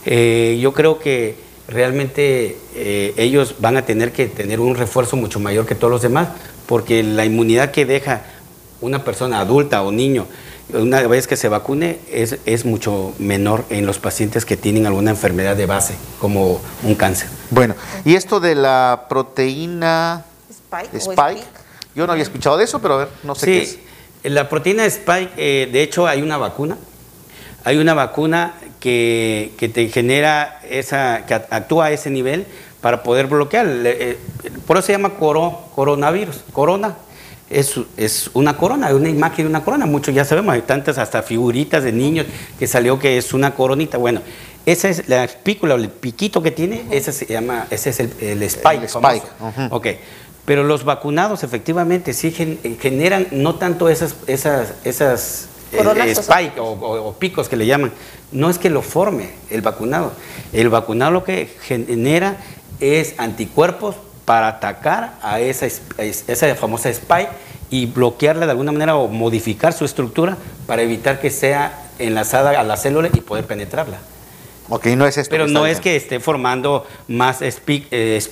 eh, 0.04 0.58
yo 0.60 0.72
creo 0.72 0.98
que 0.98 1.36
realmente 1.68 2.58
eh, 2.74 3.14
ellos 3.16 3.54
van 3.60 3.76
a 3.76 3.86
tener 3.86 4.12
que 4.12 4.26
tener 4.26 4.58
un 4.58 4.74
refuerzo 4.74 5.16
mucho 5.16 5.38
mayor 5.38 5.66
que 5.66 5.76
todos 5.76 5.92
los 5.92 6.02
demás, 6.02 6.28
porque 6.66 7.04
la 7.04 7.24
inmunidad 7.24 7.70
que 7.70 7.86
deja 7.86 8.24
una 8.80 9.04
persona 9.04 9.38
adulta 9.38 9.82
o 9.82 9.92
niño 9.92 10.26
una 10.72 11.06
vez 11.06 11.26
que 11.26 11.36
se 11.36 11.48
vacune 11.48 11.98
es, 12.10 12.38
es, 12.46 12.64
mucho 12.64 13.12
menor 13.18 13.64
en 13.68 13.84
los 13.84 13.98
pacientes 13.98 14.44
que 14.44 14.56
tienen 14.56 14.86
alguna 14.86 15.10
enfermedad 15.10 15.54
de 15.54 15.66
base, 15.66 15.94
como 16.18 16.60
un 16.82 16.94
cáncer. 16.94 17.28
Bueno, 17.50 17.74
y 18.04 18.14
esto 18.14 18.40
de 18.40 18.54
la 18.54 19.06
proteína 19.08 20.24
Spike, 20.50 21.44
yo 21.94 22.06
no 22.06 22.12
había 22.12 22.22
escuchado 22.22 22.56
de 22.56 22.64
eso, 22.64 22.80
pero 22.80 22.94
a 22.94 22.98
ver, 22.98 23.08
no 23.22 23.34
sé 23.34 23.46
qué 23.46 23.62
es. 23.62 23.78
La 24.24 24.48
proteína 24.48 24.84
Spike, 24.86 25.32
eh, 25.36 25.68
de 25.72 25.82
hecho, 25.82 26.06
hay 26.06 26.22
una 26.22 26.36
vacuna. 26.38 26.76
Hay 27.64 27.78
una 27.78 27.94
vacuna 27.94 28.54
que, 28.80 29.52
que, 29.56 29.68
te 29.68 29.88
genera 29.88 30.60
esa, 30.68 31.26
que 31.26 31.34
actúa 31.34 31.86
a 31.86 31.90
ese 31.92 32.10
nivel 32.10 32.46
para 32.80 33.02
poder 33.02 33.26
bloquear. 33.26 33.66
Eh, 33.68 34.18
por 34.66 34.76
eso 34.76 34.86
se 34.86 34.92
llama 34.92 35.14
coronavirus, 35.18 36.44
corona 36.52 36.96
es, 37.52 38.30
una 38.34 38.56
corona, 38.56 38.94
una 38.94 39.08
imagen 39.08 39.44
de 39.44 39.50
una 39.50 39.64
corona. 39.64 39.86
Muchos 39.86 40.14
ya 40.14 40.24
sabemos, 40.24 40.54
hay 40.54 40.62
tantas 40.62 40.98
hasta 40.98 41.22
figuritas 41.22 41.84
de 41.84 41.92
niños 41.92 42.26
que 42.58 42.66
salió 42.66 42.98
que 42.98 43.18
es 43.18 43.34
una 43.34 43.54
coronita. 43.54 43.98
Bueno, 43.98 44.22
esa 44.66 44.88
es 44.88 45.08
la 45.08 45.24
espícula, 45.24 45.74
el 45.74 45.88
piquito 45.88 46.42
que 46.42 46.50
tiene, 46.50 46.84
ese 46.90 47.12
se 47.12 47.26
llama, 47.26 47.66
ese 47.70 47.90
es 47.90 48.00
el, 48.00 48.42
spike. 48.42 48.88
Ok. 49.70 49.86
Pero 50.44 50.64
los 50.64 50.84
vacunados 50.84 51.44
efectivamente 51.44 52.12
sí 52.12 52.32
generan 52.80 53.28
no 53.30 53.54
tanto 53.56 53.88
esas, 53.88 54.16
esas, 54.26 54.74
esas 54.84 55.48
eh, 55.72 56.10
spike 56.10 56.58
o, 56.58 57.14
picos 57.18 57.48
que 57.48 57.56
le 57.56 57.66
llaman. 57.66 57.92
No 58.32 58.50
es 58.50 58.58
que 58.58 58.68
lo 58.68 58.82
forme 58.82 59.30
el 59.50 59.62
vacunado. 59.62 60.12
El 60.52 60.68
vacunado 60.68 61.12
lo 61.12 61.24
que 61.24 61.48
genera 61.62 62.36
es 62.80 63.14
anticuerpos 63.18 63.96
para 64.24 64.48
atacar 64.48 65.14
a 65.22 65.40
esa, 65.40 65.66
esa 65.66 66.54
famosa 66.56 66.90
spike 66.90 67.30
y 67.70 67.86
bloquearla 67.86 68.46
de 68.46 68.52
alguna 68.52 68.72
manera 68.72 68.96
o 68.96 69.08
modificar 69.08 69.72
su 69.72 69.84
estructura 69.84 70.36
para 70.66 70.82
evitar 70.82 71.20
que 71.20 71.30
sea 71.30 71.88
enlazada 71.98 72.58
a 72.58 72.62
la 72.64 72.76
célula 72.76 73.08
y 73.12 73.20
poder 73.20 73.46
penetrarla. 73.46 73.98
Ok, 74.68 74.86
no 74.86 75.06
es 75.06 75.18
esto 75.18 75.30
Pero 75.30 75.46
no 75.46 75.66
es 75.66 75.80
que 75.80 75.96
esté 75.96 76.20
formando 76.20 76.86
más 77.08 77.42
spike, 77.42 77.88
eh, 77.90 78.22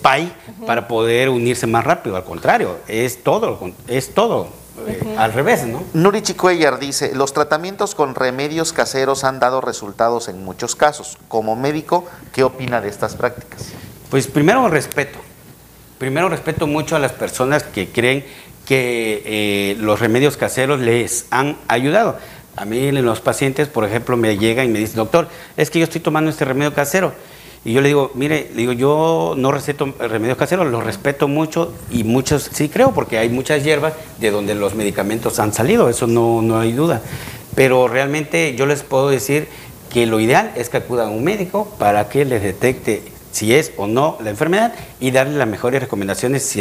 para 0.67 0.89
poder 0.89 1.29
unirse 1.29 1.67
más 1.67 1.85
rápido, 1.85 2.17
al 2.17 2.25
contrario, 2.25 2.79
es 2.89 3.23
todo, 3.23 3.59
es 3.89 4.15
todo 4.15 4.49
eh, 4.87 5.17
al 5.19 5.33
revés, 5.33 5.67
¿no? 5.67 5.83
Nuri 5.93 6.23
Chicuellar 6.23 6.79
dice, 6.79 7.15
los 7.15 7.33
tratamientos 7.33 7.95
con 7.95 8.15
remedios 8.15 8.73
caseros 8.73 9.25
han 9.25 9.41
dado 9.41 9.61
resultados 9.61 10.29
en 10.29 10.45
muchos 10.45 10.77
casos. 10.77 11.19
Como 11.29 11.57
médico, 11.57 12.07
¿qué 12.33 12.45
opina 12.45 12.81
de 12.81 12.89
estas 12.89 13.17
prácticas? 13.17 13.73
Pues 14.11 14.27
primero 14.27 14.69
respeto. 14.69 15.19
Primero 15.99 16.29
respeto 16.29 16.67
mucho 16.67 16.97
a 16.97 16.99
las 16.99 17.13
personas 17.13 17.63
que 17.63 17.91
creen 17.91 18.25
que 18.65 19.23
eh, 19.27 19.77
los 19.81 20.01
remedios 20.01 20.37
caseros 20.37 20.81
les 20.81 21.27
han 21.31 21.59
ayudado. 21.69 22.17
A 22.57 22.65
mí 22.65 22.91
los 22.93 23.21
pacientes, 23.21 23.69
por 23.69 23.85
ejemplo, 23.85 24.17
me 24.17 24.37
llegan 24.37 24.67
y 24.67 24.69
me 24.69 24.79
dicen, 24.79 24.97
doctor, 24.97 25.29
es 25.57 25.71
que 25.71 25.79
yo 25.79 25.85
estoy 25.85 26.01
tomando 26.01 26.31
este 26.31 26.45
remedio 26.45 26.75
casero. 26.75 27.13
Y 27.65 27.75
yo 27.75 27.83
le 27.83 27.89
digo, 27.89 28.11
mire, 28.15 28.51
digo, 28.55 28.73
yo 28.73 29.35
no 29.37 29.53
receto 29.53 29.93
remedios 29.99 30.39
caseros, 30.39 30.71
los 30.71 30.83
respeto 30.83 31.29
mucho 31.29 31.75
y 31.91 32.05
muchos 32.05 32.49
sí 32.53 32.71
creo, 32.71 32.93
porque 32.93 33.19
hay 33.19 33.29
muchas 33.29 33.63
hierbas 33.63 33.93
de 34.19 34.31
donde 34.31 34.55
los 34.55 34.75
medicamentos 34.75 35.39
han 35.39 35.53
salido, 35.53 35.91
eso 35.91 36.07
no, 36.07 36.41
no 36.41 36.59
hay 36.59 36.73
duda. 36.73 37.03
Pero 37.55 37.87
realmente 37.87 38.55
yo 38.57 38.65
les 38.65 38.83
puedo 38.83 39.11
decir 39.11 39.49
que 39.91 40.07
lo 40.07 40.21
ideal 40.21 40.53
es 40.57 40.71
que 40.71 40.79
acudan 40.79 41.09
a 41.09 41.11
un 41.11 41.23
médico 41.23 41.69
para 41.79 42.09
que 42.09 42.25
les 42.25 42.43
detecte 42.43 43.03
si 43.33 43.55
es 43.55 43.73
o 43.77 43.87
no 43.87 44.17
la 44.23 44.31
enfermedad 44.31 44.75
y 44.99 45.11
darle 45.11 45.37
las 45.37 45.49
mejores 45.49 45.81
recomendaciones 45.81 46.57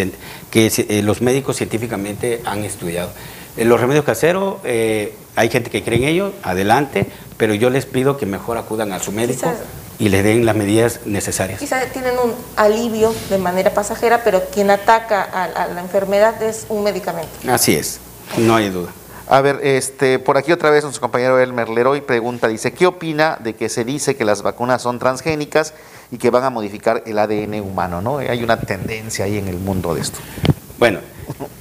que 0.52 0.72
eh, 0.76 1.02
los 1.02 1.22
médicos 1.22 1.58
científicamente 1.58 2.42
han 2.46 2.64
estudiado. 2.64 3.10
Eh, 3.58 3.66
los 3.66 3.80
remedios 3.80 4.06
caseros, 4.06 4.56
eh, 4.64 5.14
hay 5.40 5.50
gente 5.50 5.70
que 5.70 5.82
cree 5.86 6.00
en 6.00 6.04
ellos, 6.04 6.34
adelante, 6.44 7.10
pero 7.38 7.54
yo 7.54 7.70
les 7.70 7.86
pido 7.86 8.18
que 8.18 8.26
mejor 8.26 8.58
acudan 8.58 8.92
a 8.92 9.00
su 9.00 9.14
médico 9.14 9.50
y 9.98 10.10
le 10.10 10.22
den 10.22 10.46
las 10.46 10.54
medidas 10.54 11.00
necesarias. 11.06 11.60
Quizás 11.62 11.90
tienen 11.94 12.12
un 12.22 12.34
alivio 12.58 13.14
de 13.30 13.38
manera 13.38 13.74
pasajera, 13.74 14.22
pero 14.26 14.42
quien 14.54 14.70
ataca 14.70 15.24
a, 15.24 15.68
la 15.68 15.80
enfermedad 15.80 16.44
es 16.44 16.66
un 16.68 16.84
medicamento. 16.84 17.32
Así 17.48 17.74
es, 17.74 18.02
no 18.38 18.58
hay 18.58 18.70
duda. 18.70 18.90
A 19.30 19.40
ver, 19.40 19.62
este, 19.64 20.20
por 20.20 20.38
aquí 20.38 20.52
otra 20.52 20.72
vez 20.72 20.84
nuestro 20.84 21.00
compañero 21.00 21.40
Elmer 21.40 21.70
Leroy 21.70 22.02
pregunta, 22.02 22.50
dice, 22.50 22.74
¿qué 22.74 22.86
opina 22.86 23.38
de 23.40 23.56
que 23.56 23.70
se 23.70 23.86
dice 23.86 24.18
que 24.18 24.26
las 24.26 24.42
vacunas 24.42 24.82
son 24.82 25.00
transgénicas 25.00 25.74
y 26.12 26.18
que 26.18 26.32
van 26.32 26.44
a 26.44 26.50
modificar 26.50 27.04
el 27.06 27.18
ADN 27.18 27.62
humano? 27.62 28.02
¿no? 28.02 28.18
Hay 28.18 28.44
una 28.44 28.60
tendencia 28.60 29.24
ahí 29.24 29.38
en 29.38 29.48
el 29.48 29.58
mundo 29.58 29.96
de 29.96 30.02
esto. 30.02 30.20
Bueno, 30.80 31.00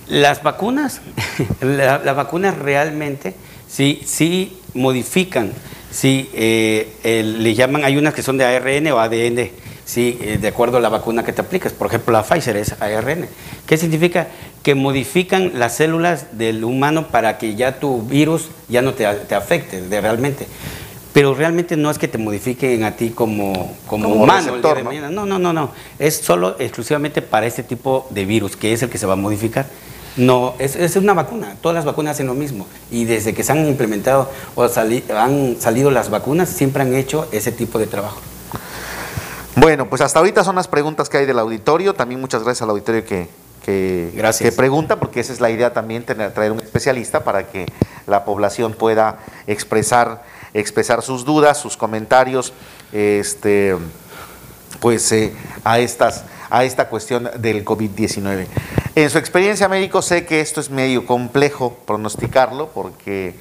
las 0.08 0.42
vacunas, 0.42 1.00
las 1.60 2.16
vacunas 2.16 2.58
realmente 2.58 3.36
sí, 3.68 4.02
sí 4.04 4.56
modifican, 4.74 5.52
sí, 5.90 6.28
eh, 6.34 6.88
le 7.24 7.54
llaman, 7.54 7.84
hay 7.84 7.96
unas 7.96 8.14
que 8.14 8.22
son 8.22 8.38
de 8.38 8.44
ARN 8.44 8.86
o 8.88 8.98
ADN, 8.98 9.50
sí, 9.84 10.18
eh, 10.20 10.38
de 10.40 10.48
acuerdo 10.48 10.76
a 10.78 10.80
la 10.80 10.88
vacuna 10.88 11.24
que 11.24 11.32
te 11.32 11.40
aplicas. 11.40 11.72
Por 11.72 11.88
ejemplo, 11.88 12.12
la 12.12 12.22
Pfizer 12.22 12.56
es 12.56 12.80
ARN. 12.80 13.28
¿Qué 13.66 13.76
significa? 13.76 14.28
Que 14.62 14.74
modifican 14.74 15.52
las 15.54 15.76
células 15.76 16.38
del 16.38 16.64
humano 16.64 17.08
para 17.08 17.38
que 17.38 17.54
ya 17.54 17.78
tu 17.78 18.02
virus 18.02 18.48
ya 18.68 18.82
no 18.82 18.94
te, 18.94 19.06
afecte 19.06 19.80
de, 19.80 20.00
realmente 20.00 20.46
pero 21.10 21.34
realmente 21.34 21.76
no 21.76 21.90
es 21.90 21.98
que 21.98 22.06
te 22.06 22.16
modifiquen 22.16 22.84
a 22.84 22.92
ti 22.94 23.10
como, 23.10 23.76
como, 23.88 24.08
humano. 24.10 24.56
¿no? 24.56 25.10
¿no? 25.10 25.26
no, 25.26 25.38
no, 25.38 25.52
no, 25.52 25.72
Es 25.98 26.18
solo 26.18 26.54
exclusivamente 26.60 27.22
para 27.22 27.46
este 27.46 27.64
tipo 27.64 28.06
de 28.10 28.24
virus, 28.24 28.56
que 28.56 28.72
es 28.72 28.82
el 28.84 28.90
que 28.90 28.98
se 28.98 29.06
va 29.06 29.14
a 29.14 29.16
modificar. 29.16 29.66
No, 30.18 30.54
es, 30.58 30.76
es 30.76 30.96
una 30.96 31.14
vacuna. 31.14 31.56
Todas 31.62 31.74
las 31.74 31.84
vacunas 31.86 32.12
hacen 32.16 32.26
lo 32.26 32.34
mismo. 32.34 32.66
Y 32.90 33.06
desde 33.06 33.32
que 33.32 33.42
se 33.42 33.52
han 33.52 33.66
implementado 33.66 34.30
o 34.54 34.64
han 34.64 35.56
salido 35.58 35.90
las 35.90 36.10
vacunas, 36.10 36.50
siempre 36.50 36.82
han 36.82 36.94
hecho 36.94 37.26
ese 37.32 37.52
tipo 37.52 37.78
de 37.78 37.86
trabajo. 37.86 38.20
Bueno, 39.56 39.88
pues 39.88 40.02
hasta 40.02 40.18
ahorita 40.18 40.44
son 40.44 40.56
las 40.56 40.68
preguntas 40.68 41.08
que 41.08 41.16
hay 41.16 41.26
del 41.26 41.38
auditorio. 41.38 41.94
También 41.94 42.20
muchas 42.20 42.42
gracias 42.42 42.62
al 42.62 42.70
auditorio 42.70 43.04
que, 43.04 43.28
que, 43.64 44.12
que, 44.38 44.52
pregunta, 44.52 44.96
porque 44.96 45.20
esa 45.20 45.32
es 45.32 45.40
la 45.40 45.50
idea 45.50 45.72
también, 45.72 46.04
tener, 46.04 46.32
traer 46.32 46.52
un 46.52 46.60
especialista 46.60 47.24
para 47.24 47.46
que 47.46 47.66
la 48.06 48.24
población 48.24 48.74
pueda 48.74 49.18
expresar 49.46 50.22
expresar 50.54 51.02
sus 51.02 51.24
dudas, 51.24 51.58
sus 51.58 51.76
comentarios, 51.76 52.52
este, 52.92 53.76
pues 54.80 55.10
eh, 55.12 55.32
a, 55.64 55.78
estas, 55.78 56.24
a 56.50 56.64
esta 56.64 56.88
cuestión 56.88 57.30
del 57.38 57.64
COVID-19. 57.64 58.46
En 58.94 59.10
su 59.10 59.18
experiencia 59.18 59.68
médico 59.68 60.02
sé 60.02 60.26
que 60.26 60.40
esto 60.40 60.60
es 60.60 60.70
medio 60.70 61.06
complejo 61.06 61.78
pronosticarlo 61.86 62.68
porque 62.68 63.34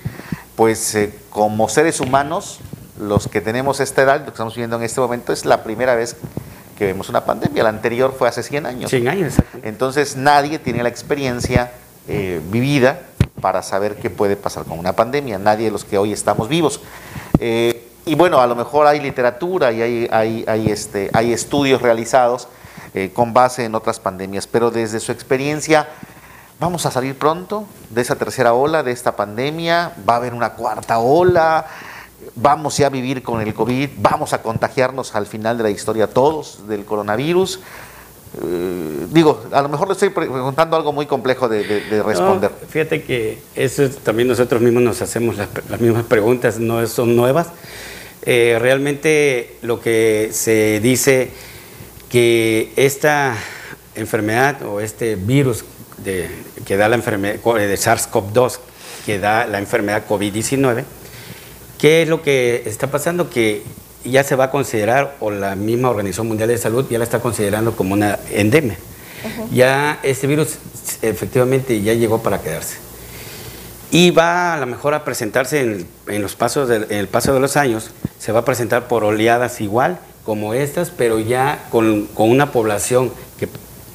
pues 0.55 0.95
eh, 0.95 1.13
como 1.29 1.69
seres 1.69 1.99
humanos, 1.99 2.59
los 2.99 3.27
que 3.27 3.41
tenemos 3.41 3.79
esta 3.79 4.01
edad, 4.01 4.19
lo 4.19 4.25
que 4.25 4.31
estamos 4.31 4.55
viviendo 4.55 4.75
en 4.77 4.83
este 4.83 4.99
momento, 4.99 5.31
es 5.31 5.45
la 5.45 5.63
primera 5.63 5.95
vez 5.95 6.15
que 6.77 6.85
vemos 6.85 7.09
una 7.09 7.25
pandemia. 7.25 7.63
La 7.63 7.69
anterior 7.69 8.15
fue 8.17 8.27
hace 8.27 8.43
100 8.43 8.65
años. 8.65 8.89
100 8.89 9.07
años, 9.07 9.33
Entonces 9.63 10.15
nadie 10.15 10.59
tiene 10.59 10.83
la 10.83 10.89
experiencia 10.89 11.71
eh, 12.07 12.41
vivida 12.51 13.01
para 13.41 13.61
saber 13.61 13.97
qué 13.97 14.09
puede 14.09 14.35
pasar 14.35 14.65
con 14.65 14.79
una 14.79 14.93
pandemia, 14.93 15.37
nadie 15.37 15.65
de 15.65 15.71
los 15.71 15.85
que 15.85 15.97
hoy 15.97 16.11
estamos 16.11 16.49
vivos. 16.49 16.81
Eh, 17.39 17.87
y 18.05 18.15
bueno, 18.15 18.39
a 18.39 18.47
lo 18.47 18.55
mejor 18.55 18.87
hay 18.87 18.99
literatura 18.99 19.71
y 19.71 19.81
hay, 19.81 20.07
hay, 20.11 20.45
hay, 20.47 20.67
este, 20.69 21.09
hay 21.13 21.33
estudios 21.33 21.81
realizados 21.81 22.47
eh, 22.97 23.11
con 23.13 23.31
base 23.31 23.63
en 23.63 23.75
otras 23.75 23.99
pandemias, 23.99 24.47
pero 24.47 24.71
desde 24.71 24.99
su 24.99 25.11
experiencia, 25.11 25.87
¿vamos 26.59 26.87
a 26.87 26.91
salir 26.91 27.15
pronto 27.15 27.67
de 27.91 28.01
esa 28.01 28.15
tercera 28.15 28.53
ola, 28.53 28.81
de 28.81 28.91
esta 28.91 29.15
pandemia? 29.15 29.93
¿Va 30.09 30.15
a 30.15 30.17
haber 30.17 30.33
una 30.33 30.53
cuarta 30.53 30.97
ola? 30.97 31.67
¿Vamos 32.33 32.75
ya 32.77 32.87
a 32.87 32.89
vivir 32.89 33.21
con 33.21 33.39
el 33.39 33.53
COVID? 33.53 33.89
¿Vamos 33.97 34.33
a 34.33 34.41
contagiarnos 34.41 35.13
al 35.13 35.27
final 35.27 35.57
de 35.57 35.63
la 35.63 35.69
historia 35.69 36.07
todos 36.07 36.67
del 36.67 36.85
coronavirus? 36.85 37.59
Eh, 38.41 39.05
digo, 39.11 39.43
a 39.51 39.61
lo 39.61 39.69
mejor 39.69 39.89
le 39.89 39.93
estoy 39.93 40.09
preguntando 40.09 40.75
algo 40.75 40.91
muy 40.91 41.05
complejo 41.05 41.47
de, 41.47 42.01
responder. 42.03 42.49
fíjate 42.67 43.03
que 43.03 43.37
eso 43.53 43.87
también 44.03 44.27
nosotros 44.27 44.59
mismos 44.59 44.81
nos 44.81 45.03
hacemos 45.03 45.37
las, 45.37 45.79
mismas 45.79 46.05
preguntas, 46.05 46.59
no 46.59 46.85
son 46.87 47.15
nuevas. 47.15 47.49
Eh, 48.23 48.57
realmente 48.59 49.57
lo 49.61 49.79
que 49.79 50.29
se 50.33 50.79
dice 50.79 51.31
que 52.09 52.71
esta 52.75 53.35
enfermedad 53.95 54.61
o 54.63 54.79
este 54.79 55.15
virus 55.15 55.65
de, 55.97 56.29
que 56.65 56.77
da 56.77 56.87
la 56.87 56.95
enfermedad 56.95 57.35
de 57.35 57.75
SARS-CoV-2, 57.75 58.59
que 59.05 59.19
da 59.19 59.45
la 59.47 59.59
enfermedad 59.59 60.03
COVID-19, 60.07 60.83
¿qué 61.77 62.03
es 62.03 62.09
lo 62.09 62.21
que 62.21 62.63
está 62.65 62.87
pasando? 62.89 63.29
Que 63.29 63.63
ya 64.03 64.23
se 64.23 64.35
va 64.35 64.45
a 64.45 64.51
considerar, 64.51 65.15
o 65.19 65.31
la 65.31 65.55
misma 65.55 65.89
Organización 65.89 66.27
Mundial 66.27 66.49
de 66.49 66.57
Salud 66.57 66.85
ya 66.89 66.97
la 66.97 67.03
está 67.03 67.19
considerando 67.19 67.75
como 67.75 67.93
una 67.93 68.19
endemia. 68.31 68.77
Ya 69.51 69.99
este 70.03 70.27
virus 70.27 70.57
efectivamente 71.01 71.81
ya 71.81 71.93
llegó 71.93 72.21
para 72.21 72.39
quedarse. 72.39 72.77
Y 73.89 74.11
va 74.11 74.53
a 74.53 74.57
lo 74.57 74.65
mejor 74.65 74.93
a 74.93 75.03
presentarse 75.03 75.85
en, 76.07 76.21
los 76.21 76.35
pasos 76.35 76.69
en 76.69 76.85
el 76.89 77.07
paso 77.07 77.33
de 77.33 77.39
los 77.39 77.57
años, 77.57 77.91
se 78.19 78.31
va 78.31 78.41
a 78.41 78.45
presentar 78.45 78.87
por 78.87 79.03
oleadas 79.03 79.59
igual 79.61 79.99
como 80.27 80.53
estas, 80.53 80.89
pero 80.89 81.21
ya 81.21 81.67
con, 81.71 82.09
una 82.17 82.51
población 82.51 83.13
que 83.39 83.47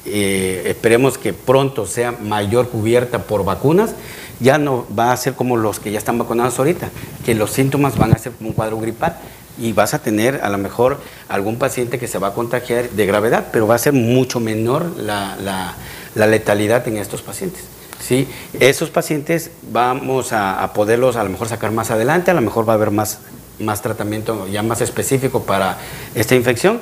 eh, 0.05 0.63
esperemos 0.65 1.19
que 1.19 1.31
pronto 1.31 1.85
sea 1.85 2.11
mayor 2.11 2.69
cubierta 2.69 3.19
por 3.19 3.45
vacunas, 3.45 3.93
ya 4.39 4.57
no 4.57 4.83
va 4.97 5.11
a 5.11 5.17
ser 5.17 5.35
como 5.35 5.57
los 5.57 5.79
que 5.79 5.91
ya 5.91 5.99
están 5.99 6.17
vacunados 6.17 6.57
ahorita, 6.57 6.89
que 7.23 7.35
los 7.35 7.51
síntomas 7.51 7.99
van 7.99 8.13
a 8.13 8.17
ser 8.17 8.31
como 8.31 8.49
un 8.49 8.55
cuadro 8.55 8.79
gripal 8.79 9.15
y 9.59 9.73
vas 9.73 9.93
a 9.93 9.99
tener 9.99 10.41
a 10.41 10.49
lo 10.49 10.57
mejor 10.57 10.97
algún 11.29 11.57
paciente 11.57 11.99
que 11.99 12.07
se 12.07 12.17
va 12.17 12.29
a 12.29 12.33
contagiar 12.33 12.89
de 12.89 13.05
gravedad, 13.05 13.49
pero 13.51 13.67
va 13.67 13.75
a 13.75 13.77
ser 13.77 13.93
mucho 13.93 14.39
menor 14.39 14.89
la, 14.97 15.75
letalidad 16.15 16.87
en 16.87 16.97
estos 16.97 17.21
pacientes. 17.21 17.65
¿sí? 18.01 18.27
Esos 18.59 18.89
pacientes 18.89 19.51
vamos 19.71 20.33
a, 20.33 20.63
a, 20.63 20.73
poderlos 20.73 21.15
a 21.15 21.23
lo 21.23 21.29
mejor 21.29 21.47
sacar 21.47 21.71
más 21.71 21.91
adelante, 21.91 22.31
a 22.31 22.33
lo 22.33 22.41
mejor 22.41 22.67
va 22.67 22.73
a 22.73 22.77
haber 22.77 22.89
más, 22.89 23.19
más 23.59 23.81
tratamiento 23.81 24.47
ya 24.47 24.63
más 24.63 24.81
específico 24.81 25.43
para 25.43 25.77
esta 26.15 26.35
infección 26.35 26.81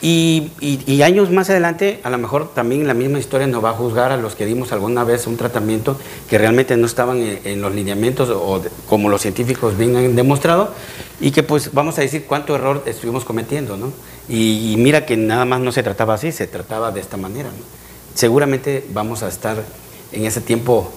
y, 0.00 1.02
años 1.02 1.30
más 1.30 1.50
adelante, 1.50 1.98
a 2.04 2.10
lo 2.10 2.18
mejor 2.18 2.54
también 2.54 2.86
la 2.86 2.94
misma 2.94 3.18
historia 3.18 3.48
nos 3.48 3.64
va 3.64 3.70
a 3.70 3.72
juzgar 3.72 4.12
a 4.12 4.16
los 4.16 4.36
que 4.36 4.46
dimos 4.46 4.70
alguna 4.70 5.02
vez 5.02 5.26
un 5.26 5.36
tratamiento 5.36 5.98
que 6.30 6.38
realmente 6.38 6.76
no 6.76 6.86
estaban 6.86 7.18
en, 7.20 7.60
los 7.60 7.74
lineamientos 7.74 8.28
o 8.30 8.62
como 8.88 9.08
los 9.08 9.22
científicos 9.22 9.76
bien 9.76 9.96
han 9.96 10.14
demostrado 10.14 10.72
y 11.20 11.32
que 11.32 11.42
pues 11.42 11.74
vamos 11.74 11.98
a 11.98 12.02
decir 12.02 12.26
cuánto 12.28 12.54
error 12.54 12.84
estuvimos 12.86 13.24
cometiendo, 13.24 13.76
¿no? 13.76 13.92
Y, 14.28 14.76
mira 14.78 15.04
que 15.04 15.16
nada 15.16 15.44
más 15.44 15.60
no 15.60 15.72
se 15.72 15.82
trataba 15.82 16.14
así, 16.14 16.30
se 16.30 16.46
trataba 16.46 16.92
de 16.92 17.00
esta 17.00 17.16
manera, 17.16 17.50
Seguramente 18.14 18.84
vamos 18.92 19.22
a 19.22 19.28
estar 19.28 19.62
en 20.10 20.26
ese 20.26 20.40
tiempo 20.40 20.90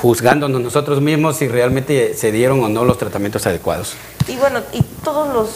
juzgándonos 0.00 0.60
nosotros 0.60 1.00
mismos 1.00 1.36
si 1.36 1.48
realmente 1.48 2.14
se 2.14 2.30
dieron 2.32 2.62
o 2.62 2.68
no 2.68 2.84
los 2.84 2.98
tratamientos 2.98 3.46
adecuados. 3.46 3.94
Y 4.28 4.36
bueno, 4.36 4.60
y 4.72 4.82
todos 5.02 5.32
los 5.32 5.48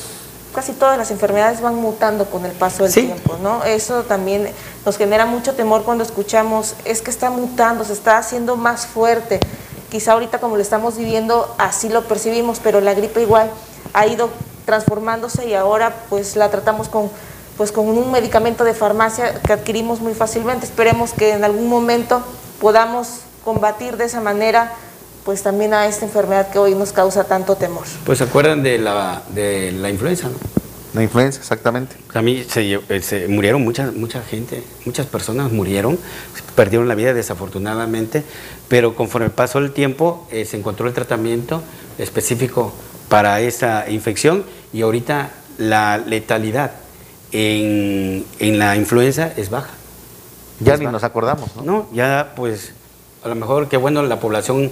casi 0.55 0.73
todas 0.73 0.99
las 0.99 1.11
enfermedades 1.11 1.63
van 1.63 1.77
mutando 1.77 2.27
con 2.27 2.45
el 2.45 2.53
paso 2.53 2.85
del 2.85 2.93
tiempo, 2.93 3.39
¿no? 3.43 3.65
Eso 3.65 4.03
también 4.03 4.51
nos 4.85 4.99
genera 4.99 5.25
mucho 5.25 5.55
temor 5.55 5.83
cuando 5.83 6.05
escuchamos, 6.05 6.75
es 6.85 7.01
que 7.01 7.11
está 7.11 7.31
mutando, 7.31 7.85
se 7.85 7.95
está 7.95 8.19
haciendo 8.19 8.57
más 8.57 8.87
fuerte. 8.87 9.41
Quizá 9.91 10.13
ahorita 10.13 10.41
como 10.41 10.57
lo 10.57 10.63
estamos 10.63 10.99
viviendo, 10.99 11.55
así 11.59 11.89
lo 11.89 12.03
percibimos, 12.05 12.61
pero 12.63 12.83
la 12.83 12.93
gripe 12.93 13.23
igual 13.23 13.51
ha 13.95 14.07
ido 14.07 14.29
transformándose 14.67 15.49
y 15.49 15.55
ahora 15.55 15.95
pues 16.11 16.37
la 16.37 16.51
tratamos 16.51 16.89
con 16.89 17.11
pues 17.57 17.71
con 17.71 17.87
un 17.87 18.11
medicamento 18.11 18.65
de 18.65 18.75
farmacia 18.75 19.41
que 19.43 19.53
adquirimos 19.53 20.01
muy 20.01 20.15
fácilmente. 20.15 20.65
Esperemos 20.65 21.13
que 21.13 21.33
en 21.33 21.45
algún 21.45 21.69
momento 21.69 22.23
podamos 22.61 23.21
combatir 23.45 23.97
de 23.97 24.05
esa 24.05 24.21
manera 24.21 24.73
pues 25.25 25.43
también 25.43 25.73
a 25.73 25.87
esta 25.87 26.05
enfermedad 26.05 26.51
que 26.51 26.59
hoy 26.59 26.75
nos 26.75 26.93
causa 26.93 27.25
tanto 27.25 27.55
temor. 27.55 27.85
Pues 28.05 28.19
se 28.19 28.25
acuerdan 28.25 28.63
de 28.63 28.79
la, 28.79 29.23
de 29.31 29.73
la 29.73 29.89
influenza, 29.91 30.29
¿no? 30.29 30.35
La 30.95 31.03
influenza, 31.03 31.41
exactamente. 31.41 31.97
A 32.13 32.21
mí 32.21 32.45
se, 32.47 32.75
eh, 32.75 33.01
se, 33.01 33.27
murieron 33.27 33.63
mucha, 33.63 33.91
mucha 33.93 34.21
gente, 34.23 34.63
muchas 34.85 35.07
personas 35.07 35.51
murieron, 35.51 35.99
perdieron 36.55 36.87
la 36.87 36.95
vida 36.95 37.15
desafortunadamente, 37.15 38.25
pero 38.69 38.95
conforme 38.95 39.31
pasó 39.31 39.59
el 39.59 39.73
tiempo 39.73 40.27
eh, 40.31 40.45
se 40.45 40.59
encontró 40.59 40.87
el 40.87 40.93
tratamiento 40.93 41.63
específico 41.97 42.75
para 43.09 43.41
esa 43.41 43.89
infección 43.89 44.45
y 44.73 44.83
ahorita 44.83 45.31
la 45.57 45.97
letalidad 45.97 46.73
en, 47.31 48.27
en 48.39 48.59
la 48.59 48.77
influenza 48.77 49.33
es 49.37 49.49
baja. 49.49 49.71
Ya 50.61 50.77
ni 50.77 50.85
nos 50.85 51.05
acordamos, 51.05 51.57
¿no? 51.57 51.63
No, 51.63 51.89
ya 51.93 52.35
pues 52.37 52.75
a 53.25 53.29
lo 53.29 53.35
mejor 53.35 53.69
qué 53.69 53.77
bueno 53.77 54.03
la 54.03 54.19
población 54.19 54.71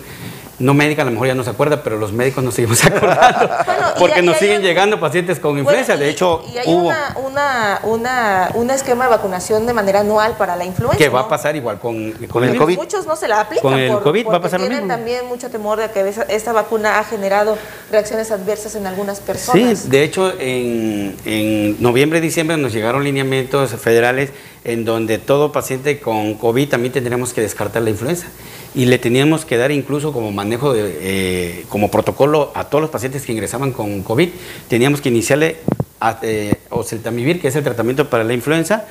no 0.61 0.74
médica 0.74 1.02
a 1.02 1.04
lo 1.06 1.11
mejor 1.11 1.26
ya 1.26 1.34
no 1.34 1.42
se 1.42 1.50
acuerda, 1.50 1.82
pero 1.82 1.96
los 1.98 2.12
médicos 2.12 2.44
nos 2.44 2.54
seguimos 2.54 2.84
acordando. 2.84 3.50
porque 3.98 4.22
nos 4.22 4.36
siguen 4.36 4.62
llegando 4.62 5.00
pacientes 5.00 5.40
con 5.40 5.58
influenza. 5.58 5.96
de 5.96 6.08
hecho, 6.08 6.44
y 6.52 6.58
hay 6.58 6.64
hubo 6.66 6.92
una, 7.26 7.80
una, 7.84 8.50
un 8.54 8.70
esquema 8.70 9.04
de 9.04 9.11
vacunación 9.11 9.66
de 9.66 9.72
manera 9.72 10.00
anual 10.00 10.36
para 10.36 10.56
la 10.56 10.64
influenza. 10.64 10.98
Que 10.98 11.08
va 11.08 11.20
a 11.20 11.28
pasar 11.28 11.56
igual 11.56 11.80
con, 11.80 12.12
con 12.30 12.44
el 12.44 12.56
COVID. 12.56 12.76
Muchos 12.76 13.06
no 13.06 13.16
se 13.16 13.26
la 13.26 13.40
aplican. 13.40 13.62
Con 13.62 13.78
el 13.78 13.98
COVID 13.98 14.28
va 14.28 14.36
a 14.36 14.40
pasar 14.42 14.61
lo 14.61 14.66
mismo. 14.66 14.78
Tienen 14.80 14.88
también 14.88 15.26
mucho 15.26 15.50
temor 15.50 15.78
de 15.78 15.90
que 15.90 16.12
esta 16.28 16.52
vacuna 16.52 16.98
ha 16.98 17.04
generado 17.04 17.56
reacciones 17.90 18.30
adversas 18.30 18.74
en 18.74 18.86
algunas 18.86 19.20
personas. 19.20 19.80
Sí, 19.80 19.88
de 19.88 20.04
hecho, 20.04 20.32
en, 20.38 21.16
en 21.24 21.82
noviembre, 21.82 22.20
diciembre 22.20 22.58
nos 22.58 22.72
llegaron 22.72 23.02
lineamientos 23.02 23.70
federales 23.70 24.30
en 24.64 24.84
donde 24.84 25.16
todo 25.16 25.52
paciente 25.52 26.00
con 26.00 26.34
COVID 26.34 26.68
también 26.68 26.92
tendríamos 26.92 27.32
que 27.32 27.40
descartar 27.40 27.80
la 27.80 27.90
influenza 27.90 28.26
y 28.75 28.87
le 28.87 28.99
teníamos 28.99 29.45
que 29.45 29.57
dar 29.57 29.73
incluso 29.73 30.12
como 30.12 30.31
manejo, 30.31 30.73
de, 30.73 30.99
eh, 31.01 31.64
como 31.68 31.91
protocolo 31.91 32.53
a 32.55 32.64
todos 32.64 32.83
los 32.83 32.91
pacientes 32.91 33.25
que 33.25 33.33
ingresaban 33.33 33.73
con 33.73 34.03
COVID, 34.03 34.29
teníamos 34.68 35.01
que 35.01 35.09
iniciarle 35.09 35.57
a, 36.01 36.18
eh, 36.23 36.55
oseltamivir, 36.71 37.41
que 37.41 37.49
es 37.49 37.57
el 37.57 37.64
tratamiento 37.64 38.09
para 38.09 38.25
la 38.25 38.33
influenza, 38.33 38.87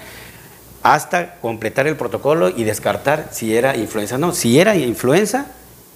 hasta 0.83 1.35
completar 1.35 1.87
el 1.87 1.95
protocolo 1.95 2.49
y 2.49 2.63
descartar 2.63 3.29
si 3.31 3.55
era 3.55 3.75
influenza 3.75 4.15
o 4.15 4.17
no. 4.17 4.33
Si 4.33 4.59
era 4.59 4.75
influenza, 4.75 5.47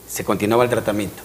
se 0.08 0.24
continuaba 0.24 0.64
el 0.64 0.70
tratamiento. 0.70 1.22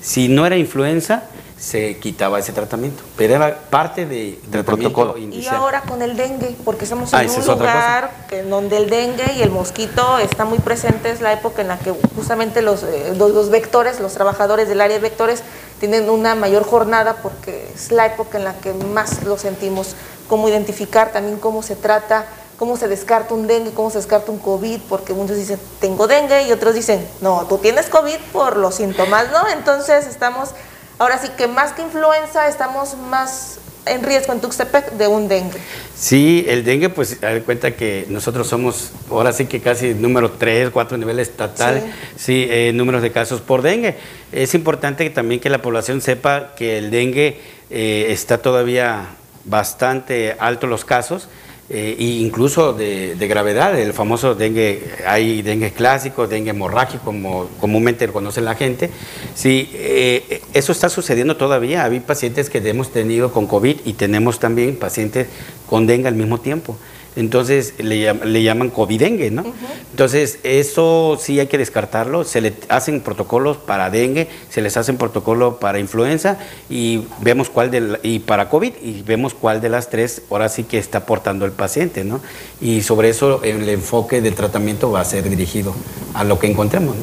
Si 0.00 0.28
no 0.28 0.46
era 0.46 0.56
influenza, 0.56 1.24
se 1.60 1.98
quitaba 1.98 2.38
ese 2.38 2.52
tratamiento, 2.54 3.02
pero 3.18 3.34
era 3.34 3.54
parte 3.68 4.06
de, 4.06 4.40
del 4.46 4.64
protocolo 4.64 5.18
inicial. 5.18 5.54
Y 5.54 5.56
ahora 5.58 5.82
con 5.82 6.00
el 6.00 6.16
dengue, 6.16 6.56
porque 6.64 6.84
estamos 6.84 7.12
ah, 7.12 7.22
en 7.22 7.30
un 7.30 7.46
lugar 7.46 8.10
que, 8.30 8.42
donde 8.42 8.78
el 8.78 8.88
dengue 8.88 9.34
y 9.36 9.42
el 9.42 9.50
mosquito 9.50 10.18
está 10.18 10.46
muy 10.46 10.58
presente, 10.58 11.10
es 11.10 11.20
la 11.20 11.34
época 11.34 11.60
en 11.60 11.68
la 11.68 11.78
que 11.78 11.92
justamente 12.16 12.62
los, 12.62 12.82
eh, 12.82 13.12
los, 13.14 13.50
vectores, 13.50 14.00
los 14.00 14.14
trabajadores 14.14 14.70
del 14.70 14.80
área 14.80 14.96
de 14.96 15.02
vectores 15.02 15.42
tienen 15.78 16.08
una 16.08 16.34
mayor 16.34 16.64
jornada 16.64 17.16
porque 17.22 17.70
es 17.74 17.92
la 17.92 18.06
época 18.06 18.38
en 18.38 18.44
la 18.44 18.54
que 18.54 18.72
más 18.72 19.22
lo 19.24 19.36
sentimos, 19.36 19.96
cómo 20.30 20.48
identificar 20.48 21.12
también 21.12 21.38
cómo 21.38 21.62
se 21.62 21.76
trata, 21.76 22.24
cómo 22.56 22.78
se 22.78 22.88
descarta 22.88 23.34
un 23.34 23.46
dengue, 23.46 23.72
cómo 23.72 23.90
se 23.90 23.98
descarta 23.98 24.32
un 24.32 24.38
COVID, 24.38 24.80
porque 24.88 25.12
muchos 25.12 25.36
dicen, 25.36 25.60
tengo 25.78 26.06
dengue, 26.06 26.44
y 26.44 26.52
otros 26.52 26.74
dicen, 26.74 27.06
no, 27.20 27.44
tú 27.46 27.58
tienes 27.58 27.90
COVID 27.90 28.18
por 28.32 28.56
los 28.56 28.76
síntomas, 28.76 29.30
¿no? 29.30 29.46
Entonces 29.50 30.06
estamos 30.06 30.54
Ahora 31.00 31.16
sí 31.16 31.28
que 31.34 31.48
más 31.48 31.72
que 31.72 31.80
influenza 31.80 32.46
estamos 32.46 32.94
más 32.94 33.58
en 33.86 34.02
riesgo 34.02 34.34
en 34.34 34.40
Tuxtepec 34.42 34.92
de 34.92 35.08
un 35.08 35.28
dengue. 35.28 35.58
Sí, 35.96 36.44
el 36.46 36.62
dengue, 36.62 36.90
pues, 36.90 37.24
a 37.24 37.40
cuenta 37.40 37.70
que 37.70 38.04
nosotros 38.10 38.46
somos, 38.46 38.90
ahora 39.10 39.32
sí 39.32 39.46
que 39.46 39.62
casi 39.62 39.94
número 39.94 40.32
3, 40.32 40.68
4 40.68 40.98
nivel 40.98 41.18
estatal, 41.18 41.82
sí, 42.18 42.46
eh, 42.50 42.72
números 42.74 43.00
de 43.00 43.12
casos 43.12 43.40
por 43.40 43.62
dengue. 43.62 43.96
Es 44.30 44.52
importante 44.54 45.08
también 45.08 45.40
que 45.40 45.48
la 45.48 45.62
población 45.62 46.02
sepa 46.02 46.54
que 46.54 46.76
el 46.76 46.90
dengue 46.90 47.40
eh, 47.70 48.08
está 48.10 48.36
todavía 48.36 49.06
bastante 49.46 50.36
alto 50.38 50.66
los 50.66 50.84
casos 50.84 51.28
eh, 51.72 51.94
incluso 51.98 52.72
de, 52.72 53.14
gravedad, 53.28 53.78
el 53.78 53.92
famoso 53.92 54.34
dengue, 54.34 54.82
hay 55.06 55.40
dengue 55.42 55.70
clásico, 55.70 56.26
dengue 56.26 56.50
hemorrágico, 56.50 57.04
como 57.04 57.46
comúnmente 57.60 58.08
conoce 58.08 58.40
la 58.40 58.56
gente. 58.56 58.90
Sí, 59.34 59.70
eh, 59.74 60.42
eso 60.52 60.72
está 60.72 60.88
sucediendo 60.88 61.36
todavía. 61.36 61.84
Hay 61.84 62.00
pacientes 62.00 62.50
que 62.50 62.58
hemos 62.58 62.90
tenido 62.90 63.32
con 63.32 63.46
COVID 63.46 63.82
y 63.84 63.92
tenemos 63.92 64.40
también 64.40 64.74
pacientes 64.76 65.28
con 65.68 65.86
dengue 65.86 66.08
al 66.08 66.16
mismo 66.16 66.40
tiempo 66.40 66.76
entonces 67.16 67.74
le, 67.78 68.12
le 68.14 68.42
llaman 68.42 68.70
covidengue, 68.70 69.30
¿no? 69.30 69.44
Entonces, 69.90 70.38
eso 70.44 71.18
sí 71.20 71.40
hay 71.40 71.48
que 71.48 71.58
descartarlo, 71.58 72.24
se 72.24 72.40
le 72.40 72.54
hacen 72.68 73.00
protocolos 73.00 73.56
para 73.56 73.90
dengue, 73.90 74.28
se 74.48 74.62
les 74.62 74.76
hacen 74.76 74.96
protocolos 74.96 75.56
para 75.56 75.78
influenza 75.78 76.38
y 76.68 77.06
vemos 77.20 77.50
cuál 77.50 77.70
de 77.70 77.98
y 78.02 78.20
para 78.20 78.48
COVID 78.48 78.74
y 78.82 79.02
vemos 79.02 79.34
cuál 79.34 79.60
de 79.60 79.68
las 79.68 79.90
tres 79.90 80.22
ahora 80.30 80.48
sí 80.48 80.64
que 80.64 80.78
está 80.78 80.98
aportando 80.98 81.44
el 81.44 81.52
paciente, 81.52 82.04
¿no? 82.04 82.20
Y 82.60 82.82
sobre 82.82 83.08
eso 83.08 83.42
el 83.42 83.68
enfoque 83.68 84.20
del 84.20 84.34
tratamiento 84.34 84.90
va 84.90 85.00
a 85.00 85.04
ser 85.04 85.28
dirigido 85.28 85.74
a 86.14 86.24
lo 86.24 86.38
que 86.38 86.46
encontremos. 86.46 86.96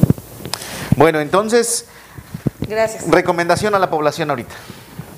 Bueno, 0.95 1.19
entonces, 1.19 1.85
Gracias. 2.67 3.07
recomendación 3.09 3.75
a 3.75 3.79
la 3.79 3.89
población 3.89 4.29
ahorita. 4.29 4.55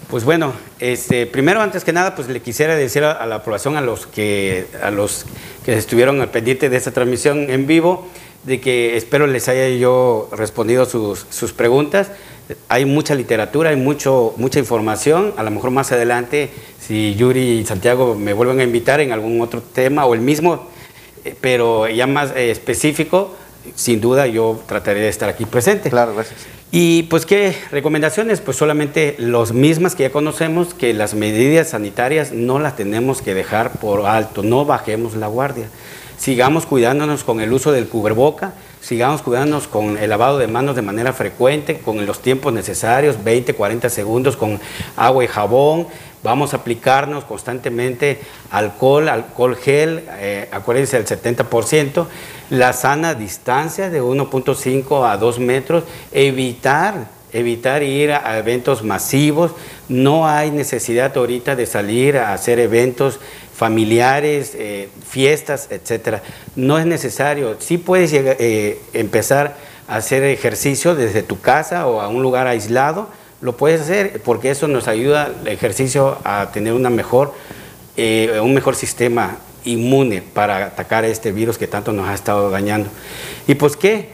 Pues 0.09 0.23
bueno, 0.23 0.53
este, 0.79 1.27
primero 1.27 1.61
antes 1.61 1.83
que 1.83 1.93
nada, 1.93 2.15
pues 2.15 2.27
le 2.29 2.41
quisiera 2.41 2.75
decir 2.75 3.03
a, 3.03 3.23
la 3.27 3.43
población, 3.43 3.77
a 3.77 3.81
los 3.81 4.07
que 4.07 4.65
a 4.81 4.89
los 4.89 5.27
que 5.63 5.77
estuvieron 5.77 6.19
al 6.19 6.31
pendiente 6.31 6.67
de 6.67 6.77
esta 6.77 6.89
transmisión 6.89 7.51
en 7.51 7.67
vivo, 7.67 8.07
de 8.43 8.59
que 8.59 8.97
espero 8.97 9.27
les 9.27 9.47
haya 9.49 9.69
yo 9.69 10.27
respondido 10.31 10.85
sus, 10.85 11.27
sus 11.29 11.53
preguntas. 11.53 12.09
Hay 12.69 12.85
mucha 12.85 13.13
literatura, 13.13 13.69
hay 13.69 13.75
mucho, 13.75 14.33
mucha 14.37 14.57
información. 14.57 15.31
A 15.37 15.43
lo 15.43 15.51
mejor 15.51 15.69
más 15.69 15.91
adelante, 15.91 16.49
si 16.79 17.13
Yuri 17.13 17.59
y 17.59 17.65
Santiago 17.67 18.15
me 18.15 18.33
vuelven 18.33 18.61
a 18.61 18.63
invitar 18.63 19.01
en 19.01 19.11
algún 19.11 19.39
otro 19.41 19.61
tema 19.61 20.07
o 20.07 20.15
el 20.15 20.21
mismo, 20.21 20.69
eh, 21.23 21.35
pero 21.39 21.87
ya 21.87 22.07
más 22.07 22.31
eh, 22.35 22.49
específico, 22.49 23.35
sin 23.75 24.01
duda 24.01 24.25
yo 24.25 24.59
trataré 24.65 25.01
de 25.01 25.09
estar 25.09 25.29
aquí 25.29 25.45
presente. 25.45 25.91
Claro, 25.91 26.15
gracias. 26.15 26.58
Y 26.71 27.03
pues 27.03 27.25
qué 27.25 27.55
recomendaciones, 27.71 28.41
pues 28.41 28.55
solamente 28.55 29.15
las 29.17 29.53
mismas 29.53 29.95
que 29.95 30.03
ya 30.03 30.11
conocemos, 30.11 30.75
que 30.75 30.93
las 30.93 31.15
medidas 31.15 31.69
sanitarias 31.69 32.31
no 32.31 32.59
las 32.59 32.75
tenemos 32.75 33.23
que 33.23 33.33
dejar 33.33 33.71
por 33.79 34.05
alto, 34.05 34.43
no 34.43 34.65
bajemos 34.65 35.15
la 35.15 35.25
guardia. 35.25 35.67
Sigamos 36.19 36.67
cuidándonos 36.67 37.23
con 37.23 37.41
el 37.41 37.51
uso 37.53 37.71
del 37.71 37.87
cubreboca, 37.87 38.53
sigamos 38.81 39.23
cuidándonos 39.23 39.67
con 39.67 39.97
el 39.97 40.11
lavado 40.11 40.37
de 40.37 40.47
manos 40.47 40.75
de 40.75 40.83
manera 40.83 41.11
frecuente, 41.11 41.79
con 41.79 42.05
los 42.05 42.21
tiempos 42.21 42.53
necesarios, 42.53 43.23
20, 43.23 43.55
40 43.55 43.89
segundos 43.89 44.37
con 44.37 44.59
agua 44.95 45.23
y 45.23 45.27
jabón, 45.27 45.87
Vamos 46.21 46.53
a 46.53 46.57
aplicarnos 46.57 47.23
constantemente 47.23 48.19
alcohol, 48.51 49.07
alcohol 49.07 49.55
gel, 49.55 50.03
eh, 50.17 50.49
acuérdense 50.51 50.97
del 50.97 51.05
70%, 51.05 52.07
la 52.49 52.73
sana 52.73 53.13
distancia 53.13 53.89
de 53.89 54.01
1.5 54.01 55.09
a 55.09 55.15
2 55.15 55.39
metros, 55.39 55.85
evitar, 56.11 57.07
evitar 57.31 57.83
ir 57.83 58.11
a 58.11 58.37
eventos 58.37 58.83
masivos, 58.83 59.51
no 59.87 60.27
hay 60.27 60.51
necesidad 60.51 61.15
ahorita 61.15 61.55
de 61.55 61.65
salir 61.65 62.17
a 62.17 62.33
hacer 62.33 62.59
eventos 62.59 63.19
familiares, 63.55 64.55
eh, 64.55 64.89
fiestas, 65.07 65.67
etcétera. 65.69 66.21
No 66.55 66.79
es 66.79 66.85
necesario. 66.85 67.57
Sí 67.59 67.77
puedes 67.77 68.11
eh, 68.13 68.79
empezar 68.93 69.55
a 69.87 69.97
hacer 69.97 70.23
ejercicio 70.23 70.95
desde 70.95 71.23
tu 71.23 71.39
casa 71.41 71.87
o 71.87 71.99
a 71.99 72.07
un 72.07 72.21
lugar 72.21 72.47
aislado, 72.47 73.09
lo 73.41 73.55
puedes 73.55 73.81
hacer 73.81 74.21
porque 74.23 74.51
eso 74.51 74.67
nos 74.67 74.87
ayuda 74.87 75.31
el 75.41 75.47
ejercicio 75.47 76.17
a 76.23 76.51
tener 76.51 76.73
una 76.73 76.89
mejor, 76.89 77.33
eh, 77.97 78.39
un 78.41 78.53
mejor 78.53 78.75
sistema 78.75 79.37
inmune 79.65 80.21
para 80.21 80.65
atacar 80.67 81.05
este 81.05 81.31
virus 81.31 81.57
que 81.57 81.67
tanto 81.67 81.91
nos 81.91 82.07
ha 82.07 82.13
estado 82.13 82.49
dañando. 82.49 82.89
Y 83.47 83.55
pues 83.55 83.75
qué, 83.77 84.09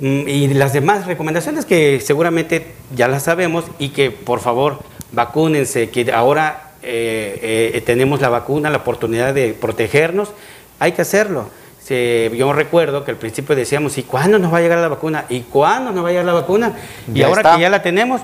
mm, 0.00 0.28
y 0.28 0.48
las 0.54 0.72
demás 0.72 1.06
recomendaciones 1.06 1.64
que 1.64 2.00
seguramente 2.00 2.66
ya 2.94 3.08
las 3.08 3.24
sabemos 3.24 3.64
y 3.78 3.90
que 3.90 4.10
por 4.10 4.40
favor 4.40 4.80
vacúnense, 5.12 5.90
que 5.90 6.12
ahora 6.12 6.72
eh, 6.82 7.72
eh, 7.74 7.80
tenemos 7.80 8.20
la 8.20 8.28
vacuna, 8.28 8.70
la 8.70 8.78
oportunidad 8.78 9.32
de 9.34 9.54
protegernos, 9.54 10.32
hay 10.80 10.92
que 10.92 11.02
hacerlo. 11.02 11.48
yo 11.88 12.52
recuerdo 12.52 13.04
que 13.04 13.12
al 13.12 13.18
principio 13.18 13.54
decíamos, 13.54 13.98
¿y 13.98 14.02
cuándo 14.02 14.38
nos 14.38 14.52
va 14.52 14.58
a 14.58 14.60
llegar 14.62 14.78
la 14.78 14.88
vacuna? 14.88 15.26
¿Y 15.28 15.40
cuándo 15.42 15.92
nos 15.92 16.02
va 16.02 16.08
a 16.08 16.10
llegar 16.10 16.24
la 16.24 16.32
vacuna? 16.32 16.72
y 17.14 17.22
ahora 17.22 17.54
que 17.54 17.60
ya 17.60 17.70
la 17.70 17.82
tenemos, 17.82 18.22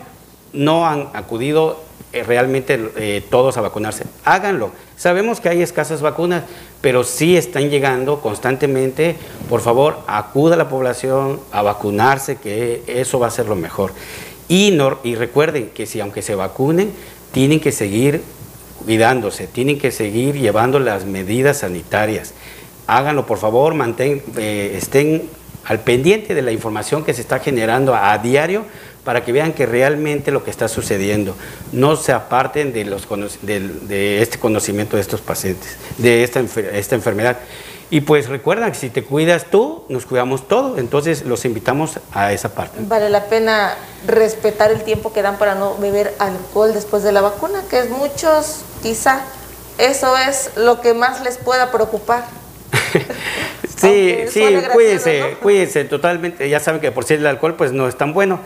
no 0.53 0.87
han 0.87 1.09
acudido 1.15 1.83
eh, 2.13 2.25
realmente 2.25 2.91
eh, 2.97 3.25
todos 3.31 3.57
a 3.57 3.61
vacunarse. 3.61 4.05
Háganlo. 4.25 4.73
Sabemos 4.97 5.41
que 5.41 5.49
hay 5.49 5.63
escasas 5.63 6.03
vacunas, 6.03 6.43
pero 6.81 7.05
sí 7.05 7.37
están 7.37 7.71
llegando 7.71 8.21
constantemente. 8.21 9.17
Por 9.49 9.61
favor, 9.61 10.01
acuda 10.07 10.55
a 10.55 10.59
la 10.59 10.69
población 10.69 11.41
a 11.53 11.63
vacunarse, 11.63 12.37
que 12.37 12.83
eso 12.87 13.19
va 13.19 13.29
a 13.29 13.31
ser 13.31 13.47
lo 13.47 13.55
mejor. 13.55 13.93
Y, 14.49 14.77
y 15.05 15.15
recuerden 15.15 15.71
que 15.71 15.87
si 15.87 16.01
aunque 16.01 16.23
se 16.23 16.35
vacunen, 16.35 16.93
tienen 17.33 17.61
que 17.61 17.71
seguir 17.71 18.23
cuidándose, 18.85 19.47
tienen 19.47 19.79
que 19.79 19.93
seguir 19.93 20.35
llevando 20.35 20.81
las 20.81 21.05
medidas 21.05 21.59
sanitarias. 21.59 22.35
Háganlo, 22.89 23.27
por 23.27 23.39
favor, 23.39 23.75
mantén, 23.75 24.23
eh, 24.37 24.75
estén 24.77 25.29
al 25.65 25.81
pendiente 25.81 26.35
de 26.35 26.43
la 26.43 26.51
información 26.51 27.05
que 27.05 27.15
se 27.15 27.21
está 27.21 27.39
generando 27.39 27.95
a 27.95 28.19
diario 28.19 28.65
para 29.05 29.25
que 29.25 29.33
vean 29.33 29.53
que 29.53 29.67
realmente 29.67 30.31
lo 30.31 30.45
que 30.45 30.51
está 30.51 30.69
sucediendo, 30.69 31.37
no 31.73 31.97
se 31.97 32.13
aparten 32.13 32.73
de, 32.73 32.85
los, 32.85 33.07
de, 33.43 34.23
este 34.23 34.39
conocimiento 34.39 34.97
de 34.97 35.03
estos 35.03 35.21
pacientes, 35.21 35.77
de 35.99 36.23
esta, 36.25 36.41
esta 36.41 36.95
enfermedad. 36.95 37.39
Y 37.93 38.03
pues 38.03 38.29
recuerda 38.29 38.71
que 38.71 38.79
si 38.79 38.89
te 38.89 39.03
cuidas 39.03 39.47
tú, 39.47 39.85
nos 39.89 40.07
cuidamos 40.07 40.47
todos. 40.47 40.79
Entonces 40.79 41.25
los 41.25 41.45
invitamos 41.45 41.99
a 42.13 42.33
esa 42.33 42.55
parte. 42.55 42.79
Vale 42.83 43.11
la 43.11 43.25
pena 43.25 43.75
respetar 44.07 44.71
el 44.71 44.85
tiempo 44.85 45.13
que 45.13 45.23
dan 45.23 45.39
para 45.39 45.57
no 45.57 45.77
beber 45.77 46.15
alcohol 46.21 46.73
después 46.73 47.03
de 47.03 47.11
la 47.11 47.21
vacuna, 47.21 47.63
que 47.69 47.81
es 47.81 47.91
muchos, 47.91 48.63
quizá 48.81 49.23
eso 49.79 50.17
es 50.17 50.53
lo 50.57 50.81
que 50.81 50.95
más 50.95 51.23
les 51.25 51.39
pueda 51.39 51.73
preocupar. 51.73 52.27
sí, 53.77 54.19
sí, 54.29 54.59
cuídense, 54.73 55.37
cuídense 55.43 55.85
totalmente. 55.85 56.49
Ya 56.49 56.61
saben 56.61 56.81
que 56.81 56.93
por 56.93 57.05
si 57.05 57.15
el 57.15 57.27
alcohol 57.27 57.57
pues 57.57 57.73
no 57.73 57.89
es 57.89 57.97
tan 57.97 58.13
bueno 58.13 58.41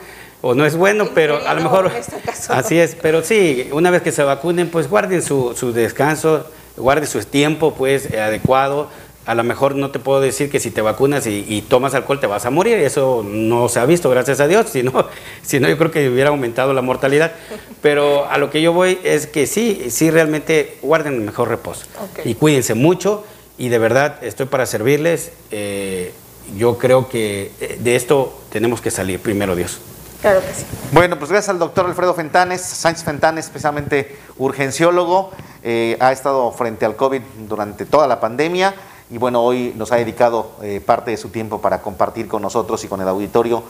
o 0.47 0.55
no 0.55 0.67
es 0.67 0.77
bueno, 0.77 1.09
pero 1.15 1.49
a 1.49 1.55
lo 1.55 1.63
mejor 1.63 1.91
este 1.99 2.17
así 2.51 2.79
es, 2.79 2.95
pero 3.01 3.23
sí, 3.23 3.71
una 3.73 3.91
vez 3.91 4.03
que 4.03 4.13
se 4.13 4.23
vacunen, 4.23 4.69
pues 4.69 4.91
guarden 4.91 5.23
su, 5.23 5.55
su 5.57 5.73
descanso, 5.73 6.45
guarden 6.77 7.09
su 7.09 7.25
tiempo 7.25 7.73
pues 7.73 8.13
adecuado. 8.13 8.91
A 9.25 9.35
lo 9.35 9.43
mejor 9.43 9.75
no 9.75 9.91
te 9.91 9.99
puedo 9.99 10.21
decir 10.21 10.51
que 10.51 10.61
si 10.61 10.71
te 10.71 10.83
vacunas 10.83 11.27
y, 11.27 11.65
tomas 11.67 11.95
alcohol 11.95 12.21
te 12.21 12.27
vas 12.27 12.45
a 12.45 12.51
morir, 12.51 12.77
eso 12.77 13.25
no 13.27 13.71
se 13.71 13.81
ha 13.81 13.87
visto, 13.87 14.11
gracias 14.11 14.39
a 14.41 14.47
Dios, 14.47 14.69
si 14.71 14.83
no, 14.83 15.07
si 15.41 15.61
no 15.61 15.69
yo 15.71 15.79
creo 15.79 15.91
que 15.91 16.11
hubiera 16.11 16.29
aumentado 16.29 16.75
la 16.75 16.83
mortalidad. 16.83 17.33
Pero 17.81 18.31
a 18.31 18.37
lo 18.37 18.51
que 18.51 18.61
yo 18.61 18.75
voy 18.75 18.99
es 19.03 19.27
que 19.27 19.47
sí, 19.47 19.87
sí 19.89 20.11
realmente 20.11 20.77
guarden 20.83 21.15
el 21.15 21.21
mejor 21.23 21.49
reposo 21.49 21.87
y 22.23 22.35
cuídense 22.35 22.75
mucho 22.75 23.25
y 23.57 23.71
de 23.71 23.79
verdad 23.79 24.23
estoy 24.23 24.45
para 24.45 24.67
servirles. 24.67 25.33
Eh, 25.51 26.13
yo 26.59 26.77
creo 26.77 27.09
que 27.09 27.51
eh, 27.63 27.79
de 27.81 27.97
esto 27.97 28.39
tenemos 28.53 28.83
que 28.83 28.91
salir, 28.91 29.21
primero 29.21 29.57
Dios. 29.57 29.81
Claro 30.25 30.41
que 30.41 30.55
sí. 30.55 30.65
Bueno, 30.91 31.19
pues 31.19 31.31
gracias 31.31 31.51
al 31.51 31.59
doctor 31.59 31.85
Alfredo 31.85 32.15
Fentanes, 32.15 32.63
Sánchez 32.63 33.05
Fentanes, 33.05 33.45
especialmente 33.45 34.19
urgenciólogo, 34.39 35.33
eh, 35.63 35.99
ha 36.01 36.13
estado 36.13 36.51
frente 36.53 36.87
al 36.87 36.97
COVID 36.97 37.21
durante 37.47 37.85
toda 37.85 38.07
la 38.07 38.21
pandemia 38.21 38.75
y 39.11 39.19
bueno, 39.19 39.43
hoy 39.43 39.75
nos 39.77 39.93
ha 39.93 39.97
dedicado 39.97 40.53
eh, 40.63 40.81
parte 40.81 41.11
de 41.11 41.19
su 41.19 41.29
tiempo 41.29 41.61
para 41.61 41.83
compartir 41.83 42.27
con 42.27 42.41
nosotros 42.41 42.83
y 42.85 42.89
con 42.89 43.03
el 43.03 43.09
auditorio 43.09 43.65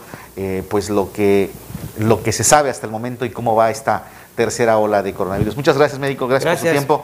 pues 0.69 0.89
lo 0.89 1.11
que, 1.11 1.51
lo 1.97 2.23
que 2.23 2.31
se 2.31 2.45
sabe 2.45 2.69
hasta 2.69 2.85
el 2.85 2.91
momento 2.93 3.25
y 3.25 3.31
cómo 3.31 3.53
va 3.53 3.69
esta 3.69 4.05
tercera 4.37 4.77
ola 4.77 5.03
de 5.03 5.13
coronavirus. 5.13 5.57
Muchas 5.57 5.77
gracias, 5.77 5.99
médico, 5.99 6.25
gracias. 6.25 6.57
por 6.57 6.67
su 6.67 6.71
tiempo. 6.71 7.03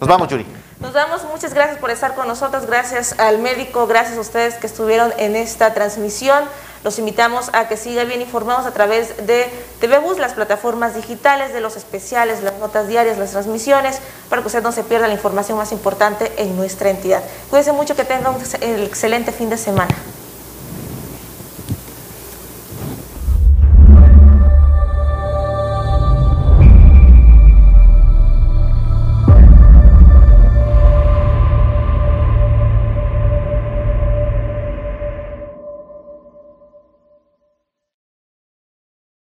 Nos 0.00 0.08
vamos, 0.08 0.28
Yuri. 0.28 0.46
Nos 0.80 0.94
vamos, 0.94 1.22
muchas 1.24 1.52
gracias 1.52 1.78
por 1.78 1.90
estar 1.90 2.14
con 2.14 2.28
nosotros, 2.28 2.66
gracias 2.66 3.18
al 3.18 3.40
médico, 3.40 3.86
gracias 3.86 4.16
a 4.16 4.20
ustedes 4.20 4.54
que 4.54 4.66
estuvieron 4.66 5.12
en 5.18 5.36
esta 5.36 5.74
transmisión. 5.74 6.44
Los 6.84 6.98
invitamos 6.98 7.50
a 7.52 7.68
que 7.68 7.76
sigan 7.76 8.08
bien 8.08 8.20
informados 8.20 8.66
a 8.66 8.72
través 8.72 9.26
de 9.26 9.50
TV 9.80 9.98
Bus, 9.98 10.18
las 10.18 10.34
plataformas 10.34 10.94
digitales, 10.94 11.52
de 11.52 11.60
los 11.60 11.76
especiales, 11.76 12.42
las 12.42 12.54
notas 12.58 12.88
diarias, 12.88 13.18
las 13.18 13.32
transmisiones, 13.32 13.98
para 14.28 14.42
que 14.42 14.48
usted 14.48 14.62
no 14.62 14.72
se 14.72 14.84
pierda 14.84 15.08
la 15.08 15.14
información 15.14 15.58
más 15.58 15.72
importante 15.72 16.32
en 16.36 16.56
nuestra 16.56 16.90
entidad. 16.90 17.22
Cuídense 17.50 17.72
mucho, 17.72 17.96
que 17.96 18.04
tengan 18.04 18.34
un 18.34 18.42
excelente 18.84 19.32
fin 19.32 19.50
de 19.50 19.58
semana. 19.58 19.94